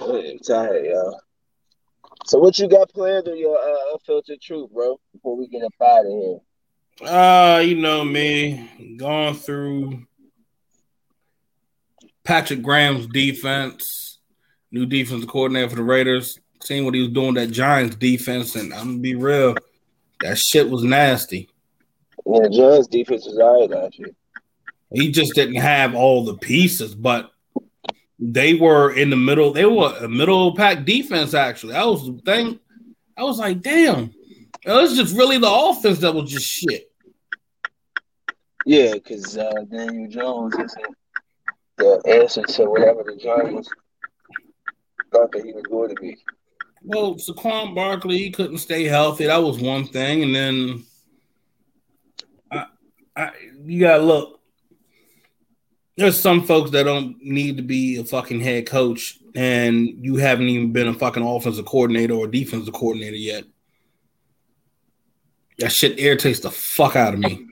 I'm 0.00 0.38
tired, 0.38 0.86
y'all. 0.86 1.20
So 2.26 2.38
what 2.38 2.58
you 2.58 2.68
got 2.68 2.92
planned 2.92 3.28
on 3.28 3.38
your 3.38 3.58
uh, 3.58 3.92
unfiltered 3.94 4.40
truth, 4.40 4.70
bro? 4.72 4.98
Before 5.12 5.36
we 5.36 5.48
get 5.48 5.62
up 5.62 5.72
out 5.82 6.06
of 6.06 6.12
here. 6.12 6.38
Uh, 7.08 7.58
you 7.60 7.76
know 7.76 8.04
me, 8.04 8.96
going 8.96 9.34
through 9.34 10.06
Patrick 12.24 12.62
Graham's 12.62 13.06
defense, 13.06 14.18
new 14.70 14.86
defense 14.86 15.24
coordinator 15.26 15.68
for 15.68 15.76
the 15.76 15.82
Raiders, 15.82 16.38
seeing 16.62 16.84
what 16.84 16.94
he 16.94 17.00
was 17.00 17.10
doing 17.10 17.34
that 17.34 17.50
Giants 17.50 17.96
defense, 17.96 18.56
and 18.56 18.72
I'm 18.72 18.86
gonna 18.86 18.98
be 18.98 19.14
real, 19.14 19.56
that 20.20 20.38
shit 20.38 20.68
was 20.68 20.84
nasty. 20.84 21.48
Yeah, 22.24 22.48
Giants 22.48 22.88
defense 22.88 23.26
is 23.26 23.38
alright 23.38 23.70
last 23.70 23.98
year. 23.98 24.10
He 24.92 25.10
just 25.10 25.34
didn't 25.34 25.56
have 25.56 25.94
all 25.94 26.24
the 26.24 26.36
pieces, 26.36 26.94
but 26.94 27.30
they 28.18 28.54
were 28.54 28.92
in 28.92 29.10
the 29.10 29.16
middle. 29.16 29.52
They 29.52 29.66
were 29.66 29.94
a 30.00 30.08
middle 30.08 30.54
pack 30.54 30.84
defense. 30.84 31.34
Actually, 31.34 31.74
that 31.74 31.86
was 31.86 32.06
the 32.06 32.20
thing. 32.24 32.58
I 33.16 33.24
was 33.24 33.38
like, 33.38 33.62
damn, 33.62 34.12
it 34.64 34.72
was 34.72 34.96
just 34.96 35.16
really 35.16 35.38
the 35.38 35.50
offense 35.50 35.98
that 36.00 36.14
was 36.14 36.30
just 36.30 36.46
shit. 36.46 36.90
Yeah, 38.64 38.94
because 38.94 39.38
uh, 39.38 39.52
Daniel 39.70 40.08
Jones 40.08 40.54
isn't 40.54 40.96
the 41.76 42.02
answer 42.06 42.42
to 42.42 42.64
whatever 42.64 43.04
the 43.04 43.16
Giants 43.16 43.70
thought 45.12 45.30
that 45.32 45.44
he 45.44 45.52
was 45.52 45.62
going 45.64 45.94
to 45.94 46.00
be. 46.00 46.16
Well, 46.86 47.16
Saquon 47.16 47.74
Barkley 47.74 48.18
he 48.18 48.30
couldn't 48.30 48.58
stay 48.58 48.84
healthy. 48.84 49.26
That 49.26 49.42
was 49.42 49.58
one 49.58 49.86
thing, 49.86 50.22
and 50.22 50.34
then 50.34 50.84
I, 52.50 52.66
I, 53.16 53.30
you 53.64 53.80
gotta 53.80 54.02
look 54.02 54.36
there's 55.96 56.20
some 56.20 56.44
folks 56.44 56.70
that 56.72 56.84
don't 56.84 57.16
need 57.22 57.56
to 57.56 57.62
be 57.62 57.96
a 57.96 58.04
fucking 58.04 58.40
head 58.40 58.66
coach, 58.66 59.18
and 59.34 59.88
you 60.04 60.16
haven't 60.16 60.48
even 60.48 60.72
been 60.72 60.88
a 60.88 60.94
fucking 60.94 61.22
offensive 61.22 61.64
coordinator 61.64 62.14
or 62.14 62.26
defensive 62.26 62.74
coordinator 62.74 63.16
yet. 63.16 63.44
That 65.58 65.72
shit 65.72 65.98
irritates 65.98 66.40
the 66.40 66.50
fuck 66.50 66.96
out 66.96 67.14
of 67.14 67.20
me. 67.20 67.46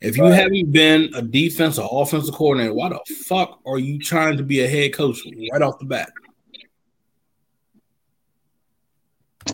If 0.00 0.16
you 0.16 0.24
haven't 0.24 0.72
been 0.72 1.10
a 1.14 1.22
defense 1.22 1.78
or 1.78 1.88
offensive 2.02 2.34
coordinator, 2.34 2.72
why 2.72 2.88
the 2.88 3.00
fuck 3.26 3.60
are 3.66 3.78
you 3.78 3.98
trying 3.98 4.38
to 4.38 4.42
be 4.42 4.60
a 4.60 4.68
head 4.68 4.94
coach 4.94 5.18
right 5.52 5.62
off 5.62 5.78
the 5.78 5.84
bat? 5.84 6.10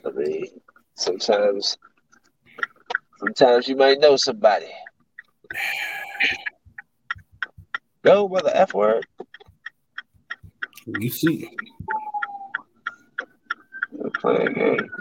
I 0.04 0.10
mean, 0.10 0.46
sometimes, 0.94 1.78
sometimes 3.18 3.68
you 3.68 3.76
might 3.76 4.00
know 4.00 4.16
somebody. 4.16 4.70
Go, 8.02 8.24
with 8.24 8.44
the 8.44 8.56
F 8.56 8.72
word. 8.74 9.06
You 10.86 11.10
see. 11.10 11.50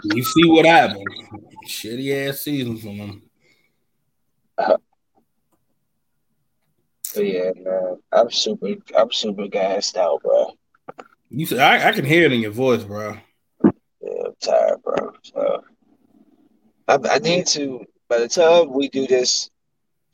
You 0.04 0.22
see 0.22 0.48
what 0.50 0.66
happened. 0.66 1.06
Shitty 1.66 2.28
ass 2.28 2.40
season 2.40 2.76
for 2.76 2.94
them. 2.94 3.22
Uh, 4.58 4.76
yeah, 7.16 7.52
man. 7.56 7.96
I'm 8.12 8.30
super 8.30 8.68
I'm 8.96 9.10
super 9.10 9.48
gassed 9.48 9.96
out, 9.96 10.22
bro. 10.22 10.52
You 11.30 11.46
said 11.46 11.58
I, 11.58 11.88
I 11.88 11.92
can 11.92 12.04
hear 12.04 12.26
it 12.26 12.32
in 12.32 12.40
your 12.40 12.50
voice, 12.50 12.84
bro. 12.84 13.16
Tired, 14.40 14.82
bro. 14.82 15.12
So 15.22 15.62
I, 16.88 16.98
I 17.10 17.18
need 17.18 17.46
to 17.48 17.84
by 18.08 18.18
the 18.18 18.28
time 18.28 18.72
we 18.72 18.88
do 18.88 19.06
this 19.06 19.50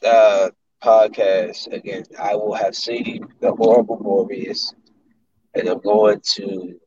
uh 0.04 0.50
podcast 0.82 1.72
again, 1.72 2.04
I 2.18 2.34
will 2.36 2.54
have 2.54 2.74
seen 2.74 3.26
the 3.40 3.52
horrible 3.52 3.98
Morbius 3.98 4.74
and 5.54 5.68
I'm 5.68 5.80
going 5.80 6.20
to 6.36 6.78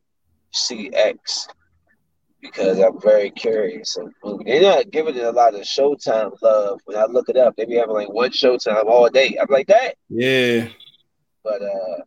see 0.52 0.90
X 0.92 1.48
because 2.40 2.78
I'm 2.78 3.00
very 3.00 3.30
curious. 3.30 3.96
And 3.96 4.12
they're 4.46 4.62
not 4.62 4.90
giving 4.90 5.16
it 5.16 5.24
a 5.24 5.30
lot 5.30 5.54
of 5.54 5.62
Showtime 5.62 6.32
love. 6.42 6.80
When 6.84 6.96
I 6.96 7.04
look 7.04 7.28
it 7.28 7.36
up, 7.36 7.56
they 7.56 7.64
be 7.64 7.76
having 7.76 7.94
like 7.94 8.12
one 8.12 8.30
Showtime 8.30 8.86
all 8.86 9.08
day. 9.08 9.36
I'm 9.40 9.48
like 9.50 9.66
that. 9.68 9.96
Yeah. 10.08 10.68
But 11.42 11.62
uh, 11.62 12.02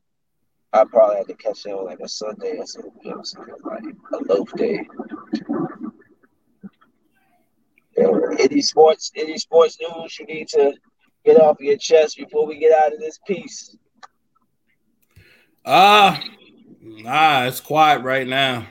I 0.74 0.86
probably 0.86 1.18
had 1.18 1.28
to 1.28 1.36
catch 1.36 1.66
it 1.66 1.70
on 1.70 1.86
like 1.86 2.00
a 2.00 2.08
Sunday 2.08 2.58
or 2.58 2.66
something. 2.66 2.92
You 3.04 3.12
know 3.12 3.18
what 3.18 3.36
I'm 3.38 3.74
saying? 3.76 3.96
Like 4.12 4.22
a 4.22 4.34
loaf 4.34 4.52
day. 4.54 4.88
Any 8.40 8.62
sports, 8.62 9.12
any 9.16 9.38
sports 9.38 9.78
news 9.80 10.18
you 10.20 10.26
need 10.26 10.48
to 10.50 10.74
get 11.24 11.40
off 11.40 11.58
your 11.60 11.78
chest 11.78 12.18
before 12.18 12.48
we 12.48 12.58
get 12.58 12.72
out 12.72 12.92
of 12.92 13.00
this 13.00 13.20
piece? 13.28 13.78
Ah, 15.64 16.20
uh, 16.20 16.24
nah, 16.82 17.46
it's 17.46 17.62
quiet 17.62 18.02
right 18.02 18.28
now. 18.28 18.66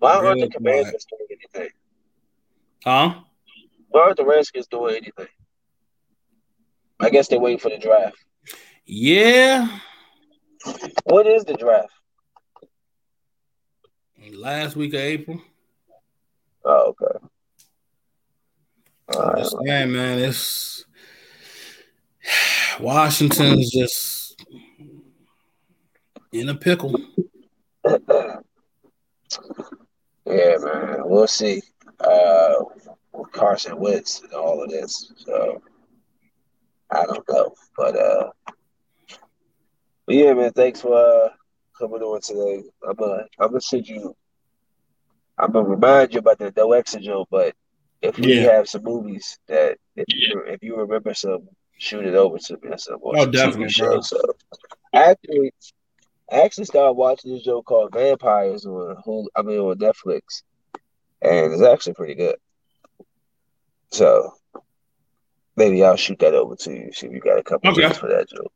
Why 0.00 0.14
aren't 0.16 0.40
the 0.40 0.48
Commanders 0.48 1.06
doing 1.08 1.28
anything? 1.30 1.70
Huh? 2.84 3.20
Why 3.88 4.00
aren't 4.00 4.16
the 4.16 4.26
Redskins 4.26 4.66
doing 4.66 4.96
anything? 4.96 5.28
I 7.00 7.10
guess 7.10 7.28
they're 7.28 7.40
waiting 7.40 7.58
for 7.58 7.70
the 7.70 7.78
draft. 7.78 8.16
Yeah. 8.84 9.78
What 11.04 11.26
is 11.26 11.44
the 11.44 11.54
draft? 11.54 11.92
Last 14.32 14.76
week 14.76 14.94
of 14.94 15.00
April. 15.00 15.40
Oh, 16.64 16.94
okay. 17.02 17.26
All 19.14 19.32
right. 19.32 19.86
Man, 19.86 20.18
it's 20.18 20.84
Washington's 22.78 23.70
just 23.70 24.44
in 26.32 26.48
a 26.48 26.54
pickle. 26.54 26.94
Yeah, 30.26 30.58
man. 30.58 30.96
We'll 31.04 31.26
see. 31.26 31.62
Uh, 32.00 32.56
with 33.14 33.32
Carson 33.32 33.78
Wentz 33.78 34.20
and 34.22 34.32
all 34.32 34.62
of 34.62 34.70
this. 34.70 35.12
So 35.16 35.62
I 36.90 37.04
don't 37.04 37.28
know. 37.28 37.54
But 37.76 37.96
uh 37.96 38.30
but 40.08 40.16
yeah, 40.16 40.32
man, 40.32 40.50
thanks 40.52 40.80
for 40.80 40.94
uh 40.94 41.28
coming 41.78 42.00
on 42.00 42.22
today. 42.22 42.62
I'm 42.88 42.96
gonna 42.96 43.26
I'm 43.38 43.48
gonna 43.48 43.60
send 43.60 43.86
you 43.86 44.16
I'm 45.36 45.52
gonna 45.52 45.68
remind 45.68 46.14
you 46.14 46.20
about 46.20 46.38
the 46.38 46.50
No 46.56 46.72
Exit 46.72 47.02
joke, 47.02 47.28
but 47.30 47.54
if 48.00 48.18
we 48.18 48.40
yeah. 48.40 48.52
have 48.52 48.70
some 48.70 48.84
movies 48.84 49.38
that 49.48 49.76
if 49.96 50.06
you 50.08 50.44
if 50.46 50.62
you 50.62 50.76
remember 50.76 51.12
some, 51.12 51.46
shoot 51.76 52.06
it 52.06 52.14
over 52.14 52.38
to 52.38 52.58
me 52.62 52.70
some 52.78 53.00
oh, 53.04 53.26
definitely, 53.26 53.68
show. 53.68 54.00
So 54.00 54.18
actually 54.94 55.52
I 56.32 56.40
actually 56.40 56.64
started 56.64 56.94
watching 56.94 57.34
this 57.34 57.42
show 57.42 57.60
called 57.60 57.92
Vampires 57.92 58.64
on 58.64 58.96
Hulu, 59.06 59.26
I 59.36 59.42
mean 59.42 59.58
on 59.58 59.76
Netflix, 59.76 60.42
and 61.20 61.52
it's 61.52 61.62
actually 61.62 61.94
pretty 61.94 62.14
good. 62.14 62.36
So 63.90 64.32
maybe 65.54 65.84
I'll 65.84 65.96
shoot 65.96 66.18
that 66.20 66.32
over 66.32 66.56
to 66.56 66.72
you. 66.72 66.92
See 66.94 67.08
if 67.08 67.12
you 67.12 67.20
got 67.20 67.38
a 67.38 67.42
couple 67.42 67.72
okay. 67.72 67.82
minutes 67.82 67.98
for 67.98 68.08
that 68.08 68.26
joke. 68.30 68.52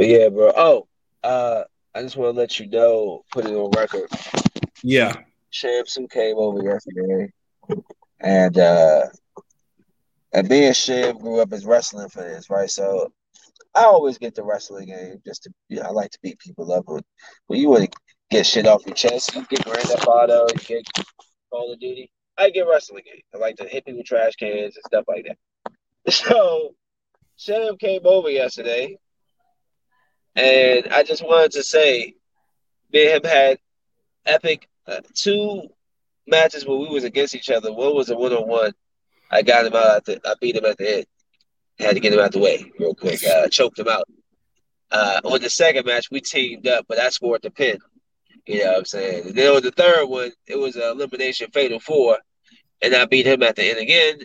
But 0.00 0.08
yeah, 0.08 0.30
bro. 0.30 0.50
Oh, 0.56 0.88
uh, 1.22 1.64
I 1.94 2.00
just 2.00 2.16
want 2.16 2.34
to 2.34 2.40
let 2.40 2.58
you 2.58 2.66
know, 2.70 3.22
put 3.30 3.44
it 3.44 3.50
on 3.50 3.70
record. 3.76 4.08
Yeah. 4.82 5.14
Shamsu 5.52 6.10
came 6.10 6.36
over 6.38 6.62
yesterday, 6.64 7.30
and 8.18 8.56
uh, 8.56 9.08
and 10.32 10.48
me 10.48 10.68
and 10.68 10.74
Sham 10.74 11.18
grew 11.18 11.40
up 11.40 11.52
as 11.52 11.66
wrestling 11.66 12.08
fans, 12.08 12.48
right? 12.48 12.70
So 12.70 13.12
I 13.74 13.82
always 13.82 14.16
get 14.16 14.34
the 14.34 14.42
wrestling 14.42 14.86
game 14.86 15.20
just 15.26 15.42
to, 15.42 15.52
you 15.68 15.76
know, 15.76 15.82
I 15.82 15.90
like 15.90 16.12
to 16.12 16.18
beat 16.22 16.38
people 16.38 16.72
up. 16.72 16.84
When, 16.86 17.02
when 17.48 17.60
you 17.60 17.68
want 17.68 17.92
to 17.92 17.98
get 18.30 18.46
shit 18.46 18.66
off 18.66 18.86
your 18.86 18.94
chest, 18.94 19.34
you 19.34 19.44
get 19.50 19.66
Grand 19.66 19.86
Theft 19.86 20.06
Auto, 20.06 20.46
you 20.48 20.60
get 20.64 20.88
Call 21.50 21.74
of 21.74 21.78
Duty. 21.78 22.10
I 22.38 22.48
get 22.48 22.66
wrestling 22.66 23.02
game. 23.04 23.20
I 23.34 23.36
like 23.36 23.56
to 23.56 23.64
hit 23.64 23.84
people 23.84 23.98
with 23.98 24.06
trash 24.06 24.34
cans 24.36 24.76
and 24.76 24.84
stuff 24.86 25.04
like 25.08 25.26
that. 25.26 25.36
So, 26.10 26.74
Sham 27.36 27.76
came 27.76 28.00
over 28.06 28.30
yesterday, 28.30 28.96
and 30.34 30.88
I 30.92 31.02
just 31.02 31.24
wanted 31.24 31.52
to 31.52 31.62
say, 31.62 32.14
me 32.92 33.12
and 33.12 33.24
him 33.24 33.30
had 33.30 33.58
epic 34.26 34.68
uh, 34.86 35.00
two 35.14 35.68
matches 36.26 36.66
where 36.66 36.78
we 36.78 36.88
was 36.88 37.04
against 37.04 37.34
each 37.34 37.50
other. 37.50 37.72
One 37.72 37.94
was 37.94 38.10
a 38.10 38.16
one 38.16 38.32
on 38.32 38.48
one. 38.48 38.72
I 39.30 39.42
got 39.42 39.66
him 39.66 39.74
out. 39.74 40.04
The, 40.04 40.20
I 40.24 40.34
beat 40.40 40.56
him 40.56 40.64
at 40.64 40.78
the 40.78 40.96
end. 40.98 41.06
Had 41.78 41.94
to 41.94 42.00
get 42.00 42.12
him 42.12 42.20
out 42.20 42.32
the 42.32 42.38
way 42.38 42.70
real 42.78 42.94
quick. 42.94 43.24
Uh, 43.24 43.48
choked 43.48 43.78
him 43.78 43.88
out. 43.88 44.04
Uh, 44.90 45.20
on 45.24 45.40
the 45.40 45.48
second 45.48 45.86
match, 45.86 46.10
we 46.10 46.20
teamed 46.20 46.66
up, 46.66 46.84
but 46.88 46.98
I 46.98 47.10
scored 47.10 47.42
the 47.42 47.50
pin. 47.50 47.78
You 48.46 48.64
know 48.64 48.70
what 48.70 48.78
I'm 48.78 48.84
saying? 48.84 49.28
And 49.28 49.34
then 49.36 49.54
on 49.54 49.62
the 49.62 49.70
third 49.70 50.06
one, 50.06 50.32
it 50.46 50.58
was 50.58 50.76
an 50.76 50.82
elimination 50.82 51.50
fatal 51.52 51.78
four, 51.78 52.18
and 52.82 52.94
I 52.94 53.04
beat 53.04 53.26
him 53.26 53.42
at 53.42 53.56
the 53.56 53.70
end 53.70 53.78
again. 53.78 54.18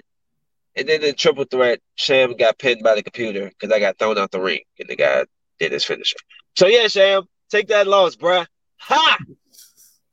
And 0.76 0.90
then 0.90 1.02
the 1.02 1.14
triple 1.14 1.46
threat, 1.46 1.80
Sham 1.96 2.36
got 2.36 2.58
pinned 2.58 2.84
by 2.84 2.96
the 2.96 3.04
computer 3.04 3.50
because 3.50 3.72
I 3.72 3.80
got 3.80 3.98
thrown 3.98 4.18
out 4.18 4.32
the 4.32 4.42
ring, 4.42 4.62
and 4.80 4.90
the 4.90 4.96
guy 4.96 5.26
did 5.60 5.72
his 5.72 5.84
finisher. 5.84 6.18
So 6.56 6.68
yeah, 6.68 6.88
Sham, 6.88 7.24
take 7.50 7.68
that 7.68 7.88
loss, 7.88 8.16
bruh. 8.16 8.46
Ha! 8.78 9.18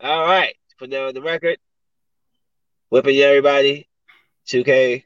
All 0.01 0.24
right, 0.24 0.55
put 0.78 0.90
that 0.90 1.03
on 1.03 1.14
the 1.14 1.22
record. 1.22 1.59
Whipping 2.90 3.18
everybody. 3.18 3.88
2K 4.49 5.05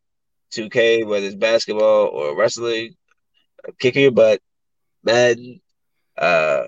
2K, 0.52 1.06
whether 1.06 1.26
it's 1.26 1.34
basketball 1.34 2.06
or 2.06 2.36
wrestling, 2.36 2.94
I'm 3.66 3.74
kicking 3.78 4.02
your 4.02 4.12
butt. 4.12 4.40
Madden. 5.02 5.60
Uh, 6.16 6.64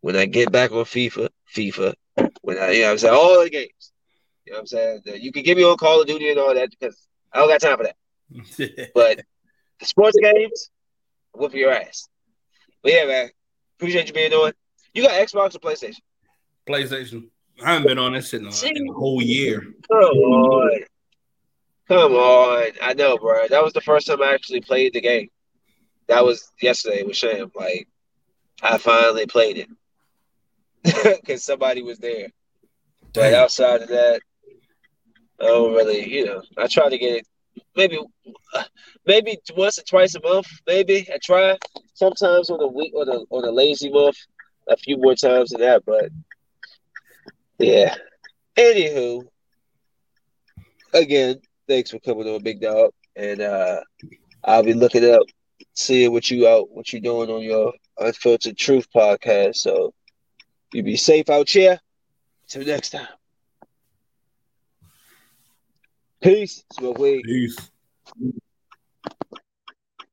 when 0.00 0.16
I 0.16 0.26
get 0.26 0.52
back 0.52 0.70
on 0.72 0.84
FIFA, 0.84 1.28
FIFA. 1.54 1.94
When 2.42 2.58
I, 2.58 2.70
you 2.70 2.82
know, 2.82 2.92
I'm 2.92 2.98
saying 2.98 3.14
all 3.14 3.42
the 3.42 3.50
games. 3.50 3.92
You 4.44 4.52
know, 4.52 4.58
what 4.58 4.60
I'm 4.60 4.66
saying 4.66 5.00
you 5.20 5.32
can 5.32 5.42
give 5.42 5.56
me 5.56 5.64
on 5.64 5.76
Call 5.76 6.02
of 6.02 6.06
Duty 6.06 6.30
and 6.30 6.38
all 6.38 6.54
that 6.54 6.70
because 6.70 6.96
I 7.32 7.38
don't 7.38 7.48
got 7.48 7.60
time 7.60 7.78
for 7.78 7.84
that. 7.84 8.90
but 8.94 9.24
sports 9.82 10.16
games, 10.20 10.70
whoop 11.32 11.54
your 11.54 11.72
ass. 11.72 12.06
But 12.84 12.92
yeah, 12.92 13.06
man, 13.06 13.30
appreciate 13.78 14.06
you 14.06 14.12
being 14.12 14.32
on. 14.34 14.52
You 14.92 15.02
got 15.02 15.12
Xbox 15.12 15.56
or 15.56 15.58
PlayStation? 15.58 16.00
PlayStation. 16.68 17.28
I 17.64 17.72
haven't 17.72 17.88
been 17.88 17.98
on 17.98 18.12
this 18.12 18.28
shit 18.28 18.42
in 18.42 18.88
a, 18.88 18.92
whole 18.92 19.22
year. 19.22 19.60
Come 19.90 19.98
on. 19.98 20.80
Come 21.88 22.12
on. 22.12 22.66
I 22.82 22.92
know, 22.92 23.16
bro. 23.16 23.48
That 23.48 23.64
was 23.64 23.72
the 23.72 23.80
first 23.80 24.06
time 24.06 24.22
I 24.22 24.34
actually 24.34 24.60
played 24.60 24.92
the 24.92 25.00
game. 25.00 25.30
That 26.08 26.24
was 26.24 26.52
yesterday 26.60 27.02
with 27.04 27.16
Sham. 27.16 27.50
Like, 27.54 27.88
I 28.62 28.76
finally 28.76 29.26
played 29.26 29.56
it 29.56 29.68
because 31.20 31.42
somebody 31.42 31.82
was 31.82 31.98
there. 31.98 32.28
But 33.14 33.32
outside 33.32 33.80
of 33.80 33.88
that, 33.88 34.20
I 35.40 35.44
don't 35.44 35.72
really, 35.72 36.06
you 36.06 36.26
know, 36.26 36.42
I 36.58 36.66
try 36.66 36.90
to 36.90 36.98
get 36.98 37.16
it 37.16 37.26
maybe 37.76 37.98
maybe 39.06 39.38
once 39.56 39.78
or 39.78 39.82
twice 39.82 40.14
a 40.14 40.20
month, 40.20 40.46
maybe 40.66 41.06
I 41.12 41.18
try. 41.22 41.56
Sometimes 41.94 42.50
on 42.50 42.60
a 42.60 42.66
week 42.66 42.92
or 42.94 43.04
the 43.04 43.24
on 43.30 43.44
a 43.44 43.50
lazy 43.50 43.90
month, 43.90 44.16
a 44.68 44.76
few 44.76 44.96
more 44.96 45.14
times 45.14 45.50
than 45.50 45.60
that. 45.60 45.84
But 45.84 46.10
yeah. 47.58 47.94
Anywho, 48.56 49.26
again, 50.92 51.40
thanks 51.68 51.90
for 51.90 51.98
coming 51.98 52.28
on, 52.28 52.42
Big 52.42 52.60
Dog. 52.60 52.92
And 53.16 53.40
uh, 53.40 53.80
I'll 54.44 54.62
be 54.62 54.74
looking 54.74 55.08
up, 55.08 55.22
seeing 55.74 56.12
what 56.12 56.30
you 56.30 56.48
out, 56.48 56.70
what 56.70 56.92
you 56.92 57.00
doing 57.00 57.30
on 57.30 57.42
your 57.42 57.72
Unfiltered 57.98 58.56
Truth 58.56 58.88
podcast. 58.94 59.56
So 59.56 59.92
you 60.72 60.82
be 60.82 60.96
safe 60.96 61.30
out 61.30 61.48
here. 61.48 61.78
Till 62.48 62.64
next 62.64 62.90
time. 62.90 63.08
Peace. 66.24 66.64
Peace. 67.22 67.70